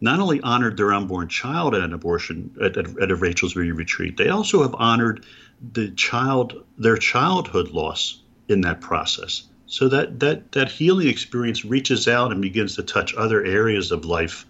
not 0.00 0.20
only 0.20 0.40
honored 0.40 0.76
their 0.76 0.92
unborn 0.92 1.28
child 1.28 1.74
at 1.74 1.82
an 1.82 1.92
abortion 1.92 2.54
at, 2.60 2.76
at, 2.76 2.98
at 2.98 3.10
a 3.10 3.16
Rachel's 3.16 3.54
Vineyard 3.54 3.74
retreat, 3.74 4.16
they 4.16 4.28
also 4.28 4.62
have 4.62 4.74
honored 4.74 5.24
the 5.72 5.90
child, 5.92 6.64
their 6.76 6.96
childhood 6.96 7.70
loss 7.70 8.20
in 8.48 8.60
that 8.62 8.80
process. 8.80 9.44
So 9.68 9.88
that 9.88 10.20
that 10.20 10.52
that 10.52 10.70
healing 10.70 11.08
experience 11.08 11.64
reaches 11.64 12.06
out 12.06 12.30
and 12.30 12.40
begins 12.40 12.76
to 12.76 12.84
touch 12.84 13.14
other 13.16 13.44
areas 13.44 13.90
of 13.90 14.04
life, 14.04 14.46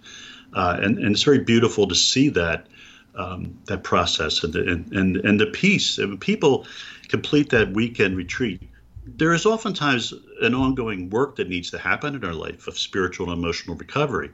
uh, 0.52 0.79
and 0.81 0.98
and 0.98 1.12
it's 1.12 1.22
very 1.22 1.38
beautiful 1.38 1.88
to 1.88 1.94
see 1.94 2.29
that 2.31 2.66
um, 3.14 3.59
that 3.64 3.83
process 3.83 4.44
and 4.44 4.52
the, 4.52 4.61
and, 4.61 4.92
and 4.92 5.16
and 5.16 5.40
the 5.40 5.46
peace. 5.46 5.96
And 5.96 6.20
people 6.20 6.66
complete 7.09 7.48
that 7.50 7.72
weekend 7.72 8.14
retreat 8.14 8.61
there 9.07 9.33
is 9.33 9.47
oftentimes 9.47 10.12
an 10.40 10.55
ongoing 10.55 11.11
work 11.11 11.37
that 11.37 11.49
needs 11.49 11.71
to 11.71 11.79
happen 11.79 12.16
in 12.16 12.25
our 12.25 12.35
life 12.35 12.66
of 12.66 12.79
spiritual 12.79 13.31
and 13.31 13.38
emotional 13.38 13.77
recovery. 13.77 14.31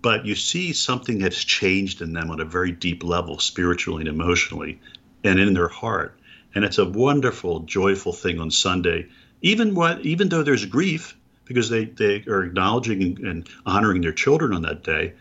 But 0.00 0.24
you 0.24 0.34
see 0.34 0.72
something 0.72 1.20
has 1.20 1.36
changed 1.36 2.00
in 2.00 2.12
them 2.12 2.30
on 2.30 2.40
a 2.40 2.44
very 2.44 2.72
deep 2.72 3.04
level, 3.04 3.38
spiritually 3.38 4.00
and 4.00 4.08
emotionally, 4.08 4.80
and 5.24 5.38
in 5.38 5.54
their 5.54 5.68
heart. 5.68 6.18
And 6.54 6.64
it's 6.64 6.78
a 6.78 6.88
wonderful, 6.88 7.60
joyful 7.60 8.12
thing 8.12 8.40
on 8.40 8.50
Sunday. 8.50 9.08
Even 9.42 9.74
what, 9.74 10.00
even 10.00 10.28
though 10.28 10.42
there's 10.42 10.64
grief, 10.64 11.16
because 11.44 11.68
they, 11.68 11.84
they 11.84 12.24
are 12.28 12.44
acknowledging 12.44 13.26
and 13.26 13.48
honoring 13.66 14.02
their 14.02 14.12
children 14.12 14.52
on 14.52 14.62
that 14.62 14.84
day, 14.84 15.14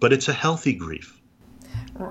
but 0.00 0.12
it's 0.12 0.28
a 0.28 0.32
healthy 0.32 0.72
grief 0.72 1.20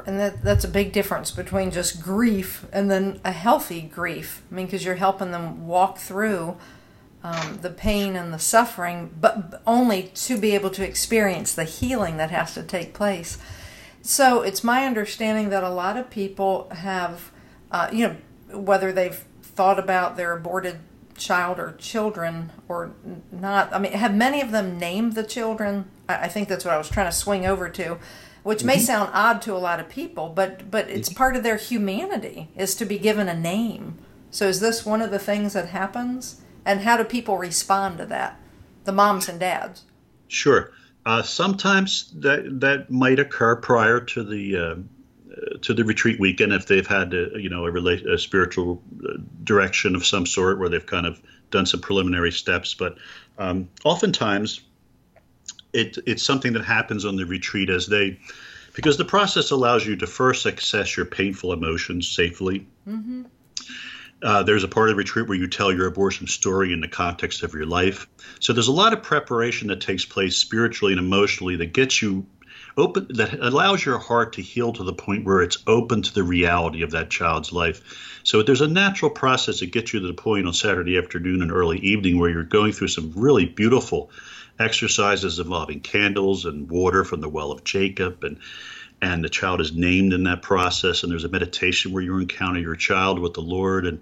and 0.06 0.20
that 0.20 0.42
that's 0.44 0.64
a 0.64 0.70
big 0.70 0.92
difference 0.94 1.32
between 1.32 1.72
just 1.72 2.02
grief 2.02 2.66
and 2.72 2.90
then 2.90 3.20
a 3.26 3.32
healthy 3.32 3.82
grief. 3.82 4.42
I 4.52 4.56
mean, 4.56 4.66
because 4.66 4.86
you're 4.86 4.96
helping 4.96 5.32
them 5.32 5.68
walk 5.68 5.98
through 5.98 6.58
um, 7.24 7.60
the 7.62 7.70
pain 7.70 8.16
and 8.16 8.34
the 8.34 8.40
suffering, 8.40 9.14
but 9.20 9.62
only 9.66 10.04
to 10.16 10.38
be 10.38 10.56
able 10.56 10.70
to 10.72 10.86
experience 10.86 11.54
the 11.54 11.64
healing 11.64 12.18
that 12.18 12.32
has 12.32 12.54
to 12.54 12.64
take 12.64 12.94
place. 12.94 13.38
So 14.02 14.42
it's 14.42 14.64
my 14.64 14.86
understanding 14.86 15.50
that 15.50 15.64
a 15.64 15.70
lot 15.70 15.96
of 15.96 16.10
people 16.10 16.70
have, 16.72 17.32
uh, 17.72 17.90
you 17.94 18.08
know, 18.08 18.16
whether 18.58 18.92
they've 18.92 19.24
thought 19.42 19.80
about 19.80 20.18
their 20.18 20.34
aborted 20.34 20.80
child 21.18 21.60
or 21.60 21.76
children 21.78 22.52
or 22.68 22.92
not. 23.32 23.74
I 23.74 23.80
mean, 23.80 23.94
have 23.94 24.14
many 24.14 24.42
of 24.42 24.52
them 24.52 24.78
named 24.78 25.14
the 25.14 25.24
children? 25.24 25.86
I, 26.10 26.26
I 26.26 26.28
think 26.28 26.50
that's 26.50 26.66
what 26.66 26.74
I 26.74 26.78
was 26.78 26.90
trying 26.90 27.08
to 27.08 27.12
swing 27.12 27.46
over 27.46 27.70
to, 27.70 27.98
which 28.44 28.60
mm-hmm. 28.60 28.68
may 28.68 28.80
sound 28.80 29.10
odd 29.14 29.42
to 29.42 29.56
a 29.56 29.58
lot 29.58 29.80
of 29.80 29.90
people, 29.90 30.30
but 30.30 30.70
but 30.70 30.90
it's 30.90 31.10
mm-hmm. 31.10 31.18
part 31.18 31.36
of 31.36 31.44
their 31.44 31.58
humanity 31.58 32.50
is 32.56 32.76
to 32.76 32.86
be 32.86 33.00
given 33.00 33.28
a 33.28 33.40
name. 33.40 33.98
So 34.32 34.48
is 34.48 34.60
this 34.60 34.86
one 34.86 35.02
of 35.02 35.12
the 35.12 35.20
things 35.20 35.54
that 35.54 35.70
happens? 35.70 36.42
And 36.66 36.82
how 36.82 36.98
do 36.98 37.04
people 37.04 37.38
respond 37.38 37.98
to 37.98 38.06
that? 38.08 38.40
The 38.86 38.92
moms 38.92 39.30
and 39.30 39.40
dads. 39.40 39.84
Sure. 40.28 40.72
Uh, 41.06 41.22
sometimes 41.22 42.12
that 42.16 42.62
that 42.62 42.90
might 42.90 43.20
occur 43.20 43.56
prior 43.56 44.00
to 44.00 44.24
the 44.24 44.58
uh, 44.58 44.76
to 45.62 45.74
the 45.74 45.84
retreat 45.84 46.20
weekend 46.20 46.54
if 46.54 46.68
they've 46.68 46.88
had 46.88 47.14
a, 47.14 47.30
you 47.36 47.50
know 47.50 47.66
a, 47.66 47.72
relate, 47.72 48.06
a 48.08 48.18
spiritual 48.18 48.82
uh, 49.04 49.18
direction 49.44 49.96
of 49.96 50.06
some 50.06 50.26
sort 50.26 50.60
where 50.60 50.70
they've 50.70 50.86
kind 50.86 51.06
of 51.06 51.22
done 51.52 51.66
some 51.66 51.82
preliminary 51.82 52.32
steps. 52.32 52.74
But 52.74 52.98
um, 53.38 53.70
oftentimes, 53.84 54.62
it 55.74 55.98
it's 56.06 56.24
something 56.24 56.54
that 56.54 56.64
happens 56.64 57.06
on 57.06 57.16
the 57.16 57.26
retreat 57.26 57.70
as 57.70 57.88
they 57.88 58.20
because 58.74 58.98
the 58.98 59.06
process 59.06 59.52
allows 59.52 59.86
you 59.86 59.96
to 59.98 60.08
first 60.08 60.46
access 60.46 60.98
your 60.98 61.06
painful 61.06 61.54
emotions 61.54 62.08
safely. 62.08 62.68
Mm-hmm. 62.88 63.24
Uh, 64.24 64.42
there's 64.42 64.64
a 64.64 64.70
part 64.70 64.90
of 64.90 64.94
the 64.94 64.98
retreat 64.98 65.28
where 65.28 65.38
you 65.38 65.48
tell 65.48 65.72
your 65.72 65.86
abortion 65.86 66.28
story 66.28 66.72
in 66.72 66.80
the 66.80 66.88
context 66.88 67.44
of 67.44 67.54
your 67.54 67.66
life. 67.66 68.08
So 68.40 68.54
there's 68.54 68.70
a 68.70 68.74
lot 68.74 68.94
of 68.94 69.04
preparation 69.04 69.68
that 69.68 69.82
takes 69.82 70.06
place 70.06 70.38
spiritually 70.38 70.94
and 70.94 71.00
emotionally 71.00 71.58
that 71.58 71.74
gets 71.74 72.02
you 72.02 72.26
open, 72.78 73.08
that 73.10 73.34
allows 73.34 73.86
your 73.86 73.98
heart 73.98 74.34
to 74.34 74.42
heal 74.42 74.72
to 74.74 74.84
the 74.84 74.94
point 74.94 75.26
where 75.26 75.42
it's 75.42 75.58
open 75.68 76.02
to 76.02 76.14
the 76.14 76.24
reality 76.24 76.84
of 76.84 76.92
that 76.92 77.10
child's 77.10 77.52
life. 77.52 78.22
So 78.24 78.42
there's 78.42 78.62
a 78.62 78.68
natural 78.68 79.12
process 79.12 79.60
that 79.60 79.72
gets 79.72 79.94
you 79.94 80.00
to 80.00 80.08
the 80.08 80.14
point 80.14 80.48
on 80.48 80.54
Saturday 80.54 80.98
afternoon 80.98 81.42
and 81.42 81.52
early 81.52 81.80
evening 81.80 82.18
where 82.18 82.30
you're 82.30 82.44
going 82.44 82.72
through 82.72 82.88
some 82.88 83.12
really 83.16 83.46
beautiful 83.46 84.10
exercises 84.60 85.40
involving 85.40 85.80
candles 85.80 86.46
and 86.46 86.70
water 86.70 87.04
from 87.04 87.22
the 87.22 87.30
well 87.30 87.52
of 87.52 87.64
Jacob 87.64 88.24
and 88.24 88.40
and 89.02 89.24
the 89.24 89.30
child 89.30 89.60
is 89.60 89.74
named 89.74 90.14
in 90.14 90.24
that 90.24 90.42
process 90.42 91.04
and 91.04 91.12
there's 91.12 91.26
a 91.26 91.30
meditation 91.30 91.92
where 91.92 92.04
you 92.04 92.18
encounter 92.20 92.60
your 92.60 92.76
child 92.76 93.20
with 93.20 93.34
the 93.34 93.42
lord 93.42 93.86
and 93.86 94.02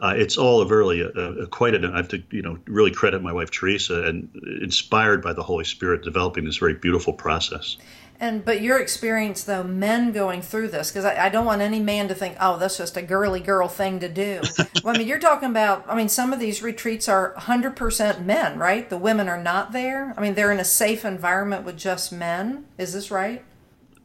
uh, 0.00 0.12
it's 0.16 0.36
all 0.36 0.60
a 0.60 0.66
really 0.66 1.00
a, 1.00 1.08
a 1.08 1.46
quite 1.46 1.74
an 1.74 1.84
I 1.84 1.96
have 1.96 2.08
to 2.08 2.22
you 2.30 2.42
know 2.42 2.58
really 2.66 2.90
credit 2.90 3.22
my 3.22 3.32
wife 3.32 3.50
Theresa 3.50 4.02
and 4.02 4.28
inspired 4.60 5.22
by 5.22 5.32
the 5.32 5.42
Holy 5.42 5.64
Spirit 5.64 6.02
developing 6.02 6.44
this 6.44 6.56
very 6.56 6.74
beautiful 6.74 7.12
process. 7.12 7.76
And 8.20 8.44
but 8.44 8.60
your 8.60 8.78
experience 8.78 9.44
though, 9.44 9.64
men 9.64 10.12
going 10.12 10.40
through 10.40 10.68
this 10.68 10.90
because 10.90 11.04
I, 11.04 11.26
I, 11.26 11.28
don't 11.28 11.44
want 11.44 11.62
any 11.62 11.80
man 11.80 12.08
to 12.08 12.14
think, 12.14 12.36
oh, 12.40 12.58
that's 12.58 12.78
just 12.78 12.96
a 12.96 13.02
girly 13.02 13.40
girl 13.40 13.68
thing 13.68 14.00
to 14.00 14.08
do. 14.08 14.40
well, 14.84 14.94
I 14.94 14.98
mean, 14.98 15.08
you're 15.08 15.18
talking 15.18 15.50
about. 15.50 15.84
I 15.88 15.96
mean, 15.96 16.08
some 16.08 16.32
of 16.32 16.38
these 16.38 16.62
retreats 16.62 17.08
are 17.08 17.34
100% 17.34 18.24
men, 18.24 18.58
right? 18.58 18.88
The 18.88 18.98
women 18.98 19.28
are 19.28 19.42
not 19.42 19.72
there. 19.72 20.14
I 20.16 20.20
mean, 20.20 20.34
they're 20.34 20.52
in 20.52 20.60
a 20.60 20.64
safe 20.64 21.04
environment 21.04 21.64
with 21.64 21.76
just 21.76 22.12
men. 22.12 22.66
Is 22.78 22.92
this 22.92 23.10
right? 23.10 23.44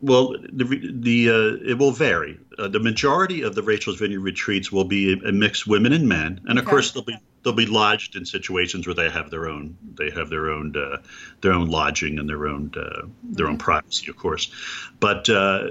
Well, 0.01 0.35
the 0.53 0.91
the 0.93 1.29
uh, 1.29 1.69
it 1.69 1.77
will 1.77 1.91
vary. 1.91 2.39
Uh, 2.57 2.69
the 2.69 2.79
majority 2.79 3.41
of 3.41 3.55
the 3.55 3.61
Rachel's 3.61 3.99
Vineyard 3.99 4.21
retreats 4.21 4.71
will 4.71 4.85
be 4.85 5.13
a, 5.13 5.29
a 5.29 5.31
mixed 5.31 5.67
women 5.67 5.93
and 5.93 6.07
men, 6.07 6.41
and 6.45 6.57
of 6.57 6.65
course 6.65 6.91
there'll 6.91 7.05
be 7.05 7.17
they'll 7.43 7.53
be 7.53 7.65
lodged 7.65 8.15
in 8.15 8.25
situations 8.25 8.85
where 8.85 8.93
they 8.93 9.09
have 9.09 9.29
their 9.29 9.47
own 9.47 9.77
they 9.95 10.09
have 10.09 10.29
their 10.29 10.49
own 10.49 10.75
uh, 10.75 10.97
their 11.41 11.53
own 11.53 11.67
lodging 11.67 12.19
and 12.19 12.29
their 12.29 12.47
own 12.47 12.71
uh, 12.75 13.07
their 13.23 13.47
own 13.47 13.53
mm-hmm. 13.53 13.59
privacy, 13.59 14.09
of 14.09 14.17
course. 14.17 14.51
But 14.99 15.29
uh, 15.29 15.67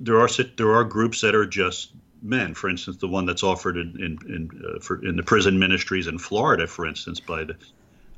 there 0.00 0.20
are 0.20 0.28
there 0.56 0.74
are 0.74 0.84
groups 0.84 1.20
that 1.20 1.34
are 1.34 1.46
just 1.46 1.92
men. 2.22 2.54
For 2.54 2.70
instance, 2.70 2.96
the 2.98 3.08
one 3.08 3.26
that's 3.26 3.42
offered 3.42 3.76
in 3.76 3.90
in 3.98 4.34
in, 4.34 4.62
uh, 4.64 4.80
for, 4.80 5.04
in 5.04 5.16
the 5.16 5.22
prison 5.22 5.58
ministries 5.58 6.06
in 6.06 6.18
Florida, 6.18 6.66
for 6.66 6.86
instance, 6.86 7.20
by 7.20 7.44
the 7.44 7.56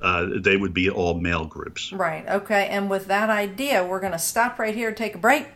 uh, 0.00 0.26
they 0.40 0.56
would 0.56 0.74
be 0.74 0.90
all 0.90 1.14
male 1.14 1.46
groups. 1.46 1.92
Right. 1.92 2.28
Okay. 2.28 2.68
And 2.68 2.90
with 2.90 3.06
that 3.06 3.30
idea, 3.30 3.84
we're 3.84 4.00
going 4.00 4.12
to 4.12 4.18
stop 4.18 4.58
right 4.58 4.74
here, 4.74 4.92
take 4.92 5.14
a 5.14 5.18
break, 5.18 5.48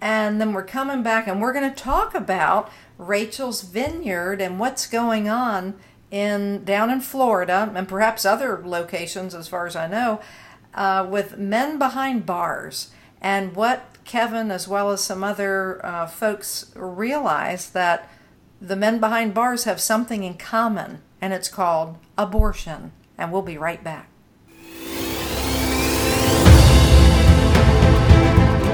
and 0.00 0.40
then 0.40 0.52
we're 0.52 0.64
coming 0.64 1.02
back 1.02 1.26
and 1.26 1.40
we're 1.40 1.52
going 1.52 1.68
to 1.68 1.76
talk 1.76 2.14
about 2.14 2.70
Rachel's 2.96 3.62
Vineyard 3.62 4.40
and 4.40 4.58
what's 4.58 4.86
going 4.86 5.28
on 5.28 5.74
in 6.10 6.64
down 6.64 6.90
in 6.90 7.00
Florida 7.00 7.72
and 7.74 7.88
perhaps 7.88 8.24
other 8.24 8.62
locations, 8.64 9.34
as 9.34 9.48
far 9.48 9.66
as 9.66 9.76
I 9.76 9.86
know, 9.86 10.20
uh, 10.74 11.06
with 11.08 11.38
men 11.38 11.78
behind 11.78 12.26
bars 12.26 12.90
and 13.20 13.56
what 13.56 13.86
Kevin, 14.04 14.50
as 14.50 14.68
well 14.68 14.90
as 14.90 15.02
some 15.02 15.24
other 15.24 15.84
uh, 15.84 16.06
folks, 16.06 16.70
realize 16.74 17.70
that 17.70 18.08
the 18.60 18.76
men 18.76 19.00
behind 19.00 19.34
bars 19.34 19.64
have 19.64 19.80
something 19.80 20.24
in 20.24 20.34
common, 20.34 21.00
and 21.20 21.32
it's 21.32 21.48
called 21.48 21.98
abortion 22.18 22.92
and 23.16 23.32
we'll 23.32 23.42
be 23.42 23.58
right 23.58 23.82
back. 23.82 24.08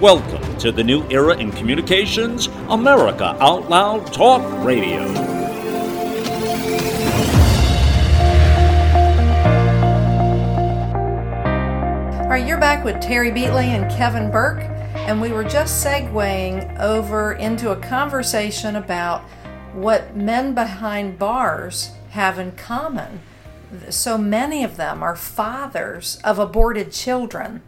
Welcome 0.00 0.56
to 0.56 0.72
the 0.72 0.82
new 0.82 1.06
era 1.10 1.36
in 1.36 1.52
communications 1.52 2.46
America 2.70 3.36
Out 3.38 3.68
Loud 3.68 4.10
Talk 4.10 4.40
Radio. 4.64 5.02
All 12.16 12.28
right, 12.30 12.46
you're 12.46 12.58
back 12.58 12.82
with 12.82 12.98
Terry 13.02 13.30
Beatley 13.30 13.64
and 13.64 13.90
Kevin 13.90 14.30
Burke, 14.30 14.62
and 14.94 15.20
we 15.20 15.32
were 15.32 15.44
just 15.44 15.84
segueing 15.84 16.80
over 16.80 17.34
into 17.34 17.70
a 17.70 17.76
conversation 17.76 18.76
about 18.76 19.20
what 19.74 20.16
men 20.16 20.54
behind 20.54 21.18
bars 21.18 21.90
have 22.12 22.38
in 22.38 22.52
common 22.52 23.20
so 23.88 24.18
many 24.18 24.64
of 24.64 24.76
them 24.76 25.02
are 25.02 25.16
fathers 25.16 26.18
of 26.24 26.38
aborted 26.38 26.92
children. 26.92 27.62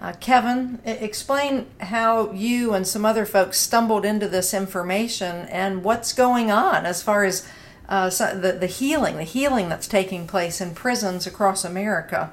Uh, 0.00 0.12
Kevin, 0.20 0.78
explain 0.84 1.66
how 1.80 2.30
you 2.32 2.74
and 2.74 2.86
some 2.86 3.04
other 3.04 3.24
folks 3.24 3.58
stumbled 3.58 4.04
into 4.04 4.28
this 4.28 4.52
information 4.52 5.46
and 5.46 5.82
what's 5.82 6.12
going 6.12 6.50
on 6.50 6.84
as 6.84 7.02
far 7.02 7.24
as 7.24 7.48
uh, 7.88 8.10
the, 8.10 8.56
the 8.60 8.66
healing, 8.66 9.16
the 9.16 9.22
healing 9.22 9.68
that's 9.68 9.88
taking 9.88 10.26
place 10.26 10.60
in 10.60 10.74
prisons 10.74 11.26
across 11.26 11.64
America. 11.64 12.32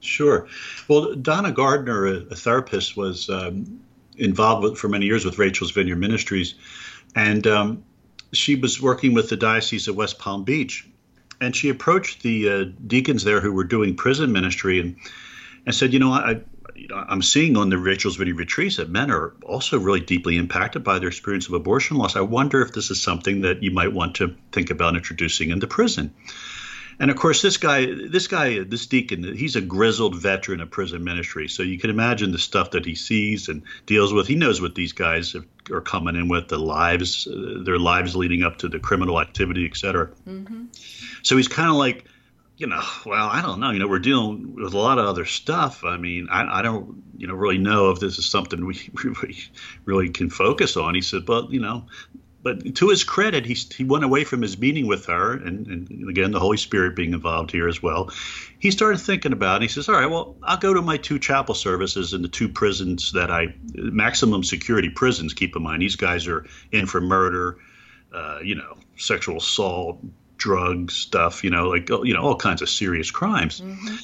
Sure. 0.00 0.46
Well, 0.88 1.14
Donna 1.14 1.52
Gardner, 1.52 2.06
a, 2.06 2.20
therapist, 2.36 2.96
was 2.96 3.28
um, 3.28 3.80
involved 4.16 4.62
with, 4.62 4.78
for 4.78 4.88
many 4.88 5.06
years 5.06 5.24
with 5.24 5.38
Rachel's 5.38 5.72
Vineyard 5.72 5.96
Ministries, 5.96 6.54
and 7.14 7.46
um, 7.46 7.84
she 8.32 8.54
was 8.54 8.80
working 8.80 9.12
with 9.14 9.28
the 9.28 9.36
Diocese 9.36 9.88
of 9.88 9.96
West 9.96 10.18
Palm 10.18 10.44
Beach 10.44 10.86
and 11.40 11.54
she 11.54 11.68
approached 11.68 12.22
the 12.22 12.48
uh, 12.48 12.64
deacons 12.86 13.24
there 13.24 13.40
who 13.40 13.52
were 13.52 13.64
doing 13.64 13.94
prison 13.94 14.32
ministry 14.32 14.80
and 14.80 14.96
and 15.66 15.74
said, 15.74 15.92
you 15.94 15.98
know, 15.98 16.12
I, 16.12 16.42
you 16.74 16.88
know, 16.88 16.96
I'm 16.96 17.22
seeing 17.22 17.56
on 17.56 17.70
the 17.70 17.78
Rachel's 17.78 18.16
Vineyard 18.16 18.38
retreats 18.38 18.76
that 18.76 18.88
men 18.88 19.10
are 19.10 19.34
also 19.44 19.78
really 19.78 20.00
deeply 20.00 20.36
impacted 20.36 20.82
by 20.84 20.98
their 20.98 21.08
experience 21.08 21.46
of 21.48 21.54
abortion 21.54 21.96
loss. 21.96 22.16
I 22.16 22.20
wonder 22.20 22.62
if 22.62 22.72
this 22.72 22.90
is 22.90 23.02
something 23.02 23.42
that 23.42 23.62
you 23.62 23.70
might 23.70 23.92
want 23.92 24.16
to 24.16 24.34
think 24.52 24.70
about 24.70 24.96
introducing 24.96 25.50
into 25.50 25.66
prison. 25.66 26.12
And 27.00 27.10
of 27.10 27.16
course, 27.16 27.42
this 27.42 27.56
guy, 27.56 27.86
this 27.86 28.28
guy, 28.28 28.62
this 28.62 28.86
deacon, 28.86 29.36
he's 29.36 29.56
a 29.56 29.60
grizzled 29.60 30.14
veteran 30.14 30.60
of 30.60 30.70
prison 30.70 31.02
ministry. 31.02 31.48
So 31.48 31.64
you 31.64 31.76
can 31.76 31.90
imagine 31.90 32.30
the 32.30 32.38
stuff 32.38 32.70
that 32.70 32.84
he 32.84 32.94
sees 32.94 33.48
and 33.48 33.62
deals 33.86 34.12
with. 34.12 34.28
He 34.28 34.36
knows 34.36 34.60
what 34.60 34.76
these 34.76 34.92
guys 34.92 35.34
are 35.72 35.80
coming 35.80 36.14
in 36.14 36.28
with, 36.28 36.46
the 36.46 36.58
lives, 36.58 37.26
uh, 37.26 37.62
their 37.64 37.78
lives 37.78 38.14
leading 38.14 38.44
up 38.44 38.58
to 38.58 38.68
the 38.68 38.78
criminal 38.78 39.20
activity, 39.20 39.66
et 39.66 39.76
cetera. 39.76 40.08
Mm-hmm. 40.28 40.66
So 41.22 41.36
he's 41.36 41.48
kind 41.48 41.68
of 41.68 41.74
like, 41.76 42.04
you 42.56 42.66
know, 42.66 42.82
well, 43.04 43.28
I 43.28 43.42
don't 43.42 43.60
know. 43.60 43.70
You 43.70 43.80
know, 43.80 43.88
we're 43.88 43.98
dealing 43.98 44.54
with 44.54 44.74
a 44.74 44.78
lot 44.78 44.98
of 44.98 45.06
other 45.06 45.24
stuff. 45.24 45.84
I 45.84 45.96
mean, 45.96 46.28
I, 46.30 46.60
I 46.60 46.62
don't, 46.62 47.02
you 47.16 47.26
know, 47.26 47.34
really 47.34 47.58
know 47.58 47.90
if 47.90 48.00
this 48.00 48.18
is 48.18 48.26
something 48.26 48.64
we 48.64 48.90
really, 49.04 49.36
really 49.84 50.08
can 50.10 50.30
focus 50.30 50.76
on. 50.76 50.94
He 50.94 51.00
said, 51.00 51.26
but, 51.26 51.50
you 51.50 51.60
know, 51.60 51.86
but 52.44 52.74
to 52.76 52.90
his 52.90 53.02
credit, 53.04 53.46
he 53.46 53.54
he 53.54 53.84
went 53.84 54.04
away 54.04 54.22
from 54.22 54.42
his 54.42 54.58
meeting 54.58 54.86
with 54.86 55.06
her, 55.06 55.32
and, 55.32 55.66
and 55.66 56.10
again 56.10 56.30
the 56.30 56.38
Holy 56.38 56.58
Spirit 56.58 56.94
being 56.94 57.14
involved 57.14 57.50
here 57.50 57.66
as 57.66 57.82
well. 57.82 58.10
He 58.58 58.70
started 58.70 58.98
thinking 58.98 59.32
about. 59.32 59.62
it. 59.62 59.64
He 59.64 59.68
says, 59.68 59.88
"All 59.88 59.94
right, 59.94 60.10
well, 60.10 60.36
I'll 60.42 60.58
go 60.58 60.74
to 60.74 60.82
my 60.82 60.98
two 60.98 61.18
chapel 61.18 61.54
services 61.54 62.12
in 62.12 62.20
the 62.20 62.28
two 62.28 62.50
prisons 62.50 63.12
that 63.12 63.30
I 63.30 63.54
maximum 63.72 64.44
security 64.44 64.90
prisons. 64.90 65.32
Keep 65.32 65.56
in 65.56 65.62
mind, 65.62 65.80
these 65.80 65.96
guys 65.96 66.28
are 66.28 66.44
in 66.70 66.84
for 66.84 67.00
murder, 67.00 67.56
uh, 68.12 68.40
you 68.42 68.56
know, 68.56 68.76
sexual 68.98 69.38
assault, 69.38 70.04
drug 70.36 70.90
stuff, 70.90 71.44
you 71.44 71.50
know, 71.50 71.68
like 71.68 71.88
you 71.88 72.14
know 72.14 72.22
all 72.22 72.36
kinds 72.36 72.62
of 72.62 72.68
serious 72.68 73.10
crimes." 73.10 73.60
Mm-hmm. 73.60 73.96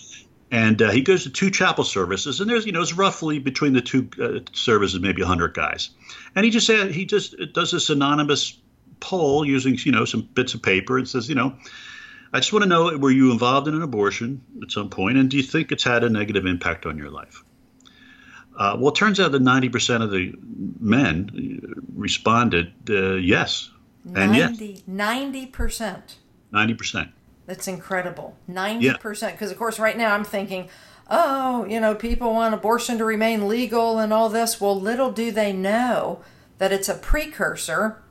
And 0.53 0.83
uh, 0.83 0.91
he 0.91 1.03
goes 1.03 1.23
to 1.25 1.31
two 1.31 1.51
chapel 1.51 1.85
services, 1.85 2.41
and 2.41 2.51
there's 2.51 2.67
you 2.67 2.73
know 2.73 2.83
it's 2.83 2.93
roughly 2.93 3.39
between 3.39 3.73
the 3.73 3.81
two 3.81 4.09
uh, 4.21 4.41
services 4.53 5.01
maybe 5.01 5.23
hundred 5.23 5.55
guys 5.55 5.91
and 6.35 6.45
he 6.45 6.51
just 6.51 6.67
said 6.67 6.91
he 6.91 7.05
just 7.05 7.35
does 7.53 7.71
this 7.73 7.91
anonymous 7.91 8.59
poll 9.01 9.45
using 9.45 9.79
you 9.85 9.93
know 9.93 10.05
some 10.05 10.23
bits 10.23 10.55
of 10.55 10.63
paper 10.63 10.99
and 10.99 11.09
says 11.09 11.29
you 11.29 11.35
know 11.35 11.57
I 12.33 12.39
just 12.39 12.53
want 12.53 12.63
to 12.63 12.69
know 12.69 12.97
were 12.97 13.11
you 13.11 13.33
involved 13.33 13.67
in 13.67 13.75
an 13.75 13.83
abortion 13.83 14.43
at 14.63 14.71
some 14.71 14.91
point 14.91 15.17
and 15.17 15.31
do 15.31 15.37
you 15.37 15.43
think 15.43 15.73
it's 15.73 15.85
had 15.85 16.05
a 16.05 16.11
negative 16.11 16.47
impact 16.47 16.87
on 16.87 16.97
your 16.97 17.11
life? 17.11 17.43
Uh, 18.57 18.77
well, 18.79 18.91
it 18.91 18.95
turns 18.95 19.19
out 19.19 19.33
that 19.33 19.43
90% 19.43 20.03
of 20.03 20.11
the 20.11 20.35
men 20.79 21.87
responded 21.95 22.73
uh, 22.91 23.15
yes. 23.15 23.71
90, 24.05 24.21
and 24.21 24.37
yes. 24.37 24.83
90%. 24.89 26.03
90%. 26.53 27.13
That's 27.47 27.69
incredible. 27.69 28.37
90%. 28.49 29.33
Because, 29.33 29.51
of 29.51 29.59
course, 29.59 29.79
right 29.79 29.97
now 29.97 30.15
I'm 30.15 30.25
thinking, 30.25 30.69
oh, 31.09 31.65
you 31.67 31.81
know, 31.81 31.95
people 31.95 32.33
want 32.33 32.55
abortion 32.55 32.99
to 32.99 33.05
remain 33.05 33.49
legal 33.49 33.99
and 33.99 34.13
all 34.13 34.29
this. 34.29 34.61
Well, 34.61 34.79
little 34.81 35.11
do 35.13 35.33
they 35.33 35.53
know 35.53 36.23
that 36.59 36.73
it's 36.73 36.89
a 36.89 36.95
precursor 36.95 38.03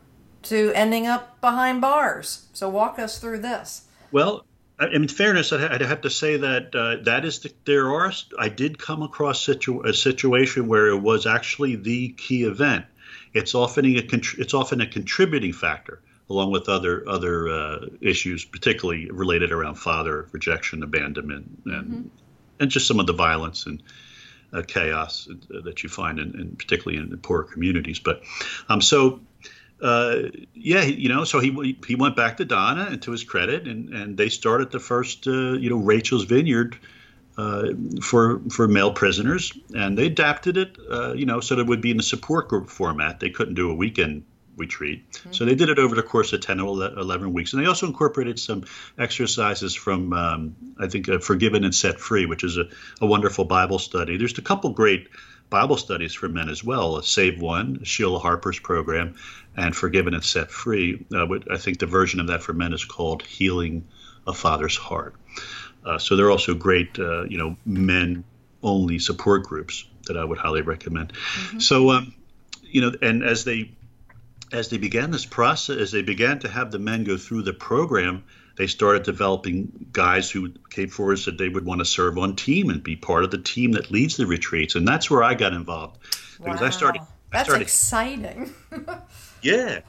to 0.44 0.72
ending 0.74 1.08
up 1.08 1.40
behind 1.42 1.82
bars. 1.82 2.48
So 2.54 2.70
walk 2.70 3.00
us 3.00 3.20
through 3.20 3.40
this. 3.40 3.88
Well, 4.12 4.46
in 4.92 5.08
fairness, 5.08 5.52
I'd 5.52 5.82
have 5.82 6.02
to 6.02 6.10
say 6.10 6.38
that 6.38 6.74
uh, 6.74 7.04
that 7.04 7.26
is 7.26 7.40
the, 7.40 7.52
there 7.66 7.92
are. 7.92 8.12
I 8.38 8.50
did 8.50 8.80
come 8.80 9.02
across 9.02 9.44
situ, 9.44 9.82
a 9.82 9.94
situation 9.94 10.68
where 10.68 10.88
it 10.88 11.00
was 11.00 11.26
actually 11.26 11.76
the 11.76 12.10
key 12.10 12.44
event. 12.44 12.86
It's 13.34 13.56
often 13.56 13.86
a 13.86 14.00
it's 14.00 14.54
often 14.54 14.82
a 14.82 14.88
contributing 14.88 15.54
factor, 15.54 16.02
along 16.30 16.52
with 16.52 16.70
other 16.70 17.08
other 17.08 17.50
uh, 17.50 17.86
issues, 18.02 18.46
particularly 18.46 19.10
related 19.12 19.52
around 19.52 19.76
father 19.76 20.28
rejection, 20.32 20.84
abandonment, 20.84 21.62
and 21.66 21.86
mm-hmm 21.86 22.08
and 22.60 22.70
just 22.70 22.88
some 22.88 23.00
of 23.00 23.08
the 23.08 23.14
violence 23.14 23.66
and 23.66 23.82
uh, 24.52 24.62
chaos 24.62 25.28
that 25.64 25.84
you 25.84 25.90
find, 25.90 26.20
in, 26.20 26.40
in 26.40 26.56
particularly 26.56 27.02
in 27.02 27.18
poor 27.18 27.44
communities. 27.44 28.00
But 28.00 28.24
um, 28.68 28.82
so. 28.82 29.22
Uh, 29.82 30.24
yeah, 30.54 30.84
you 30.84 31.08
know, 31.08 31.24
so 31.24 31.40
he 31.40 31.78
he 31.88 31.96
went 31.96 32.14
back 32.18 32.36
to 32.36 32.44
Donna, 32.44 32.88
and 32.92 33.02
to 33.04 33.12
his 33.12 33.24
credit, 33.24 33.66
and, 33.66 33.94
and 33.94 34.18
they 34.18 34.28
started 34.28 34.72
the 34.72 34.80
first, 34.80 35.26
uh, 35.26 35.54
you 35.54 35.70
know, 35.70 35.78
Rachel's 35.78 36.26
Vineyard 36.26 36.78
uh, 37.40 37.74
for 38.02 38.42
for 38.50 38.68
male 38.68 38.92
prisoners, 38.92 39.58
and 39.74 39.98
they 39.98 40.08
adapted 40.08 40.58
it, 40.58 40.78
uh, 40.92 41.14
you 41.14 41.26
know, 41.26 41.40
so 41.40 41.56
that 41.56 41.62
it 41.62 41.68
would 41.68 41.80
be 41.80 41.92
in 41.92 42.00
a 42.00 42.04
support 42.04 42.50
group 42.50 42.70
format. 42.70 43.22
They 43.22 43.30
couldn't 43.30 43.54
do 43.54 43.72
a 43.72 43.74
weekend 43.74 44.26
retreat. 44.58 45.10
Mm-hmm. 45.12 45.32
So 45.32 45.46
they 45.46 45.56
did 45.56 45.70
it 45.70 45.80
over 45.80 45.96
the 45.96 46.04
course 46.04 46.34
of 46.34 46.42
10 46.42 46.60
or 46.60 46.84
11 46.84 47.32
weeks. 47.32 47.54
And 47.54 47.62
they 47.62 47.68
also 47.68 47.88
incorporated 47.88 48.40
some 48.40 48.66
exercises 48.98 49.74
from, 49.74 50.12
um, 50.12 50.56
I 50.78 50.88
think, 50.88 51.08
uh, 51.08 51.20
Forgiven 51.20 51.64
and 51.64 51.74
Set 51.74 52.02
Free, 52.02 52.26
which 52.26 52.44
is 52.44 52.58
a, 52.58 52.66
a, 53.00 53.06
wonderful 53.06 53.46
Bible 53.46 53.80
study. 53.80 54.18
There's 54.18 54.38
a 54.38 54.42
couple 54.42 54.72
great 54.72 55.08
Bible 55.50 55.78
studies 55.78 56.14
for 56.14 56.28
men 56.28 56.50
as 56.50 56.62
well 56.62 57.02
Save 57.02 57.40
One, 57.40 57.86
Sheila 57.86 58.20
Harper's 58.20 58.60
program, 58.60 59.16
and 59.56 59.74
Forgiven 59.74 60.14
and 60.14 60.26
Set 60.26 60.52
Free. 60.52 61.06
Uh, 61.14 61.26
I 61.50 61.56
think 61.58 61.80
the 61.80 61.86
version 61.86 62.20
of 62.20 62.28
that 62.28 62.44
for 62.44 62.52
men 62.52 62.74
is 62.74 62.84
called 62.84 63.24
Healing 63.24 63.88
a 64.28 64.34
Father's 64.34 64.76
Heart. 64.76 65.16
Uh, 65.90 65.98
so 65.98 66.16
they're 66.16 66.30
also 66.30 66.54
great, 66.54 67.00
uh, 67.00 67.24
you 67.24 67.38
know, 67.38 67.58
men 67.66 68.24
only 68.62 69.00
support 69.00 69.44
groups 69.44 69.86
that 70.06 70.18
I 70.18 70.24
would 70.24 70.38
highly 70.38 70.62
recommend. 70.62 71.14
Mm-hmm. 71.14 71.60
So, 71.60 71.90
um, 71.90 72.14
you 72.62 72.82
know, 72.82 72.92
and 73.02 73.24
as 73.24 73.44
they 73.44 73.72
as 74.52 74.70
they 74.70 74.78
began 74.78 75.10
this 75.12 75.26
process, 75.26 75.78
as 75.78 75.92
they 75.92 76.02
began 76.04 76.40
to 76.40 76.50
have 76.50 76.72
the 76.72 76.80
men 76.80 77.04
go 77.04 77.18
through 77.18 77.44
the 77.44 77.54
program, 77.54 78.24
they 78.58 78.68
started 78.68 79.04
developing 79.04 79.88
guys 79.92 80.30
who 80.30 80.52
came 80.70 80.90
forward 80.90 81.14
and 81.14 81.20
said 81.20 81.38
they 81.38 81.50
would 81.50 81.66
want 81.66 81.80
to 81.80 81.86
serve 81.86 82.18
on 82.18 82.36
team 82.36 82.70
and 82.70 82.84
be 82.84 82.96
part 82.96 83.24
of 83.24 83.32
the 83.32 83.38
team 83.38 83.72
that 83.72 83.90
leads 83.90 84.18
the 84.18 84.28
retreats. 84.28 84.76
And 84.76 84.88
that's 84.88 85.10
where 85.10 85.24
I 85.24 85.34
got 85.34 85.54
involved 85.54 86.00
because 86.38 86.62
wow. 86.62 86.68
I 86.68 86.70
started. 86.70 87.02
That's 87.32 87.42
I 87.42 87.44
started, 87.44 87.64
exciting. 87.64 88.54
yeah. 89.42 89.80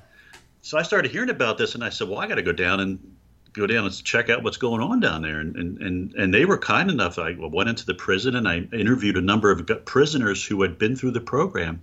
So 0.63 0.79
I 0.79 0.83
started 0.83 1.11
hearing 1.11 1.31
about 1.31 1.59
this, 1.59 1.75
and 1.75 1.85
I 1.85 1.91
said, 1.91 2.09
"Well, 2.09 2.19
I 2.19 2.27
got 2.27 2.37
to 2.37 2.43
go 2.43 2.53
down 2.53 2.81
and 2.81 3.17
go 3.53 3.67
down 3.67 3.85
and 3.85 4.05
check 4.05 4.29
out 4.29 4.43
what's 4.43 4.57
going 4.57 4.81
on 4.81 5.01
down 5.01 5.23
there." 5.23 5.41
And 5.41 5.57
and 5.57 5.79
and, 5.79 6.15
and 6.15 6.35
they 6.35 6.45
were 6.45 6.59
kind 6.59 6.91
enough. 6.91 7.19
I 7.19 7.37
went 7.39 7.69
into 7.69 7.87
the 7.87 7.95
prison 7.95 8.37
and 8.37 8.49
I 8.49 8.59
interviewed 8.73 9.17
a 9.17 9.23
number 9.23 9.51
of 9.51 9.69
prisoners 9.85 10.45
who 10.45 10.63
had 10.63 10.79
been 10.79 10.97
through 10.97 11.13
the 11.13 11.21
program 11.21 11.81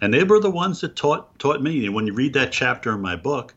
and 0.00 0.12
they 0.12 0.24
were 0.24 0.40
the 0.40 0.50
ones 0.50 0.80
that 0.80 0.96
taught 0.96 1.38
taught 1.38 1.62
me. 1.62 1.86
And 1.86 1.94
when 1.94 2.06
you 2.06 2.14
read 2.14 2.34
that 2.34 2.52
chapter 2.52 2.92
in 2.94 3.00
my 3.00 3.16
book, 3.16 3.54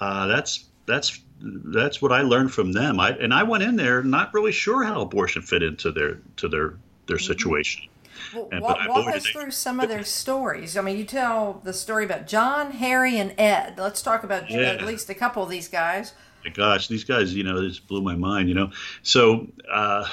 uh, 0.00 0.26
that's 0.26 0.64
that's 0.86 1.20
that's 1.40 2.00
what 2.00 2.12
I 2.12 2.22
learned 2.22 2.52
from 2.52 2.72
them. 2.72 2.98
I 3.00 3.10
and 3.10 3.32
I 3.32 3.42
went 3.42 3.62
in 3.62 3.76
there 3.76 4.02
not 4.02 4.34
really 4.34 4.52
sure 4.52 4.84
how 4.84 5.00
abortion 5.00 5.42
fit 5.42 5.62
into 5.62 5.92
their 5.92 6.18
to 6.36 6.48
their 6.48 6.74
their 7.06 7.16
mm-hmm. 7.16 7.26
situation. 7.26 7.88
Well, 8.34 8.48
and, 8.50 8.62
walk, 8.62 8.78
walk 8.88 9.14
us 9.14 9.26
through 9.26 9.50
some 9.50 9.78
of 9.78 9.90
their 9.90 10.02
stories. 10.02 10.76
I 10.76 10.80
mean, 10.80 10.96
you 10.96 11.04
tell 11.04 11.60
the 11.64 11.74
story 11.74 12.04
about 12.06 12.26
John, 12.26 12.70
Harry, 12.72 13.18
and 13.18 13.34
Ed. 13.38 13.74
Let's 13.76 14.00
talk 14.00 14.24
about 14.24 14.50
yeah. 14.50 14.60
at 14.70 14.86
least 14.86 15.10
a 15.10 15.14
couple 15.14 15.42
of 15.42 15.50
these 15.50 15.68
guys. 15.68 16.14
My 16.44 16.50
gosh, 16.50 16.88
these 16.88 17.04
guys, 17.04 17.34
you 17.34 17.44
know, 17.44 17.60
this 17.60 17.78
blew 17.78 18.02
my 18.02 18.16
mind. 18.16 18.48
You 18.48 18.54
know, 18.54 18.70
so. 19.02 19.48
Uh, 19.70 20.08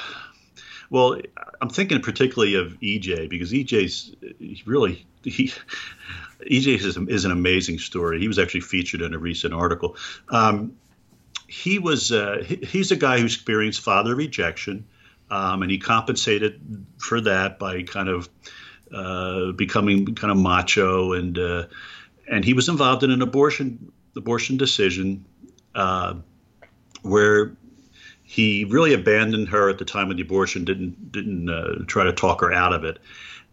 well, 0.90 1.18
I'm 1.60 1.70
thinking 1.70 2.00
particularly 2.02 2.54
of 2.54 2.78
EJ 2.80 3.28
because 3.28 3.52
EJ's 3.52 4.14
really 4.64 5.04
he 5.24 5.52
EJ 6.40 6.78
is, 6.78 6.96
is, 6.96 7.24
an 7.24 7.32
amazing 7.32 7.78
story. 7.78 8.20
He 8.20 8.28
was 8.28 8.38
actually 8.38 8.60
featured 8.60 9.00
in 9.00 9.14
a 9.14 9.18
recent 9.18 9.54
article. 9.54 9.96
Um, 10.28 10.76
he 11.46 11.78
was 11.78 12.12
uh, 12.12 12.42
he, 12.44 12.56
he's 12.56 12.90
a 12.90 12.96
guy 12.96 13.18
who 13.18 13.24
experienced 13.24 13.80
father 13.80 14.14
rejection, 14.14 14.86
um, 15.30 15.62
and 15.62 15.70
he 15.70 15.78
compensated 15.78 16.60
for 16.98 17.20
that 17.22 17.58
by 17.58 17.82
kind 17.82 18.08
of 18.08 18.28
uh, 18.92 19.52
becoming 19.52 20.14
kind 20.14 20.30
of 20.30 20.36
macho 20.36 21.12
and 21.12 21.38
uh, 21.38 21.64
and 22.30 22.44
he 22.44 22.54
was 22.54 22.68
involved 22.68 23.02
in 23.02 23.10
an 23.10 23.22
abortion 23.22 23.92
abortion 24.16 24.56
decision 24.56 25.24
uh, 25.74 26.14
where 27.02 27.56
he 28.22 28.64
really 28.64 28.94
abandoned 28.94 29.48
her 29.50 29.68
at 29.68 29.78
the 29.78 29.84
time 29.84 30.10
of 30.10 30.16
the 30.16 30.22
abortion. 30.22 30.64
Didn't 30.64 31.12
didn't 31.12 31.48
uh, 31.48 31.84
try 31.86 32.04
to 32.04 32.12
talk 32.12 32.40
her 32.40 32.52
out 32.52 32.72
of 32.72 32.84
it, 32.84 32.98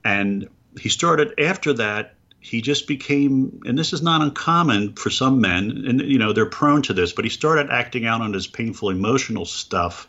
and 0.04 0.48
he 0.80 0.90
started 0.90 1.40
after 1.40 1.74
that. 1.74 2.16
He 2.40 2.62
just 2.62 2.88
became, 2.88 3.62
and 3.66 3.78
this 3.78 3.94
is 3.94 4.02
not 4.02 4.22
uncommon 4.22 4.94
for 4.94 5.12
some 5.12 5.42
men, 5.42 5.86
and 5.88 6.02
you 6.02 6.18
know 6.18 6.34
they're 6.34 6.48
prone 6.48 6.82
to 6.84 6.94
this. 6.94 7.14
But 7.14 7.26
he 7.26 7.30
started 7.30 7.70
acting 7.70 8.08
out 8.08 8.22
on 8.22 8.34
his 8.34 8.48
painful 8.48 8.90
emotional 8.90 9.46
stuff 9.46 10.08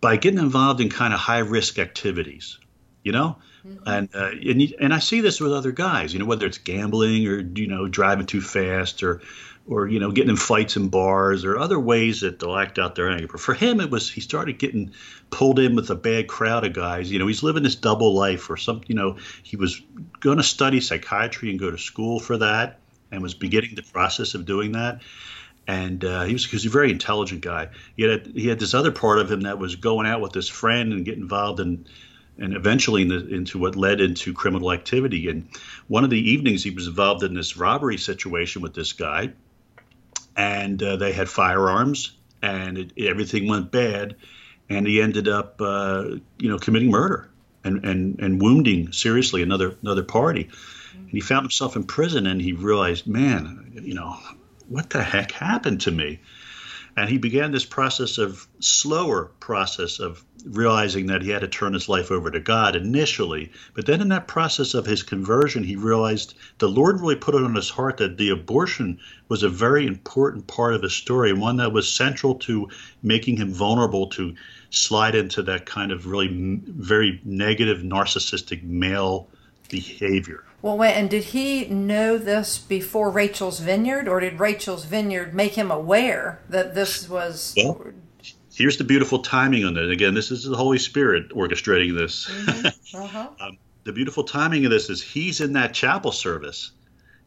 by 0.00 0.16
getting 0.16 0.40
involved 0.40 0.80
in 0.80 0.88
kind 0.90 1.14
of 1.14 1.20
high 1.20 1.38
risk 1.38 1.78
activities, 1.78 2.58
you 3.04 3.12
know. 3.12 3.36
Mm-hmm. 3.66 3.88
And 3.88 4.08
uh, 4.14 4.30
and 4.30 4.74
and 4.80 4.94
I 4.94 4.98
see 4.98 5.20
this 5.20 5.40
with 5.40 5.52
other 5.52 5.72
guys, 5.72 6.12
you 6.12 6.18
know, 6.18 6.24
whether 6.24 6.46
it's 6.46 6.58
gambling 6.58 7.26
or 7.26 7.38
you 7.40 7.66
know 7.66 7.86
driving 7.86 8.26
too 8.26 8.40
fast 8.40 9.02
or 9.02 9.20
or 9.68 9.86
you 9.86 10.00
know 10.00 10.10
getting 10.10 10.30
in 10.30 10.36
fights 10.36 10.76
in 10.76 10.88
bars 10.88 11.44
or 11.44 11.58
other 11.58 11.78
ways 11.78 12.20
that 12.22 12.38
they'll 12.38 12.56
act 12.56 12.78
out 12.78 12.94
their 12.94 13.10
anger. 13.10 13.28
But 13.30 13.40
for 13.40 13.54
him, 13.54 13.80
it 13.80 13.90
was 13.90 14.10
he 14.10 14.20
started 14.20 14.58
getting 14.58 14.92
pulled 15.30 15.58
in 15.58 15.76
with 15.76 15.90
a 15.90 15.94
bad 15.94 16.26
crowd 16.26 16.64
of 16.64 16.72
guys. 16.72 17.10
You 17.10 17.18
know, 17.18 17.26
he's 17.26 17.42
living 17.42 17.62
this 17.62 17.76
double 17.76 18.14
life 18.14 18.48
or 18.50 18.56
some. 18.56 18.80
You 18.86 18.94
know, 18.94 19.18
he 19.42 19.56
was 19.56 19.80
going 20.20 20.38
to 20.38 20.42
study 20.42 20.80
psychiatry 20.80 21.50
and 21.50 21.58
go 21.58 21.70
to 21.70 21.78
school 21.78 22.18
for 22.18 22.38
that, 22.38 22.80
and 23.12 23.22
was 23.22 23.34
beginning 23.34 23.74
the 23.74 23.82
process 23.82 24.34
of 24.34 24.46
doing 24.46 24.72
that. 24.72 25.02
And 25.66 26.02
uh, 26.02 26.24
he 26.24 26.32
was 26.32 26.44
because 26.44 26.62
he's 26.62 26.70
a 26.70 26.72
very 26.72 26.90
intelligent 26.90 27.42
guy. 27.42 27.68
He 27.96 28.04
had 28.04 28.26
he 28.26 28.48
had 28.48 28.58
this 28.58 28.74
other 28.74 28.92
part 28.92 29.18
of 29.18 29.30
him 29.30 29.42
that 29.42 29.58
was 29.58 29.76
going 29.76 30.06
out 30.06 30.22
with 30.22 30.32
his 30.32 30.48
friend 30.48 30.92
and 30.92 31.04
get 31.04 31.18
involved 31.18 31.60
in 31.60 31.86
and 32.40 32.54
eventually 32.54 33.02
in 33.02 33.08
the, 33.08 33.26
into 33.28 33.58
what 33.58 33.76
led 33.76 34.00
into 34.00 34.32
criminal 34.32 34.72
activity. 34.72 35.28
And 35.28 35.48
one 35.88 36.04
of 36.04 36.10
the 36.10 36.30
evenings, 36.30 36.62
he 36.62 36.70
was 36.70 36.86
involved 36.86 37.24
in 37.24 37.34
this 37.34 37.56
robbery 37.56 37.98
situation 37.98 38.62
with 38.62 38.74
this 38.74 38.92
guy, 38.92 39.32
and 40.38 40.80
uh, 40.82 40.96
they 40.96 41.12
had 41.12 41.28
firearms, 41.28 42.12
and 42.40 42.78
it, 42.78 42.92
everything 42.96 43.48
went 43.48 43.72
bad, 43.72 44.14
and 44.70 44.86
he 44.86 45.02
ended 45.02 45.28
up, 45.28 45.60
uh, 45.60 46.04
you 46.38 46.48
know, 46.48 46.58
committing 46.58 46.90
murder 46.90 47.28
and, 47.64 47.84
and 47.84 48.20
and 48.20 48.40
wounding 48.40 48.92
seriously 48.92 49.42
another 49.42 49.76
another 49.82 50.04
party, 50.04 50.48
and 50.94 51.10
he 51.10 51.20
found 51.20 51.42
himself 51.42 51.74
in 51.74 51.82
prison, 51.82 52.26
and 52.26 52.40
he 52.40 52.52
realized, 52.52 53.06
man, 53.06 53.72
you 53.82 53.94
know, 53.94 54.16
what 54.68 54.90
the 54.90 55.02
heck 55.02 55.32
happened 55.32 55.80
to 55.82 55.90
me? 55.90 56.20
And 56.98 57.08
he 57.08 57.16
began 57.16 57.52
this 57.52 57.64
process 57.64 58.18
of 58.18 58.48
slower 58.58 59.26
process 59.38 60.00
of 60.00 60.24
realizing 60.44 61.06
that 61.06 61.22
he 61.22 61.30
had 61.30 61.42
to 61.42 61.48
turn 61.48 61.72
his 61.72 61.88
life 61.88 62.10
over 62.10 62.28
to 62.28 62.40
God 62.40 62.74
initially. 62.74 63.52
But 63.74 63.86
then 63.86 64.00
in 64.00 64.08
that 64.08 64.26
process 64.26 64.74
of 64.74 64.84
his 64.84 65.04
conversion, 65.04 65.62
he 65.62 65.76
realized 65.76 66.34
the 66.58 66.68
Lord 66.68 67.00
really 67.00 67.14
put 67.14 67.36
it 67.36 67.44
on 67.44 67.54
his 67.54 67.70
heart 67.70 67.98
that 67.98 68.18
the 68.18 68.30
abortion 68.30 68.98
was 69.28 69.44
a 69.44 69.48
very 69.48 69.86
important 69.86 70.48
part 70.48 70.74
of 70.74 70.82
his 70.82 70.92
story 70.92 71.30
and 71.30 71.40
one 71.40 71.58
that 71.58 71.72
was 71.72 71.88
central 71.88 72.34
to 72.34 72.68
making 73.00 73.36
him 73.36 73.52
vulnerable 73.52 74.08
to 74.08 74.34
slide 74.70 75.14
into 75.14 75.40
that 75.44 75.66
kind 75.66 75.92
of 75.92 76.06
really 76.08 76.28
very 76.66 77.20
negative 77.24 77.78
narcissistic 77.78 78.64
male 78.64 79.28
behavior. 79.68 80.44
Well, 80.60 80.76
wait, 80.76 80.94
and 80.94 81.08
did 81.08 81.24
he 81.24 81.66
know 81.66 82.18
this 82.18 82.58
before 82.58 83.10
Rachel's 83.10 83.60
Vineyard, 83.60 84.08
or 84.08 84.18
did 84.18 84.40
Rachel's 84.40 84.84
Vineyard 84.84 85.32
make 85.32 85.54
him 85.54 85.70
aware 85.70 86.40
that 86.48 86.74
this 86.74 87.08
was? 87.08 87.54
Well, 87.56 87.92
here's 88.52 88.76
the 88.76 88.84
beautiful 88.84 89.20
timing 89.20 89.64
on 89.64 89.76
it. 89.76 89.88
Again, 89.88 90.14
this 90.14 90.32
is 90.32 90.44
the 90.44 90.56
Holy 90.56 90.78
Spirit 90.78 91.30
orchestrating 91.30 91.96
this. 91.96 92.28
Mm-hmm. 92.28 92.68
Uh-huh. 92.94 93.28
um, 93.40 93.58
the 93.84 93.92
beautiful 93.92 94.24
timing 94.24 94.64
of 94.64 94.70
this 94.70 94.88
is 94.88 95.02
he's 95.02 95.42
in 95.42 95.52
that 95.52 95.74
chapel 95.74 96.10
service, 96.10 96.72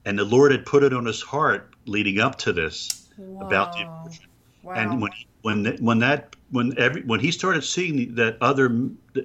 and 0.06 0.18
the 0.18 0.26
Lord 0.26 0.52
had 0.52 0.66
put 0.66 0.82
it 0.82 0.92
on 0.92 1.06
his 1.06 1.22
heart 1.22 1.76
leading 1.86 2.20
up 2.20 2.38
to 2.40 2.52
this 2.52 3.08
about 3.40 3.74
the 3.74 3.84
abortion. 3.84 4.26
Wow. 4.64 4.74
And 4.74 5.02
when 5.02 5.12
when 5.42 5.78
when 5.78 6.00
that 6.00 6.36
when 6.50 6.74
every 6.78 7.04
when 7.04 7.20
he 7.20 7.32
started 7.32 7.64
seeing 7.64 8.16
that 8.16 8.38
other 8.42 8.70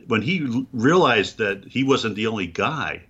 when 0.07 0.23
he 0.23 0.67
realized 0.73 1.39
that 1.39 1.65
he 1.65 1.85
wasn't 1.85 2.17
the 2.17 2.27
only 2.27 2.47
guy 2.47 3.03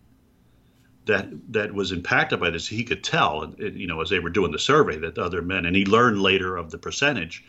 that 1.06 1.28
that 1.52 1.72
was 1.72 1.92
impacted 1.92 2.40
by 2.40 2.50
this, 2.50 2.66
he 2.66 2.84
could 2.84 3.02
tell, 3.02 3.54
you 3.58 3.86
know, 3.86 4.00
as 4.00 4.10
they 4.10 4.18
were 4.18 4.30
doing 4.30 4.52
the 4.52 4.58
survey, 4.58 4.98
that 4.98 5.18
other 5.18 5.40
men, 5.40 5.64
and 5.64 5.74
he 5.74 5.84
learned 5.86 6.20
later 6.20 6.56
of 6.56 6.70
the 6.70 6.78
percentage, 6.78 7.44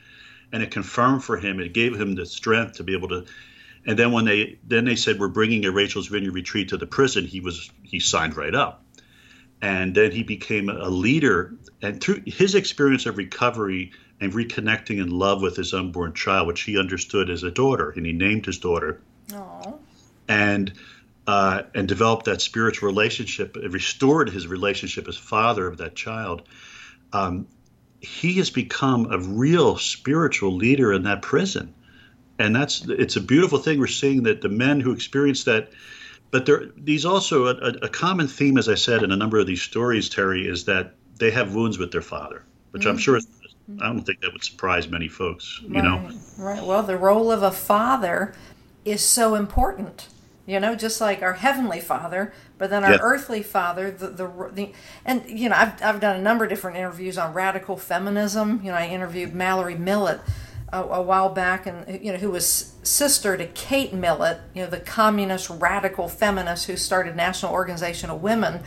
and 0.51 0.63
it 0.63 0.71
confirmed 0.71 1.23
for 1.23 1.37
him. 1.37 1.59
It 1.59 1.73
gave 1.73 1.99
him 1.99 2.15
the 2.15 2.25
strength 2.25 2.73
to 2.77 2.83
be 2.83 2.93
able 2.93 3.09
to. 3.09 3.25
And 3.85 3.97
then 3.97 4.11
when 4.11 4.25
they 4.25 4.59
then 4.67 4.85
they 4.85 4.95
said 4.95 5.19
we're 5.19 5.27
bringing 5.27 5.65
a 5.65 5.71
Rachel's 5.71 6.07
Vineyard 6.07 6.33
retreat 6.33 6.69
to 6.69 6.77
the 6.77 6.87
prison, 6.87 7.25
he 7.25 7.39
was 7.39 7.69
he 7.83 7.99
signed 7.99 8.37
right 8.37 8.55
up, 8.55 8.83
and 9.61 9.95
then 9.95 10.11
he 10.11 10.23
became 10.23 10.69
a 10.69 10.89
leader. 10.89 11.55
And 11.81 12.01
through 12.01 12.23
his 12.25 12.55
experience 12.55 13.05
of 13.05 13.17
recovery 13.17 13.91
and 14.19 14.33
reconnecting 14.33 14.99
in 14.99 15.09
love 15.09 15.41
with 15.41 15.55
his 15.55 15.73
unborn 15.73 16.13
child, 16.13 16.47
which 16.47 16.61
he 16.61 16.77
understood 16.77 17.29
as 17.29 17.43
a 17.43 17.51
daughter, 17.51 17.91
and 17.91 18.05
he 18.05 18.13
named 18.13 18.45
his 18.45 18.57
daughter. 18.57 19.01
Aww. 19.29 19.77
And 20.27 20.73
uh, 21.27 21.63
and 21.75 21.87
developed 21.89 22.25
that 22.25 22.41
spiritual 22.41 22.87
relationship, 22.87 23.57
restored 23.69 24.29
his 24.29 24.47
relationship 24.47 25.07
as 25.09 25.17
father 25.17 25.67
of 25.67 25.77
that 25.77 25.93
child, 25.93 26.43
um, 27.11 27.47
he 27.99 28.33
has 28.35 28.49
become 28.49 29.11
a 29.11 29.19
real 29.19 29.77
spiritual 29.77 30.55
leader 30.55 30.93
in 30.93 31.03
that 31.03 31.21
prison. 31.21 31.73
And 32.39 32.55
that's 32.55 32.85
it's 32.87 33.15
a 33.17 33.21
beautiful 33.21 33.57
thing. 33.57 33.79
We're 33.79 33.87
seeing 33.87 34.23
that 34.23 34.41
the 34.41 34.49
men 34.49 34.79
who 34.79 34.93
experience 34.93 35.43
that, 35.45 35.71
but 36.31 36.45
there 36.45 36.65
these 36.77 37.03
also 37.03 37.47
a, 37.47 37.55
a 37.81 37.89
common 37.89 38.27
theme, 38.27 38.57
as 38.57 38.69
I 38.69 38.75
said 38.75 39.03
in 39.03 39.11
a 39.11 39.17
number 39.17 39.39
of 39.39 39.47
these 39.47 39.61
stories, 39.61 40.07
Terry, 40.07 40.47
is 40.47 40.65
that 40.65 40.93
they 41.17 41.31
have 41.31 41.55
wounds 41.55 41.79
with 41.79 41.91
their 41.91 42.03
father, 42.03 42.43
which 42.71 42.83
mm-hmm. 42.83 42.91
I'm 42.91 42.97
sure 42.99 43.19
I 43.81 43.87
don't 43.87 44.03
think 44.03 44.21
that 44.21 44.31
would 44.31 44.43
surprise 44.43 44.87
many 44.87 45.07
folks. 45.07 45.59
You 45.63 45.73
right. 45.73 45.83
know, 45.83 46.11
right? 46.37 46.63
Well, 46.63 46.83
the 46.83 46.95
role 46.95 47.31
of 47.31 47.41
a 47.41 47.51
father 47.51 48.35
is 48.85 49.01
so 49.01 49.33
important 49.33 50.07
you 50.47 50.61
know, 50.61 50.75
just 50.75 51.01
like 51.01 51.21
our 51.21 51.33
heavenly 51.33 51.81
Father, 51.81 52.33
but 52.57 52.69
then 52.69 52.85
our 52.85 52.93
yep. 52.93 53.01
earthly 53.03 53.43
Father, 53.43 53.91
the, 53.91 54.07
the, 54.07 54.49
the 54.53 54.71
and 55.05 55.29
you 55.29 55.49
know, 55.49 55.55
I've 55.55 55.83
I've 55.83 55.99
done 55.99 56.15
a 56.15 56.21
number 56.21 56.45
of 56.45 56.49
different 56.49 56.77
interviews 56.77 57.17
on 57.17 57.33
radical 57.33 57.75
feminism. 57.75 58.61
You 58.63 58.71
know, 58.71 58.77
I 58.77 58.87
interviewed 58.87 59.35
Mallory 59.35 59.75
Millett 59.75 60.21
a, 60.71 60.81
a 60.81 61.01
while 61.01 61.29
back, 61.29 61.65
and 61.65 62.01
you 62.03 62.13
know, 62.13 62.17
who 62.17 62.31
was 62.31 62.73
sister 62.81 63.35
to 63.35 63.45
Kate 63.47 63.93
Millett, 63.93 64.39
you 64.53 64.63
know, 64.63 64.69
the 64.69 64.79
communist 64.79 65.49
radical 65.49 66.07
feminist 66.07 66.67
who 66.67 66.77
started 66.77 67.15
National 67.15 67.51
Organization 67.51 68.09
of 68.09 68.21
Women, 68.21 68.63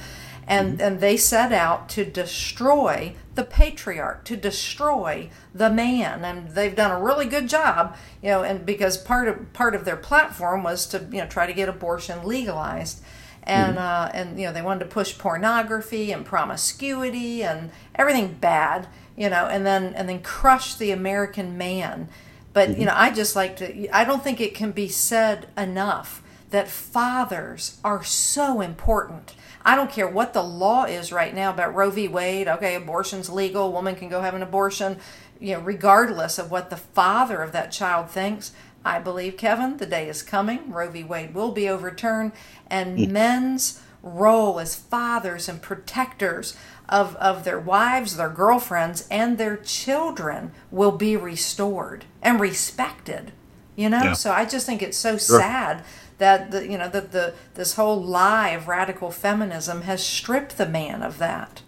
and 0.46 0.72
mm-hmm. 0.74 0.82
and 0.82 1.00
they 1.00 1.16
set 1.16 1.50
out 1.50 1.88
to 1.90 2.04
destroy 2.04 3.14
the 3.40 3.46
patriarch 3.46 4.22
to 4.22 4.36
destroy 4.36 5.30
the 5.54 5.70
man 5.70 6.26
and 6.26 6.50
they've 6.50 6.76
done 6.76 6.90
a 6.90 7.02
really 7.02 7.24
good 7.24 7.48
job 7.48 7.96
you 8.22 8.28
know 8.28 8.42
and 8.42 8.66
because 8.66 8.98
part 8.98 9.26
of 9.26 9.50
part 9.54 9.74
of 9.74 9.86
their 9.86 9.96
platform 9.96 10.62
was 10.62 10.84
to 10.84 10.98
you 11.10 11.16
know 11.16 11.26
try 11.26 11.46
to 11.46 11.54
get 11.54 11.70
abortion 11.70 12.22
legalized 12.22 13.02
and 13.44 13.78
mm-hmm. 13.78 13.78
uh, 13.78 14.10
and 14.12 14.38
you 14.38 14.44
know 14.44 14.52
they 14.52 14.60
wanted 14.60 14.80
to 14.80 14.90
push 14.90 15.16
pornography 15.16 16.12
and 16.12 16.26
promiscuity 16.26 17.42
and 17.42 17.70
everything 17.94 18.34
bad 18.34 18.86
you 19.16 19.30
know 19.30 19.46
and 19.46 19.64
then 19.64 19.94
and 19.94 20.06
then 20.06 20.20
crush 20.20 20.74
the 20.74 20.90
american 20.90 21.56
man 21.56 22.10
but 22.52 22.68
mm-hmm. 22.68 22.80
you 22.80 22.84
know 22.84 22.94
i 22.94 23.10
just 23.10 23.34
like 23.34 23.56
to 23.56 23.88
i 23.96 24.04
don't 24.04 24.22
think 24.22 24.38
it 24.38 24.54
can 24.54 24.70
be 24.70 24.86
said 24.86 25.48
enough 25.56 26.22
that 26.50 26.68
fathers 26.68 27.78
are 27.82 28.04
so 28.04 28.60
important 28.60 29.34
I 29.62 29.76
don't 29.76 29.90
care 29.90 30.08
what 30.08 30.32
the 30.32 30.42
law 30.42 30.84
is 30.84 31.12
right 31.12 31.34
now 31.34 31.50
about 31.50 31.74
Roe 31.74 31.90
v. 31.90 32.08
Wade. 32.08 32.48
Okay, 32.48 32.74
abortion's 32.74 33.28
legal. 33.28 33.66
A 33.66 33.70
woman 33.70 33.94
can 33.94 34.08
go 34.08 34.22
have 34.22 34.34
an 34.34 34.42
abortion, 34.42 34.98
you 35.38 35.54
know, 35.54 35.60
regardless 35.60 36.38
of 36.38 36.50
what 36.50 36.70
the 36.70 36.76
father 36.76 37.42
of 37.42 37.52
that 37.52 37.72
child 37.72 38.10
thinks. 38.10 38.52
I 38.84 38.98
believe, 38.98 39.36
Kevin, 39.36 39.76
the 39.76 39.86
day 39.86 40.08
is 40.08 40.22
coming. 40.22 40.72
Roe 40.72 40.90
v. 40.90 41.04
Wade 41.04 41.34
will 41.34 41.52
be 41.52 41.68
overturned, 41.68 42.32
and 42.68 42.98
mm. 42.98 43.10
men's 43.10 43.82
role 44.02 44.58
as 44.58 44.74
fathers 44.74 45.48
and 45.48 45.60
protectors 45.60 46.56
of, 46.88 47.14
of 47.16 47.44
their 47.44 47.60
wives, 47.60 48.16
their 48.16 48.30
girlfriends, 48.30 49.06
and 49.10 49.36
their 49.36 49.56
children 49.56 50.52
will 50.70 50.92
be 50.92 51.16
restored 51.16 52.06
and 52.22 52.40
respected. 52.40 53.32
You 53.76 53.88
know, 53.88 54.02
yeah. 54.02 54.12
so 54.14 54.32
I 54.32 54.44
just 54.44 54.66
think 54.66 54.82
it's 54.82 54.98
so 54.98 55.16
sure. 55.16 55.40
sad 55.40 55.84
that 56.20 56.52
the, 56.52 56.70
you 56.70 56.78
know 56.78 56.88
that 56.88 57.10
the 57.10 57.34
this 57.54 57.74
whole 57.74 58.00
lie 58.00 58.50
of 58.50 58.68
radical 58.68 59.10
feminism 59.10 59.82
has 59.82 60.04
stripped 60.04 60.56
the 60.56 60.66
man 60.66 61.02
of 61.02 61.18
that. 61.18 61.62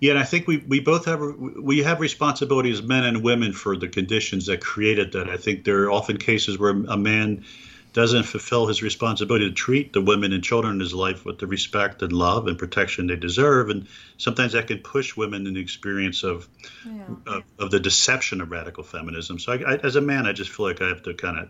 Yeah, 0.00 0.12
and 0.12 0.18
I 0.18 0.24
think 0.24 0.48
we, 0.48 0.56
we 0.56 0.80
both 0.80 1.04
have 1.04 1.20
we 1.20 1.82
have 1.82 2.00
responsibility 2.00 2.72
as 2.72 2.82
men 2.82 3.04
and 3.04 3.22
women 3.22 3.52
for 3.52 3.76
the 3.76 3.88
conditions 3.88 4.46
that 4.46 4.60
created 4.60 5.12
that. 5.12 5.28
I 5.28 5.36
think 5.36 5.64
there 5.64 5.84
are 5.84 5.90
often 5.90 6.16
cases 6.16 6.58
where 6.58 6.70
a 6.70 6.96
man 6.96 7.44
doesn't 7.92 8.22
fulfill 8.22 8.66
his 8.66 8.82
responsibility 8.82 9.48
to 9.48 9.54
treat 9.54 9.92
the 9.92 10.00
women 10.00 10.32
and 10.32 10.42
children 10.42 10.74
in 10.74 10.80
his 10.80 10.94
life 10.94 11.24
with 11.24 11.38
the 11.38 11.46
respect 11.46 12.00
and 12.02 12.12
love 12.12 12.46
and 12.46 12.58
protection 12.58 13.06
they 13.06 13.16
deserve, 13.16 13.68
and 13.68 13.86
sometimes 14.16 14.52
that 14.52 14.66
can 14.66 14.78
push 14.78 15.16
women 15.16 15.46
in 15.46 15.54
the 15.54 15.60
experience 15.60 16.22
of 16.22 16.48
yeah. 16.86 17.04
of, 17.26 17.42
of, 17.58 17.70
the 17.70 17.80
deception 17.80 18.40
of 18.40 18.50
radical 18.50 18.82
feminism. 18.82 19.38
So, 19.38 19.52
I, 19.52 19.74
I, 19.74 19.76
as 19.76 19.96
a 19.96 20.00
man, 20.00 20.26
I 20.26 20.32
just 20.32 20.50
feel 20.50 20.66
like 20.66 20.80
I 20.80 20.88
have 20.88 21.02
to 21.02 21.14
kind 21.14 21.38
of 21.38 21.48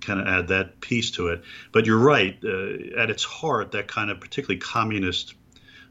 kind 0.00 0.20
of 0.20 0.26
add 0.26 0.48
that 0.48 0.80
piece 0.80 1.10
to 1.12 1.28
it. 1.28 1.42
But 1.72 1.86
you're 1.86 1.98
right. 1.98 2.38
Uh, 2.44 2.98
at 2.98 3.10
its 3.10 3.24
heart, 3.24 3.72
that 3.72 3.88
kind 3.88 4.10
of 4.10 4.20
particularly 4.20 4.60
communist 4.60 5.34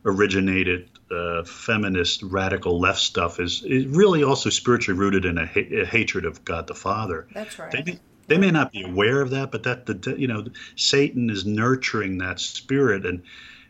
originated 0.06 0.90
uh, 1.12 1.44
feminist 1.44 2.24
radical 2.24 2.80
left 2.80 3.00
stuff 3.00 3.40
is, 3.40 3.64
is 3.64 3.86
really 3.86 4.24
also 4.24 4.50
spiritually 4.50 5.00
rooted 5.00 5.26
in 5.26 5.38
a, 5.38 5.46
ha- 5.46 5.82
a, 5.82 5.86
hatred 5.86 6.26
of 6.26 6.44
God 6.44 6.68
the 6.68 6.74
Father. 6.74 7.28
That's 7.34 7.60
right. 7.60 7.72
They, 7.72 8.00
they 8.28 8.38
may 8.38 8.52
not 8.52 8.72
be 8.72 8.84
aware 8.84 9.22
of 9.22 9.32
that, 9.32 9.52
but 9.52 9.64
that 9.64 9.86
the 9.86 10.16
you 10.18 10.28
know 10.28 10.46
Satan 10.76 11.30
is 11.30 11.46
nurturing 11.46 12.20
that 12.20 12.40
spirit 12.40 13.06
and 13.06 13.24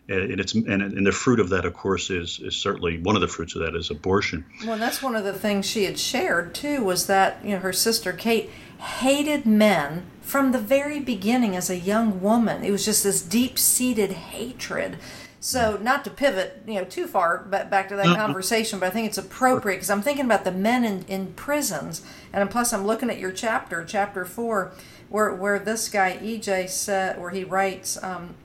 and 0.08 0.40
it's 0.40 0.54
and, 0.54 0.82
and 0.82 1.08
the 1.08 1.12
fruit 1.12 1.40
of 1.40 1.50
that 1.50 1.66
of 1.66 1.74
course 1.74 2.10
is 2.10 2.40
is 2.40 2.56
certainly 2.56 3.00
one 3.00 3.16
of 3.16 3.22
the 3.22 3.28
fruits 3.28 3.56
of 3.56 3.62
that 3.62 3.76
is 3.76 3.90
abortion 3.90 4.46
well 4.66 4.78
that's 4.78 5.02
one 5.02 5.16
of 5.16 5.24
the 5.24 5.34
things 5.34 5.66
she 5.66 5.86
had 5.86 5.98
shared 5.98 6.54
too 6.54 6.84
was 6.84 7.08
that 7.08 7.44
you 7.44 7.52
know 7.52 7.60
her 7.60 7.72
sister 7.72 8.12
kate 8.12 8.50
hated 8.80 9.46
men 9.46 10.06
from 10.22 10.52
the 10.52 10.60
very 10.60 11.00
beginning 11.00 11.56
as 11.56 11.70
a 11.70 11.78
young 11.78 12.22
woman. 12.22 12.64
It 12.64 12.72
was 12.72 12.86
just 12.86 13.04
this 13.04 13.22
deep 13.22 13.58
seated 13.58 14.12
hatred. 14.12 14.98
So, 15.44 15.80
not 15.82 16.04
to 16.04 16.12
pivot, 16.12 16.62
you 16.68 16.76
know, 16.76 16.84
too 16.84 17.08
far 17.08 17.44
but 17.50 17.72
back 17.72 17.90
to 17.90 17.96
that 17.96 18.06
mm-hmm. 18.06 18.16
conversation, 18.16 18.80
but 18.80 18.86
I 18.86 18.90
think 18.92 19.08
it's 19.08 19.18
appropriate 19.18 19.78
because 19.78 19.90
I'm 19.90 20.04
thinking 20.04 20.26
about 20.26 20.44
the 20.44 20.52
men 20.52 20.86
in, 20.86 21.04
in 21.08 21.34
prisons, 21.34 22.04
and 22.32 22.48
plus 22.52 22.72
I'm 22.72 22.86
looking 22.86 23.10
at 23.10 23.18
your 23.18 23.32
chapter, 23.32 23.84
chapter 23.84 24.24
four, 24.24 24.72
where 25.10 25.34
where 25.34 25.58
this 25.58 25.90
guy 25.90 26.20
EJ 26.22 26.70
said, 26.70 27.20
where 27.20 27.32
he 27.32 27.44
writes, 27.44 28.02
um, 28.04 28.36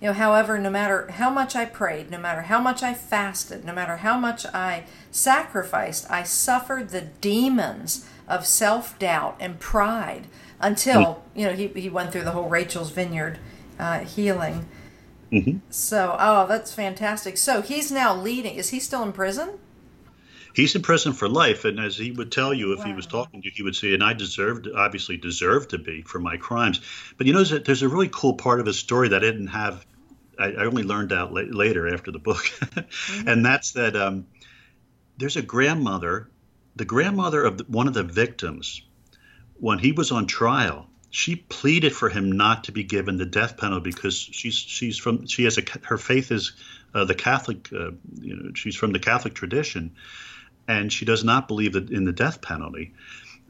you 0.00 0.08
know, 0.08 0.12
however, 0.12 0.58
no 0.58 0.70
matter 0.70 1.08
how 1.12 1.30
much 1.30 1.54
I 1.54 1.64
prayed, 1.64 2.10
no 2.10 2.18
matter 2.18 2.42
how 2.42 2.60
much 2.60 2.82
I 2.82 2.92
fasted, 2.92 3.64
no 3.64 3.72
matter 3.72 3.98
how 3.98 4.18
much 4.18 4.44
I 4.46 4.84
sacrificed, 5.12 6.10
I 6.10 6.24
suffered 6.24 6.90
the 6.90 7.02
demons 7.02 8.06
of 8.28 8.44
self 8.44 8.98
doubt 8.98 9.36
and 9.38 9.60
pride 9.60 10.26
until 10.60 11.22
you 11.34 11.46
know 11.46 11.52
he, 11.52 11.68
he 11.68 11.88
went 11.88 12.12
through 12.12 12.24
the 12.24 12.30
whole 12.30 12.48
Rachel's 12.48 12.90
Vineyard 12.90 13.38
uh, 13.78 14.00
healing. 14.00 14.66
Mm-hmm. 15.32 15.58
So, 15.70 16.16
oh, 16.18 16.46
that's 16.46 16.72
fantastic. 16.72 17.36
So 17.36 17.60
he's 17.60 17.90
now 17.90 18.14
leading. 18.14 18.54
Is 18.54 18.70
he 18.70 18.78
still 18.78 19.02
in 19.02 19.12
prison? 19.12 19.58
He's 20.54 20.74
in 20.74 20.82
prison 20.82 21.12
for 21.12 21.28
life, 21.28 21.64
and 21.64 21.78
as 21.78 21.98
he 21.98 22.12
would 22.12 22.32
tell 22.32 22.54
you 22.54 22.72
if 22.72 22.78
wow. 22.78 22.84
he 22.86 22.92
was 22.94 23.06
talking 23.06 23.42
to 23.42 23.46
you, 23.46 23.52
he 23.54 23.62
would 23.62 23.76
say, 23.76 23.92
"And 23.92 24.02
I 24.02 24.14
deserved, 24.14 24.68
obviously, 24.74 25.16
deserved 25.16 25.70
to 25.70 25.78
be 25.78 26.02
for 26.02 26.18
my 26.18 26.36
crimes." 26.38 26.80
But 27.18 27.26
you 27.26 27.34
know, 27.34 27.44
there's 27.44 27.82
a 27.82 27.88
really 27.88 28.08
cool 28.08 28.34
part 28.34 28.60
of 28.60 28.66
his 28.66 28.78
story 28.78 29.08
that 29.08 29.22
I 29.22 29.26
didn't 29.26 29.48
have. 29.48 29.84
I, 30.38 30.52
I 30.52 30.64
only 30.64 30.82
learned 30.82 31.12
out 31.12 31.32
la- 31.32 31.42
later 31.42 31.92
after 31.92 32.10
the 32.10 32.18
book, 32.18 32.36
mm-hmm. 32.60 33.28
and 33.28 33.44
that's 33.44 33.72
that 33.72 33.96
um, 33.96 34.26
there's 35.18 35.36
a 35.36 35.42
grandmother 35.42 36.30
the 36.76 36.84
grandmother 36.84 37.42
of 37.42 37.58
the, 37.58 37.64
one 37.64 37.88
of 37.88 37.94
the 37.94 38.04
victims, 38.04 38.82
when 39.58 39.78
he 39.78 39.92
was 39.92 40.12
on 40.12 40.26
trial, 40.26 40.88
she 41.10 41.36
pleaded 41.36 41.94
for 41.94 42.08
him 42.08 42.32
not 42.32 42.64
to 42.64 42.72
be 42.72 42.84
given 42.84 43.16
the 43.16 43.26
death 43.26 43.56
penalty 43.56 43.90
because 43.90 44.16
she's 44.18 44.54
she's 44.54 44.98
from 44.98 45.26
she 45.26 45.44
has 45.44 45.58
a 45.58 45.62
her 45.84 45.98
faith 45.98 46.30
is 46.30 46.52
uh, 46.94 47.04
the 47.04 47.14
Catholic 47.14 47.68
uh, 47.72 47.92
you 48.20 48.36
know 48.36 48.52
she's 48.54 48.76
from 48.76 48.92
the 48.92 48.98
Catholic 48.98 49.34
tradition, 49.34 49.96
and 50.68 50.92
she 50.92 51.04
does 51.04 51.24
not 51.24 51.48
believe 51.48 51.72
that 51.72 51.90
in 51.90 52.04
the 52.04 52.12
death 52.12 52.42
penalty, 52.42 52.94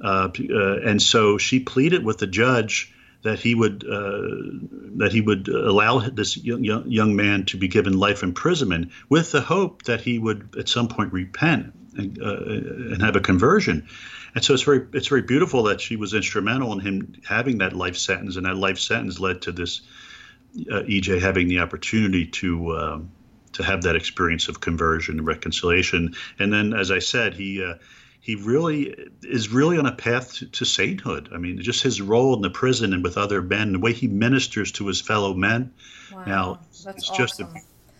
uh, 0.02 0.28
uh 0.28 0.76
and 0.84 1.00
so 1.02 1.38
she 1.38 1.60
pleaded 1.60 2.04
with 2.04 2.18
the 2.18 2.26
judge 2.26 2.92
that 3.22 3.40
he 3.40 3.54
would 3.54 3.84
uh, 3.84 4.98
that 4.98 5.10
he 5.10 5.20
would 5.20 5.48
allow 5.48 5.98
this 5.98 6.36
young, 6.36 6.62
young, 6.62 6.88
young 6.88 7.16
man 7.16 7.44
to 7.46 7.56
be 7.56 7.66
given 7.66 7.98
life 7.98 8.22
imprisonment 8.22 8.92
with 9.08 9.32
the 9.32 9.40
hope 9.40 9.82
that 9.84 10.00
he 10.00 10.18
would 10.18 10.54
at 10.58 10.68
some 10.68 10.86
point 10.88 11.12
repent 11.12 11.74
and, 11.96 12.22
uh, 12.22 12.36
and 12.44 13.02
have 13.02 13.16
a 13.16 13.20
conversion. 13.20 13.88
And 14.34 14.44
so 14.44 14.54
it's 14.54 14.62
very 14.62 14.86
it's 14.92 15.08
very 15.08 15.22
beautiful 15.22 15.64
that 15.64 15.80
she 15.80 15.96
was 15.96 16.12
instrumental 16.12 16.72
in 16.72 16.80
him 16.80 17.14
having 17.26 17.58
that 17.58 17.72
life 17.72 17.96
sentence, 17.96 18.36
and 18.36 18.46
that 18.46 18.56
life 18.56 18.78
sentence 18.78 19.18
led 19.18 19.42
to 19.42 19.52
this 19.52 19.80
uh, 20.70 20.82
EJ 20.82 21.20
having 21.20 21.48
the 21.48 21.60
opportunity 21.60 22.26
to 22.26 22.76
um, 22.76 23.10
to 23.52 23.62
have 23.62 23.82
that 23.82 23.96
experience 23.96 24.48
of 24.48 24.60
conversion 24.60 25.18
and 25.18 25.26
reconciliation. 25.26 26.14
And 26.38 26.52
then, 26.52 26.74
as 26.74 26.90
I 26.90 26.98
said, 26.98 27.34
he 27.34 27.64
uh, 27.64 27.74
he 28.20 28.34
really 28.34 28.94
is 29.22 29.50
really 29.50 29.78
on 29.78 29.86
a 29.86 29.94
path 29.94 30.34
to, 30.34 30.46
to, 30.46 30.64
sainthood. 30.64 31.30
I 31.32 31.38
mean, 31.38 31.62
just 31.62 31.82
his 31.82 32.00
role 32.02 32.34
in 32.34 32.42
the 32.42 32.50
prison 32.50 32.92
and 32.92 33.04
with 33.04 33.16
other 33.16 33.40
men, 33.40 33.72
the 33.72 33.78
way 33.78 33.92
he 33.92 34.08
ministers 34.08 34.72
to 34.72 34.86
his 34.88 35.00
fellow 35.00 35.32
men. 35.32 35.72
Wow, 36.12 36.24
now, 36.26 36.58
that's 36.84 36.86
it's 36.86 37.10
awesome. 37.10 37.24
just 37.24 37.40
a 37.40 37.48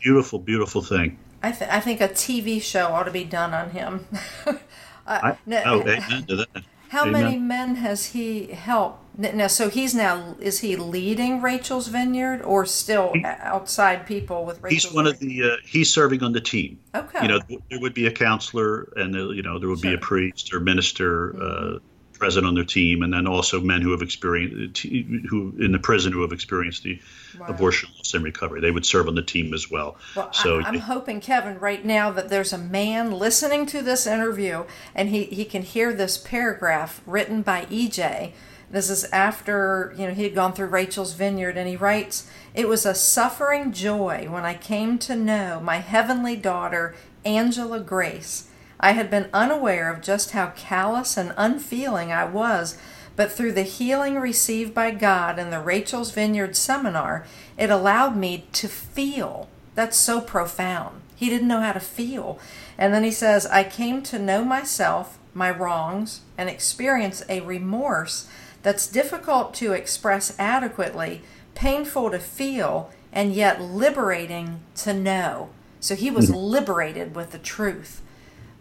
beautiful, 0.02 0.40
beautiful 0.40 0.82
thing. 0.82 1.18
I, 1.42 1.52
th- 1.52 1.70
I 1.70 1.80
think 1.80 2.00
a 2.00 2.08
TV 2.08 2.60
show 2.60 2.86
ought 2.88 3.04
to 3.04 3.10
be 3.10 3.24
done 3.24 3.54
on 3.54 3.70
him. 3.70 4.06
I, 5.06 5.36
oh, 5.64 5.80
amen 5.82 6.24
to 6.26 6.36
that. 6.36 6.48
How 6.88 7.02
Amen. 7.02 7.24
many 7.24 7.36
men 7.38 7.76
has 7.76 8.06
he 8.06 8.46
helped? 8.48 9.02
Now, 9.18 9.46
so 9.48 9.68
he's 9.68 9.94
now 9.94 10.36
is 10.40 10.60
he 10.60 10.76
leading 10.76 11.40
Rachel's 11.42 11.88
Vineyard 11.88 12.42
or 12.42 12.64
still 12.66 13.12
He- 13.12 13.24
outside 13.24 14.06
people 14.06 14.44
with 14.44 14.62
Rachel's? 14.62 14.84
He's 14.84 14.92
one 14.92 15.06
of 15.06 15.18
the. 15.18 15.42
Uh, 15.42 15.56
he's 15.64 15.92
serving 15.92 16.22
on 16.22 16.32
the 16.32 16.40
team. 16.40 16.78
Okay. 16.94 17.22
You 17.22 17.28
know, 17.28 17.40
there 17.70 17.80
would 17.80 17.94
be 17.94 18.06
a 18.06 18.12
counselor, 18.12 18.92
and 18.96 19.16
uh, 19.16 19.30
you 19.30 19.42
know, 19.42 19.58
there 19.58 19.68
would 19.68 19.80
be 19.80 19.88
a 19.88 19.92
Mm-hmm. 19.96 20.02
priest 20.02 20.54
or 20.54 20.60
minister 20.60 21.34
uh, 21.42 21.78
present 22.18 22.46
on 22.46 22.54
their 22.54 22.64
team, 22.64 23.02
and 23.02 23.12
then 23.12 23.26
also 23.26 23.60
men 23.60 23.82
who 23.82 23.92
have 23.92 24.02
experienced, 24.02 24.82
who 24.82 25.54
in 25.58 25.72
the 25.72 25.78
prison 25.78 26.12
who 26.12 26.22
have 26.22 26.32
experienced 26.32 26.82
the 26.82 27.00
Wow. 27.38 27.46
abortion 27.48 27.90
loss 27.96 28.14
and 28.14 28.24
recovery. 28.24 28.60
They 28.60 28.70
would 28.70 28.86
serve 28.86 29.08
on 29.08 29.14
the 29.14 29.22
team 29.22 29.52
as 29.52 29.70
well. 29.70 29.96
Well, 30.14 30.32
so 30.32 30.60
I, 30.60 30.68
I'm 30.68 30.78
hoping, 30.78 31.20
Kevin, 31.20 31.58
right 31.58 31.84
now 31.84 32.10
that 32.10 32.28
there's 32.28 32.52
a 32.52 32.58
man 32.58 33.12
listening 33.12 33.66
to 33.66 33.82
this 33.82 34.06
interview 34.06 34.64
and 34.94 35.10
he, 35.10 35.24
he 35.24 35.44
can 35.44 35.62
hear 35.62 35.92
this 35.92 36.16
paragraph 36.16 37.02
written 37.06 37.42
by 37.42 37.66
EJ. 37.66 38.32
This 38.70 38.90
is 38.90 39.04
after, 39.12 39.94
you 39.96 40.06
know, 40.08 40.14
he 40.14 40.24
had 40.24 40.34
gone 40.34 40.52
through 40.52 40.68
Rachel's 40.68 41.12
vineyard 41.12 41.56
and 41.56 41.68
he 41.68 41.76
writes, 41.76 42.28
It 42.54 42.68
was 42.68 42.84
a 42.86 42.94
suffering 42.94 43.70
joy 43.72 44.26
when 44.30 44.44
I 44.44 44.54
came 44.54 44.98
to 45.00 45.14
know 45.14 45.60
my 45.60 45.76
heavenly 45.78 46.36
daughter, 46.36 46.94
Angela 47.24 47.80
Grace. 47.80 48.48
I 48.78 48.92
had 48.92 49.10
been 49.10 49.30
unaware 49.32 49.90
of 49.90 50.02
just 50.02 50.32
how 50.32 50.48
callous 50.56 51.16
and 51.16 51.32
unfeeling 51.36 52.12
I 52.12 52.24
was, 52.24 52.76
but 53.16 53.32
through 53.32 53.52
the 53.52 53.62
healing 53.62 54.16
received 54.16 54.74
by 54.74 54.90
God 54.90 55.38
in 55.38 55.50
the 55.50 55.60
Rachel's 55.60 56.10
Vineyard 56.10 56.54
seminar, 56.56 57.24
it 57.56 57.70
allowed 57.70 58.16
me 58.16 58.46
to 58.52 58.68
feel. 58.68 59.48
That's 59.74 59.96
so 59.96 60.20
profound. 60.20 61.00
He 61.14 61.30
didn't 61.30 61.48
know 61.48 61.60
how 61.60 61.72
to 61.72 61.80
feel. 61.80 62.38
And 62.76 62.92
then 62.92 63.04
he 63.04 63.10
says, 63.10 63.46
I 63.46 63.64
came 63.64 64.02
to 64.02 64.18
know 64.18 64.44
myself, 64.44 65.18
my 65.32 65.50
wrongs, 65.50 66.20
and 66.36 66.50
experience 66.50 67.22
a 67.28 67.40
remorse 67.40 68.28
that's 68.62 68.86
difficult 68.86 69.54
to 69.54 69.72
express 69.72 70.34
adequately, 70.38 71.22
painful 71.54 72.10
to 72.10 72.18
feel, 72.18 72.90
and 73.12 73.32
yet 73.32 73.62
liberating 73.62 74.60
to 74.74 74.92
know. 74.92 75.48
So 75.80 75.94
he 75.94 76.10
was 76.10 76.28
mm-hmm. 76.28 76.38
liberated 76.38 77.14
with 77.14 77.30
the 77.30 77.38
truth. 77.38 78.02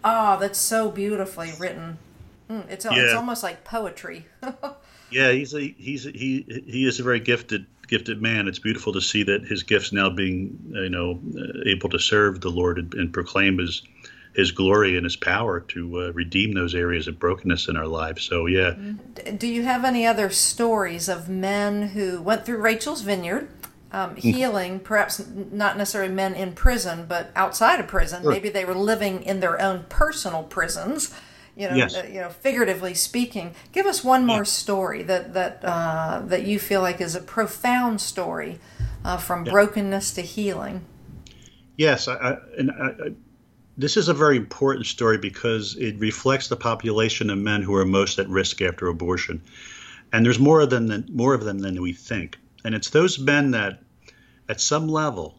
Oh, 0.06 0.38
that's 0.40 0.60
so 0.60 0.92
beautifully 0.92 1.52
written. 1.60 1.98
Mm, 2.50 2.70
It's, 2.70 2.86
it's 2.86 3.14
almost 3.16 3.42
like 3.42 3.64
poetry. 3.64 4.28
yeah, 5.10 5.32
he's 5.32 5.54
a 5.56 5.62
he's 5.80 6.06
a, 6.06 6.12
he 6.12 6.46
he 6.68 6.86
is 6.88 7.00
a 7.00 7.04
very 7.04 7.20
gifted 7.20 7.66
gifted 7.88 8.22
man. 8.22 8.48
It's 8.48 8.60
beautiful 8.60 8.94
to 8.94 9.02
see 9.02 9.24
that 9.24 9.46
his 9.46 9.64
gifts 9.64 9.92
now 9.92 10.12
being 10.12 10.60
you 10.74 10.90
know 10.90 11.20
uh, 11.36 11.64
able 11.66 11.90
to 11.90 12.00
serve 12.00 12.42
the 12.42 12.52
Lord 12.52 12.78
and, 12.78 12.94
and 12.94 13.12
proclaim 13.12 13.58
his 13.58 13.82
his 14.36 14.52
glory 14.52 14.96
and 14.98 15.06
his 15.06 15.16
power 15.16 15.62
to 15.62 16.02
uh, 16.02 16.12
redeem 16.12 16.54
those 16.54 16.76
areas 16.76 17.08
of 17.08 17.18
brokenness 17.18 17.68
in 17.70 17.78
our 17.78 17.88
lives. 17.88 18.22
So 18.24 18.46
yeah. 18.46 18.76
Do 19.38 19.48
you 19.48 19.64
have 19.64 19.86
any 19.86 20.06
other 20.06 20.30
stories 20.30 21.10
of 21.10 21.30
men 21.30 21.90
who 21.90 22.22
went 22.22 22.46
through 22.46 22.58
Rachel's 22.58 23.02
Vineyard, 23.02 23.48
um, 23.96 24.16
healing, 24.18 24.80
perhaps 24.80 25.26
not 25.52 25.78
necessarily 25.78 26.14
men 26.14 26.34
in 26.36 26.52
prison, 26.54 27.06
but 27.08 27.32
outside 27.36 27.80
of 27.80 27.88
prison? 27.88 28.22
Sure. 28.24 28.32
Maybe 28.32 28.50
they 28.50 28.66
were 28.66 28.76
living 28.76 29.24
in 29.24 29.40
their 29.40 29.62
own 29.62 29.86
personal 29.90 30.44
prisons. 30.44 31.14
You 31.56 31.70
know, 31.70 31.76
Yes. 31.76 31.96
uh, 31.96 32.06
you 32.08 32.20
know, 32.20 32.30
figuratively 32.30 32.94
speaking. 32.94 33.56
Give 33.72 33.86
us 33.86 34.04
one 34.04 34.26
more 34.26 34.44
story 34.44 35.04
that 35.04 35.34
that 35.34 35.64
uh, 35.64 36.22
that 36.26 36.46
you 36.46 36.60
feel 36.60 36.82
like 36.82 37.00
is 37.00 37.16
a 37.16 37.22
profound 37.22 38.02
story 38.02 38.60
uh, 39.06 39.16
from 39.18 39.46
brokenness 39.46 40.12
to 40.16 40.22
healing. 40.22 40.82
Yes, 41.78 42.08
I, 42.10 42.16
I, 42.16 42.38
and 42.58 42.72
I, 42.72 42.88
I, 43.06 43.10
this 43.78 43.96
is 43.96 44.10
a 44.10 44.14
very 44.14 44.36
important 44.36 44.86
story 44.86 45.18
because 45.18 45.76
it 45.78 45.98
reflects 46.00 46.48
the 46.50 46.56
population 46.58 47.30
of 47.30 47.38
men 47.38 47.62
who 47.62 47.76
are 47.76 47.86
most 47.86 48.20
at 48.20 48.28
risk 48.28 48.62
after 48.62 48.88
abortion, 48.88 49.42
and 50.12 50.26
there's 50.26 50.40
more 50.40 50.60
of 50.60 50.70
them 50.70 50.88
than 50.88 51.06
more 51.14 51.34
of 51.34 51.46
them 51.46 51.60
than 51.60 51.82
we 51.82 51.94
think. 51.94 52.38
And 52.66 52.74
it's 52.76 52.90
those 52.90 53.20
men 53.20 53.52
that, 53.52 53.80
at 54.50 54.62
some 54.62 54.88
level, 54.88 55.38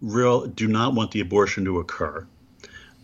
real 0.00 0.46
do 0.46 0.68
not 0.68 0.94
want 0.94 1.10
the 1.10 1.20
abortion 1.20 1.64
to 1.64 1.78
occur. 1.78 2.26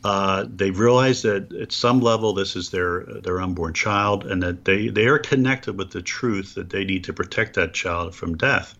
Uh, 0.04 0.46
they 0.48 0.70
realize 0.70 1.22
that 1.22 1.52
at 1.52 1.70
some 1.70 2.00
level 2.00 2.32
this 2.32 2.56
is 2.56 2.70
their 2.70 3.04
their 3.22 3.40
unborn 3.40 3.72
child, 3.72 4.26
and 4.26 4.42
that 4.42 4.64
they 4.64 4.88
they 4.88 5.06
are 5.06 5.18
connected 5.18 5.78
with 5.78 5.90
the 5.90 6.02
truth 6.02 6.54
that 6.54 6.70
they 6.70 6.84
need 6.84 7.04
to 7.04 7.12
protect 7.12 7.54
that 7.54 7.72
child 7.72 8.14
from 8.14 8.36
death. 8.36 8.76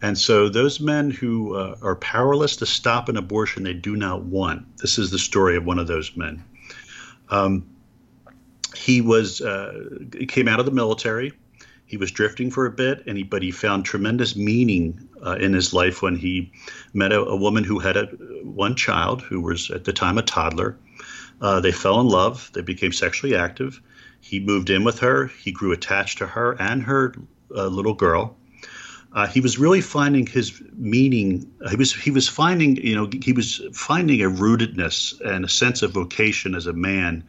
And 0.00 0.18
so, 0.18 0.48
those 0.48 0.80
men 0.80 1.10
who 1.10 1.54
uh, 1.54 1.76
are 1.82 1.96
powerless 1.96 2.56
to 2.56 2.66
stop 2.66 3.08
an 3.08 3.16
abortion 3.16 3.62
they 3.62 3.74
do 3.74 3.96
not 3.96 4.22
want. 4.22 4.78
This 4.78 4.98
is 4.98 5.10
the 5.10 5.18
story 5.18 5.56
of 5.56 5.64
one 5.64 5.78
of 5.78 5.86
those 5.86 6.16
men. 6.16 6.42
Um, 7.30 7.66
he 8.74 9.00
was 9.00 9.40
uh, 9.40 9.88
came 10.28 10.48
out 10.48 10.58
of 10.58 10.66
the 10.66 10.72
military. 10.72 11.32
He 11.86 11.96
was 11.96 12.10
drifting 12.10 12.50
for 12.50 12.66
a 12.66 12.70
bit, 12.70 13.04
and 13.06 13.18
he 13.18 13.24
but 13.24 13.42
he 13.42 13.50
found 13.50 13.84
tremendous 13.84 14.36
meaning 14.36 15.08
uh, 15.24 15.36
in 15.40 15.52
his 15.52 15.72
life 15.72 16.02
when 16.02 16.16
he 16.16 16.52
met 16.92 17.12
a, 17.12 17.20
a 17.20 17.36
woman 17.36 17.64
who 17.64 17.78
had 17.78 17.96
a, 17.96 18.06
one 18.42 18.74
child 18.74 19.22
who 19.22 19.40
was 19.40 19.70
at 19.70 19.84
the 19.84 19.92
time 19.92 20.18
a 20.18 20.22
toddler. 20.22 20.76
Uh, 21.40 21.60
they 21.60 21.72
fell 21.72 22.00
in 22.00 22.06
love. 22.06 22.50
They 22.54 22.62
became 22.62 22.92
sexually 22.92 23.34
active. 23.34 23.80
He 24.20 24.40
moved 24.40 24.70
in 24.70 24.84
with 24.84 25.00
her. 25.00 25.26
He 25.26 25.52
grew 25.52 25.72
attached 25.72 26.18
to 26.18 26.26
her 26.26 26.56
and 26.60 26.82
her 26.82 27.14
uh, 27.54 27.66
little 27.66 27.94
girl 27.94 28.36
uh, 29.14 29.28
he 29.28 29.40
was 29.40 29.58
really 29.58 29.80
finding 29.80 30.26
his 30.26 30.60
meaning. 30.72 31.50
He 31.70 31.76
was 31.76 31.94
he 31.94 32.10
was 32.10 32.28
finding 32.28 32.76
you 32.76 32.96
know 32.96 33.08
he 33.22 33.32
was 33.32 33.62
finding 33.72 34.20
a 34.22 34.28
rootedness 34.28 35.20
and 35.20 35.44
a 35.44 35.48
sense 35.48 35.82
of 35.82 35.92
vocation 35.92 36.54
as 36.54 36.66
a 36.66 36.72
man 36.72 37.22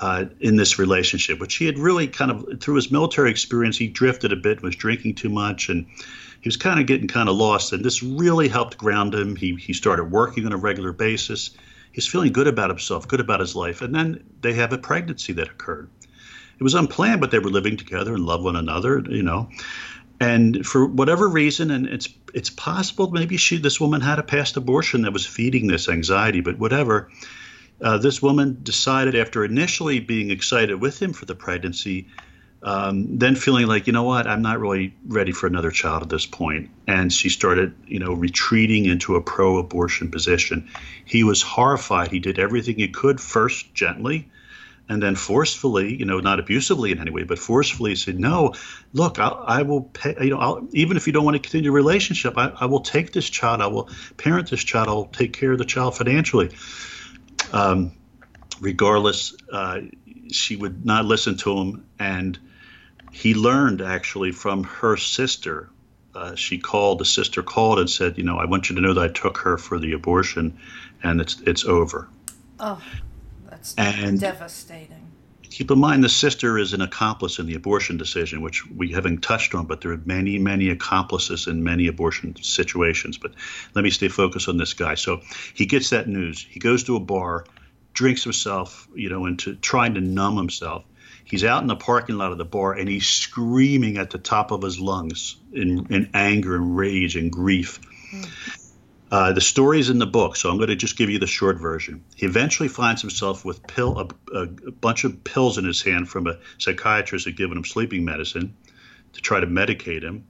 uh, 0.00 0.26
in 0.40 0.56
this 0.56 0.78
relationship, 0.78 1.40
which 1.40 1.54
he 1.56 1.66
had 1.66 1.78
really 1.78 2.06
kind 2.06 2.30
of 2.30 2.60
through 2.60 2.76
his 2.76 2.90
military 2.90 3.30
experience. 3.30 3.76
He 3.78 3.88
drifted 3.88 4.32
a 4.32 4.36
bit, 4.36 4.62
was 4.62 4.76
drinking 4.76 5.14
too 5.14 5.28
much, 5.28 5.68
and 5.68 5.86
he 6.40 6.48
was 6.48 6.56
kind 6.56 6.80
of 6.80 6.86
getting 6.86 7.08
kind 7.08 7.28
of 7.28 7.36
lost. 7.36 7.72
And 7.72 7.84
this 7.84 8.02
really 8.02 8.48
helped 8.48 8.76
ground 8.78 9.14
him. 9.14 9.36
He 9.36 9.54
he 9.56 9.72
started 9.72 10.04
working 10.04 10.46
on 10.46 10.52
a 10.52 10.56
regular 10.56 10.92
basis. 10.92 11.50
He's 11.92 12.06
feeling 12.06 12.32
good 12.32 12.48
about 12.48 12.70
himself, 12.70 13.06
good 13.06 13.20
about 13.20 13.40
his 13.40 13.54
life, 13.54 13.82
and 13.82 13.94
then 13.94 14.24
they 14.40 14.54
have 14.54 14.72
a 14.72 14.78
pregnancy 14.78 15.32
that 15.34 15.48
occurred. 15.48 15.88
It 16.58 16.62
was 16.62 16.74
unplanned, 16.74 17.20
but 17.20 17.30
they 17.30 17.38
were 17.38 17.50
living 17.50 17.76
together 17.76 18.14
and 18.14 18.24
love 18.24 18.42
one 18.42 18.56
another, 18.56 19.02
you 19.08 19.22
know 19.22 19.50
and 20.20 20.64
for 20.64 20.86
whatever 20.86 21.28
reason 21.28 21.70
and 21.70 21.86
it's 21.86 22.08
it's 22.32 22.50
possible 22.50 23.10
maybe 23.10 23.36
she 23.36 23.56
this 23.58 23.80
woman 23.80 24.00
had 24.00 24.18
a 24.18 24.22
past 24.22 24.56
abortion 24.56 25.02
that 25.02 25.12
was 25.12 25.26
feeding 25.26 25.66
this 25.66 25.88
anxiety 25.88 26.40
but 26.40 26.58
whatever 26.58 27.10
uh, 27.84 27.98
this 27.98 28.22
woman 28.22 28.58
decided 28.62 29.14
after 29.14 29.44
initially 29.44 30.00
being 30.00 30.30
excited 30.30 30.80
with 30.80 31.00
him 31.00 31.12
for 31.12 31.26
the 31.26 31.34
pregnancy 31.34 32.08
um, 32.62 33.18
then 33.18 33.36
feeling 33.36 33.66
like 33.66 33.86
you 33.86 33.92
know 33.92 34.04
what 34.04 34.26
i'm 34.26 34.42
not 34.42 34.58
really 34.58 34.94
ready 35.06 35.32
for 35.32 35.46
another 35.46 35.70
child 35.70 36.02
at 36.02 36.08
this 36.08 36.26
point 36.26 36.70
and 36.86 37.12
she 37.12 37.28
started 37.28 37.74
you 37.86 37.98
know 37.98 38.14
retreating 38.14 38.86
into 38.86 39.16
a 39.16 39.20
pro-abortion 39.20 40.10
position 40.10 40.68
he 41.04 41.22
was 41.22 41.42
horrified 41.42 42.10
he 42.10 42.18
did 42.18 42.38
everything 42.38 42.76
he 42.76 42.88
could 42.88 43.20
first 43.20 43.72
gently 43.74 44.28
and 44.88 45.02
then 45.02 45.14
forcefully, 45.14 45.96
you 45.96 46.04
know, 46.04 46.20
not 46.20 46.38
abusively 46.38 46.92
in 46.92 46.98
any 46.98 47.10
way, 47.10 47.22
but 47.22 47.38
forcefully 47.38 47.94
said, 47.94 48.18
"No, 48.18 48.52
look, 48.92 49.18
I'll, 49.18 49.42
I 49.46 49.62
will 49.62 49.82
pay. 49.82 50.14
You 50.20 50.30
know, 50.30 50.38
I'll, 50.38 50.68
even 50.72 50.98
if 50.98 51.06
you 51.06 51.12
don't 51.14 51.24
want 51.24 51.36
to 51.36 51.38
continue 51.38 51.70
the 51.70 51.74
relationship, 51.74 52.36
I, 52.36 52.52
I 52.60 52.66
will 52.66 52.80
take 52.80 53.12
this 53.12 53.30
child. 53.30 53.62
I 53.62 53.68
will 53.68 53.88
parent 54.18 54.50
this 54.50 54.62
child. 54.62 54.88
I'll 54.88 55.06
take 55.06 55.32
care 55.32 55.52
of 55.52 55.58
the 55.58 55.64
child 55.64 55.96
financially." 55.96 56.50
Um, 57.52 57.92
regardless, 58.60 59.34
uh, 59.52 59.80
she 60.30 60.56
would 60.56 60.84
not 60.84 61.04
listen 61.04 61.36
to 61.38 61.58
him. 61.58 61.86
And 61.98 62.38
he 63.12 63.34
learned 63.34 63.82
actually 63.82 64.32
from 64.32 64.64
her 64.64 64.96
sister. 64.96 65.70
Uh, 66.14 66.34
she 66.34 66.58
called, 66.58 67.00
the 67.00 67.04
sister 67.04 67.42
called 67.42 67.78
and 67.78 67.90
said, 67.90 68.18
You 68.18 68.24
know, 68.24 68.38
I 68.38 68.44
want 68.44 68.70
you 68.70 68.76
to 68.76 68.82
know 68.82 68.94
that 68.94 69.04
I 69.04 69.08
took 69.08 69.38
her 69.38 69.58
for 69.58 69.78
the 69.78 69.92
abortion 69.92 70.58
and 71.02 71.20
it's, 71.20 71.40
it's 71.40 71.64
over. 71.64 72.08
Oh, 72.60 72.80
that's 73.48 73.74
and 73.76 74.20
devastating 74.20 75.03
keep 75.54 75.70
in 75.70 75.78
mind 75.78 76.02
the 76.02 76.08
sister 76.08 76.58
is 76.58 76.72
an 76.72 76.80
accomplice 76.80 77.38
in 77.38 77.46
the 77.46 77.54
abortion 77.54 77.96
decision, 77.96 78.42
which 78.42 78.68
we 78.70 78.90
haven't 78.90 79.22
touched 79.22 79.54
on, 79.54 79.66
but 79.66 79.80
there 79.80 79.92
are 79.92 80.00
many, 80.04 80.36
many 80.36 80.68
accomplices 80.68 81.46
in 81.46 81.62
many 81.62 81.86
abortion 81.86 82.34
situations. 82.42 83.18
But 83.18 83.34
let 83.72 83.84
me 83.84 83.90
stay 83.90 84.08
focused 84.08 84.48
on 84.48 84.56
this 84.56 84.74
guy. 84.74 84.96
So 84.96 85.20
he 85.54 85.66
gets 85.66 85.90
that 85.90 86.08
news. 86.08 86.44
He 86.50 86.58
goes 86.58 86.82
to 86.84 86.96
a 86.96 87.00
bar, 87.00 87.44
drinks 87.92 88.24
himself, 88.24 88.88
you 88.96 89.08
know, 89.08 89.26
into 89.26 89.54
trying 89.54 89.94
to 89.94 90.00
numb 90.00 90.36
himself. 90.36 90.84
He's 91.24 91.44
out 91.44 91.62
in 91.62 91.68
the 91.68 91.76
parking 91.76 92.16
lot 92.16 92.32
of 92.32 92.38
the 92.38 92.44
bar 92.44 92.72
and 92.72 92.88
he's 92.88 93.06
screaming 93.06 93.96
at 93.96 94.10
the 94.10 94.18
top 94.18 94.50
of 94.50 94.60
his 94.60 94.80
lungs 94.80 95.36
in, 95.52 95.86
in 95.88 96.10
anger 96.14 96.56
and 96.56 96.76
rage 96.76 97.14
and 97.14 97.30
grief. 97.30 97.80
Mm. 98.12 98.63
Uh, 99.10 99.32
the 99.32 99.40
story 99.40 99.80
is 99.80 99.90
in 99.90 99.98
the 99.98 100.06
book, 100.06 100.34
so 100.34 100.50
I'm 100.50 100.56
going 100.56 100.70
to 100.70 100.76
just 100.76 100.96
give 100.96 101.10
you 101.10 101.18
the 101.18 101.26
short 101.26 101.58
version. 101.58 102.04
He 102.16 102.26
eventually 102.26 102.68
finds 102.68 103.00
himself 103.00 103.44
with 103.44 103.66
pill 103.66 103.98
a, 103.98 104.38
a, 104.38 104.46
bunch 104.46 105.04
of 105.04 105.22
pills 105.24 105.58
in 105.58 105.64
his 105.64 105.82
hand 105.82 106.08
from 106.08 106.26
a 106.26 106.38
psychiatrist 106.58 107.24
who 107.24 107.30
had 107.30 107.38
given 107.38 107.58
him 107.58 107.64
sleeping 107.64 108.04
medicine 108.04 108.56
to 109.12 109.20
try 109.20 109.40
to 109.40 109.46
medicate 109.46 110.02
him 110.02 110.24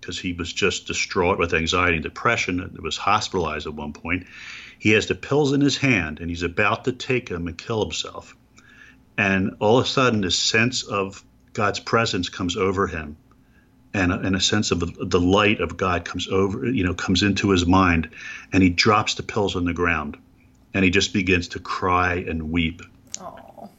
because 0.00 0.18
he 0.18 0.32
was 0.32 0.52
just 0.52 0.86
distraught 0.86 1.38
with 1.38 1.54
anxiety 1.54 1.96
and 1.96 2.02
depression 2.02 2.60
and 2.60 2.78
was 2.80 2.96
hospitalized 2.96 3.66
at 3.66 3.74
one 3.74 3.92
point. 3.92 4.26
He 4.78 4.90
has 4.90 5.06
the 5.06 5.14
pills 5.14 5.52
in 5.52 5.60
his 5.60 5.76
hand 5.76 6.20
and 6.20 6.28
he's 6.28 6.42
about 6.42 6.84
to 6.84 6.92
take 6.92 7.28
them 7.28 7.46
and 7.46 7.56
kill 7.56 7.82
himself. 7.82 8.36
And 9.16 9.56
all 9.60 9.78
of 9.78 9.86
a 9.86 9.88
sudden, 9.88 10.20
this 10.20 10.38
sense 10.38 10.82
of 10.82 11.24
God's 11.54 11.80
presence 11.80 12.28
comes 12.28 12.56
over 12.56 12.86
him 12.86 13.16
and 13.96 14.12
a, 14.12 14.18
and 14.20 14.36
a 14.36 14.40
sense 14.40 14.70
of 14.70 14.80
the 15.10 15.20
light 15.20 15.60
of 15.60 15.76
God 15.76 16.04
comes 16.04 16.28
over, 16.28 16.66
you 16.66 16.84
know, 16.84 16.94
comes 16.94 17.22
into 17.22 17.50
his 17.50 17.66
mind, 17.66 18.10
and 18.52 18.62
he 18.62 18.68
drops 18.68 19.14
the 19.14 19.22
pills 19.22 19.56
on 19.56 19.64
the 19.64 19.72
ground, 19.72 20.18
and 20.74 20.84
he 20.84 20.90
just 20.90 21.12
begins 21.14 21.48
to 21.48 21.58
cry 21.58 22.14
and 22.14 22.50
weep. 22.50 22.82
Oh. 23.20 23.70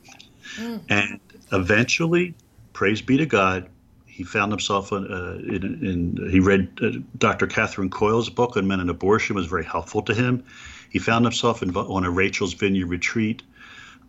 Mm. 0.55 0.81
And 0.89 1.19
eventually, 1.51 2.33
praise 2.73 3.01
be 3.01 3.17
to 3.17 3.27
God, 3.27 3.69
he 4.07 4.23
found 4.23 4.51
himself 4.51 4.91
in, 4.91 5.05
uh, 5.11 5.37
in, 5.53 6.17
in 6.17 6.29
he 6.31 6.39
read 6.39 6.67
uh, 6.81 6.89
Dr. 7.19 7.45
Catherine 7.45 7.91
Coyle's 7.91 8.29
book 8.29 8.57
on 8.57 8.67
men 8.67 8.79
and 8.79 8.89
abortion 8.89 9.35
was 9.35 9.45
very 9.45 9.65
helpful 9.65 10.01
to 10.01 10.15
him. 10.15 10.43
He 10.89 10.97
found 10.97 11.25
himself 11.25 11.61
in, 11.61 11.75
on 11.75 12.03
a 12.03 12.09
Rachel's 12.09 12.53
Vineyard 12.53 12.87
retreat, 12.87 13.43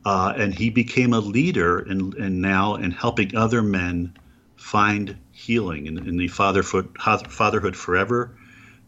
uh, 0.07 0.33
and 0.35 0.55
he 0.55 0.71
became 0.71 1.13
a 1.13 1.21
leader 1.21 1.81
in, 1.81 2.17
in 2.17 2.41
now 2.41 2.77
in 2.77 2.93
helping 2.93 3.37
other 3.37 3.61
men 3.61 4.17
find 4.57 5.17
healing 5.49 5.87
in, 5.87 5.97
in 6.07 6.19
the 6.19 6.29
Fatherhood, 6.29 6.95
Fatherhood 6.99 7.75
Forever 7.75 8.37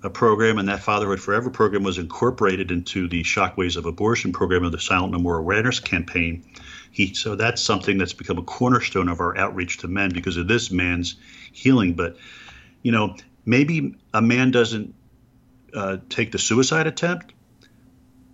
uh, 0.03 0.11
program, 0.11 0.59
and 0.59 0.69
that 0.69 0.81
Fatherhood 0.81 1.19
Forever 1.19 1.49
program 1.49 1.83
was 1.83 1.97
incorporated 1.97 2.71
into 2.71 3.09
the 3.09 3.23
Shockwaves 3.23 3.79
of 3.79 3.87
Abortion 3.87 4.31
program 4.31 4.63
of 4.65 4.71
the 4.71 4.79
Silent 4.79 5.13
No 5.13 5.19
More 5.19 5.39
Awareness 5.39 5.81
campaign. 5.81 6.45
He, 6.93 7.15
so 7.15 7.35
that's 7.35 7.63
something 7.63 7.97
that's 7.97 8.13
become 8.13 8.37
a 8.37 8.43
cornerstone 8.43 9.09
of 9.09 9.21
our 9.21 9.35
outreach 9.39 9.79
to 9.79 9.89
men 9.89 10.11
because 10.11 10.37
of 10.37 10.49
this 10.49 10.71
man's 10.71 11.17
healing. 11.53 11.95
But, 11.95 12.19
you 12.83 12.93
know, 12.93 13.17
maybe 13.47 13.97
a 14.13 14.21
man 14.21 14.51
doesn't 14.51 14.95
uh, 15.73 15.97
take 16.11 16.31
the 16.31 16.39
suicide 16.39 16.87
attempt, 16.87 17.33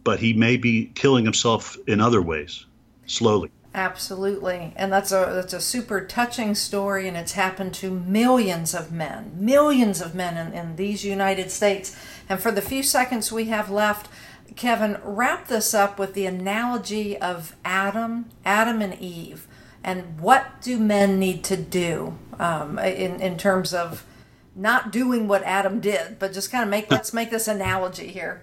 but 0.03 0.19
he 0.19 0.33
may 0.33 0.57
be 0.57 0.87
killing 0.87 1.25
himself 1.25 1.77
in 1.87 2.01
other 2.01 2.21
ways, 2.21 2.67
slowly. 3.07 3.51
Absolutely. 3.77 4.73
And 4.75 4.91
that's 4.91 5.13
a 5.13 5.31
that's 5.35 5.53
a 5.53 5.61
super 5.61 6.01
touching 6.01 6.55
story 6.55 7.07
and 7.07 7.15
it's 7.15 7.33
happened 7.33 7.75
to 7.75 7.91
millions 7.91 8.75
of 8.75 8.91
men, 8.91 9.33
millions 9.37 10.01
of 10.01 10.15
men 10.15 10.39
in, 10.39 10.55
in 10.55 10.77
these 10.77 11.05
United 11.05 11.51
States. 11.51 11.95
And 12.27 12.41
for 12.41 12.51
the 12.51 12.63
few 12.63 12.83
seconds 12.83 13.31
we 13.31 13.45
have 13.45 13.71
left, 13.71 14.09
Kevin, 14.57 14.97
wrap 15.05 15.49
this 15.49 15.75
up 15.75 15.99
with 15.99 16.15
the 16.15 16.25
analogy 16.25 17.19
of 17.19 17.55
Adam, 17.67 18.31
Adam 18.47 18.81
and 18.81 18.99
Eve, 18.99 19.47
and 19.85 20.19
what 20.21 20.63
do 20.63 20.79
men 20.79 21.19
need 21.19 21.45
to 21.45 21.59
do 21.59 22.17
um, 22.39 22.79
in 22.79 23.21
in 23.21 23.37
terms 23.37 23.75
of 23.75 24.07
not 24.55 24.91
doing 24.91 25.29
what 25.29 25.43
Adam 25.43 25.81
did, 25.81 26.19
but 26.19 26.33
just 26.33 26.51
kind 26.51 26.65
of 26.65 26.71
make 26.71 26.91
let's 26.91 27.13
make 27.13 27.29
this 27.31 27.47
analogy 27.47 28.07
here. 28.09 28.43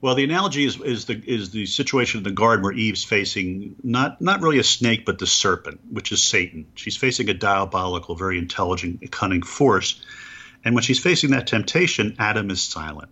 Well, 0.00 0.14
the 0.14 0.24
analogy 0.24 0.64
is, 0.64 0.80
is 0.80 1.04
the 1.04 1.22
is 1.26 1.50
the 1.50 1.66
situation 1.66 2.18
in 2.18 2.24
the 2.24 2.30
garden 2.30 2.62
where 2.62 2.72
Eve's 2.72 3.04
facing 3.04 3.76
not 3.82 4.20
not 4.20 4.40
really 4.40 4.58
a 4.58 4.64
snake, 4.64 5.04
but 5.04 5.18
the 5.18 5.26
serpent, 5.26 5.80
which 5.90 6.10
is 6.10 6.22
Satan. 6.22 6.66
She's 6.74 6.96
facing 6.96 7.28
a 7.28 7.34
diabolical, 7.34 8.14
very 8.14 8.38
intelligent, 8.38 9.10
cunning 9.10 9.42
force, 9.42 10.00
and 10.64 10.74
when 10.74 10.82
she's 10.82 10.98
facing 10.98 11.30
that 11.30 11.46
temptation, 11.46 12.16
Adam 12.18 12.50
is 12.50 12.62
silent. 12.62 13.10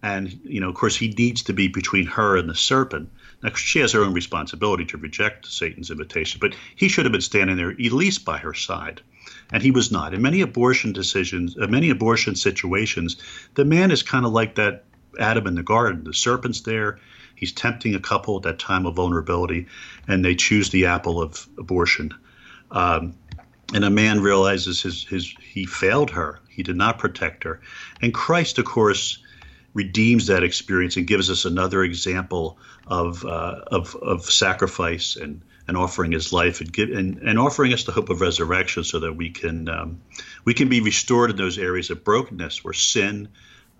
And 0.00 0.40
you 0.44 0.60
know, 0.60 0.68
of 0.68 0.76
course, 0.76 0.94
he 0.94 1.08
needs 1.08 1.42
to 1.44 1.52
be 1.52 1.66
between 1.66 2.06
her 2.06 2.36
and 2.36 2.48
the 2.48 2.54
serpent. 2.54 3.10
Now, 3.42 3.52
she 3.54 3.80
has 3.80 3.92
her 3.92 4.04
own 4.04 4.14
responsibility 4.14 4.84
to 4.86 4.98
reject 4.98 5.46
Satan's 5.46 5.90
invitation, 5.90 6.38
but 6.40 6.54
he 6.76 6.88
should 6.88 7.04
have 7.04 7.12
been 7.12 7.20
standing 7.20 7.56
there 7.56 7.70
at 7.70 7.78
least 7.78 8.24
by 8.24 8.38
her 8.38 8.54
side 8.54 9.02
and 9.52 9.62
he 9.62 9.70
was 9.70 9.90
not. 9.90 10.14
In 10.14 10.22
many 10.22 10.40
abortion 10.40 10.92
decisions, 10.92 11.56
uh, 11.60 11.66
many 11.66 11.90
abortion 11.90 12.36
situations, 12.36 13.16
the 13.54 13.64
man 13.64 13.90
is 13.90 14.02
kind 14.02 14.24
of 14.24 14.32
like 14.32 14.54
that 14.56 14.84
Adam 15.18 15.46
in 15.46 15.54
the 15.54 15.62
garden. 15.62 16.04
The 16.04 16.14
serpent's 16.14 16.60
there. 16.60 16.98
He's 17.34 17.52
tempting 17.52 17.94
a 17.94 18.00
couple 18.00 18.36
at 18.36 18.42
that 18.44 18.58
time 18.58 18.86
of 18.86 18.94
vulnerability, 18.94 19.66
and 20.08 20.24
they 20.24 20.34
choose 20.34 20.70
the 20.70 20.86
apple 20.86 21.20
of 21.20 21.46
abortion. 21.58 22.14
Um, 22.70 23.14
and 23.74 23.84
a 23.84 23.90
man 23.90 24.20
realizes 24.20 24.80
his, 24.80 25.04
his 25.04 25.34
he 25.40 25.66
failed 25.66 26.10
her. 26.10 26.40
He 26.48 26.62
did 26.62 26.76
not 26.76 26.98
protect 26.98 27.44
her. 27.44 27.60
And 28.00 28.14
Christ, 28.14 28.58
of 28.58 28.64
course, 28.64 29.18
redeems 29.74 30.28
that 30.28 30.42
experience 30.42 30.96
and 30.96 31.06
gives 31.06 31.30
us 31.30 31.44
another 31.44 31.82
example 31.82 32.58
of 32.86 33.24
uh, 33.24 33.60
of, 33.66 33.94
of 33.96 34.24
sacrifice 34.24 35.16
and 35.16 35.42
and 35.68 35.76
offering 35.76 36.12
his 36.12 36.32
life 36.32 36.60
and, 36.60 36.72
give, 36.72 36.90
and, 36.90 37.18
and 37.18 37.38
offering 37.38 37.72
us 37.72 37.84
the 37.84 37.92
hope 37.92 38.08
of 38.08 38.20
resurrection 38.20 38.84
so 38.84 39.00
that 39.00 39.12
we 39.14 39.30
can 39.30 39.68
um, 39.68 40.00
we 40.44 40.54
can 40.54 40.68
be 40.68 40.80
restored 40.80 41.30
in 41.30 41.36
those 41.36 41.58
areas 41.58 41.90
of 41.90 42.04
brokenness 42.04 42.64
where 42.64 42.72
sin 42.72 43.28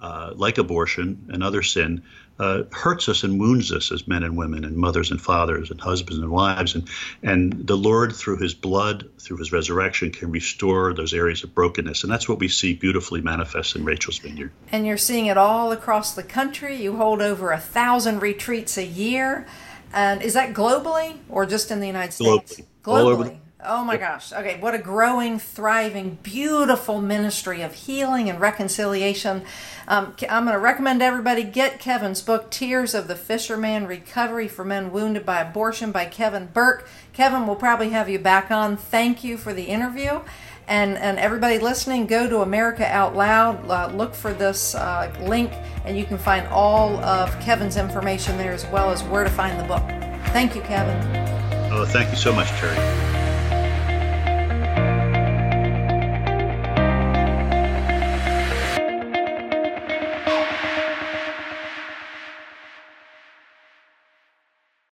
uh, 0.00 0.32
like 0.34 0.58
abortion 0.58 1.26
and 1.30 1.42
other 1.42 1.62
sin, 1.62 2.02
uh, 2.38 2.64
hurts 2.70 3.08
us 3.08 3.24
and 3.24 3.40
wounds 3.40 3.72
us 3.72 3.90
as 3.90 4.06
men 4.06 4.22
and 4.22 4.36
women, 4.36 4.64
and 4.64 4.76
mothers 4.76 5.10
and 5.10 5.20
fathers, 5.20 5.70
and 5.70 5.80
husbands 5.80 6.18
and 6.18 6.30
wives. 6.30 6.74
And, 6.74 6.88
and 7.22 7.66
the 7.66 7.76
Lord, 7.76 8.14
through 8.14 8.38
his 8.38 8.52
blood, 8.52 9.08
through 9.18 9.38
his 9.38 9.52
resurrection, 9.52 10.10
can 10.10 10.30
restore 10.30 10.92
those 10.92 11.14
areas 11.14 11.42
of 11.44 11.54
brokenness. 11.54 12.02
And 12.02 12.12
that's 12.12 12.28
what 12.28 12.38
we 12.38 12.48
see 12.48 12.74
beautifully 12.74 13.22
manifest 13.22 13.74
in 13.74 13.84
Rachel's 13.84 14.18
Vineyard. 14.18 14.52
And 14.70 14.86
you're 14.86 14.98
seeing 14.98 15.26
it 15.26 15.38
all 15.38 15.72
across 15.72 16.14
the 16.14 16.22
country. 16.22 16.76
You 16.76 16.96
hold 16.96 17.22
over 17.22 17.52
a 17.52 17.58
thousand 17.58 18.20
retreats 18.20 18.76
a 18.76 18.84
year. 18.84 19.46
And 19.92 20.20
is 20.20 20.34
that 20.34 20.52
globally 20.52 21.16
or 21.30 21.46
just 21.46 21.70
in 21.70 21.80
the 21.80 21.86
United 21.86 22.12
States? 22.12 22.60
Globally. 22.82 23.04
Globally. 23.04 23.38
Oh 23.64 23.82
my 23.84 23.96
gosh. 23.96 24.34
Okay, 24.34 24.60
what 24.60 24.74
a 24.74 24.78
growing, 24.78 25.38
thriving, 25.38 26.18
beautiful 26.22 27.00
ministry 27.00 27.62
of 27.62 27.72
healing 27.72 28.28
and 28.28 28.38
reconciliation. 28.38 29.44
Um, 29.88 30.14
I'm 30.28 30.44
going 30.44 30.54
to 30.54 30.60
recommend 30.60 31.00
everybody 31.00 31.42
get 31.42 31.80
Kevin's 31.80 32.20
book, 32.20 32.50
Tears 32.50 32.94
of 32.94 33.08
the 33.08 33.16
Fisherman 33.16 33.86
Recovery 33.86 34.46
for 34.46 34.62
Men 34.62 34.92
Wounded 34.92 35.24
by 35.24 35.40
Abortion 35.40 35.90
by 35.90 36.04
Kevin 36.04 36.50
Burke. 36.52 36.86
Kevin, 37.14 37.46
we'll 37.46 37.56
probably 37.56 37.90
have 37.90 38.10
you 38.10 38.18
back 38.18 38.50
on. 38.50 38.76
Thank 38.76 39.24
you 39.24 39.38
for 39.38 39.54
the 39.54 39.64
interview. 39.64 40.20
And, 40.68 40.98
and 40.98 41.18
everybody 41.18 41.58
listening, 41.58 42.06
go 42.06 42.28
to 42.28 42.42
America 42.42 42.84
Out 42.84 43.16
Loud, 43.16 43.70
uh, 43.70 43.90
look 43.96 44.14
for 44.14 44.34
this 44.34 44.74
uh, 44.74 45.10
link, 45.22 45.50
and 45.86 45.96
you 45.96 46.04
can 46.04 46.18
find 46.18 46.46
all 46.48 46.96
of 46.98 47.30
Kevin's 47.40 47.78
information 47.78 48.36
there 48.36 48.52
as 48.52 48.66
well 48.66 48.90
as 48.90 49.02
where 49.04 49.24
to 49.24 49.30
find 49.30 49.58
the 49.58 49.64
book. 49.64 49.84
Thank 50.32 50.54
you, 50.54 50.60
Kevin. 50.60 50.96
Oh, 51.72 51.86
thank 51.86 52.10
you 52.10 52.16
so 52.16 52.34
much, 52.34 52.48
Terry. 52.48 53.15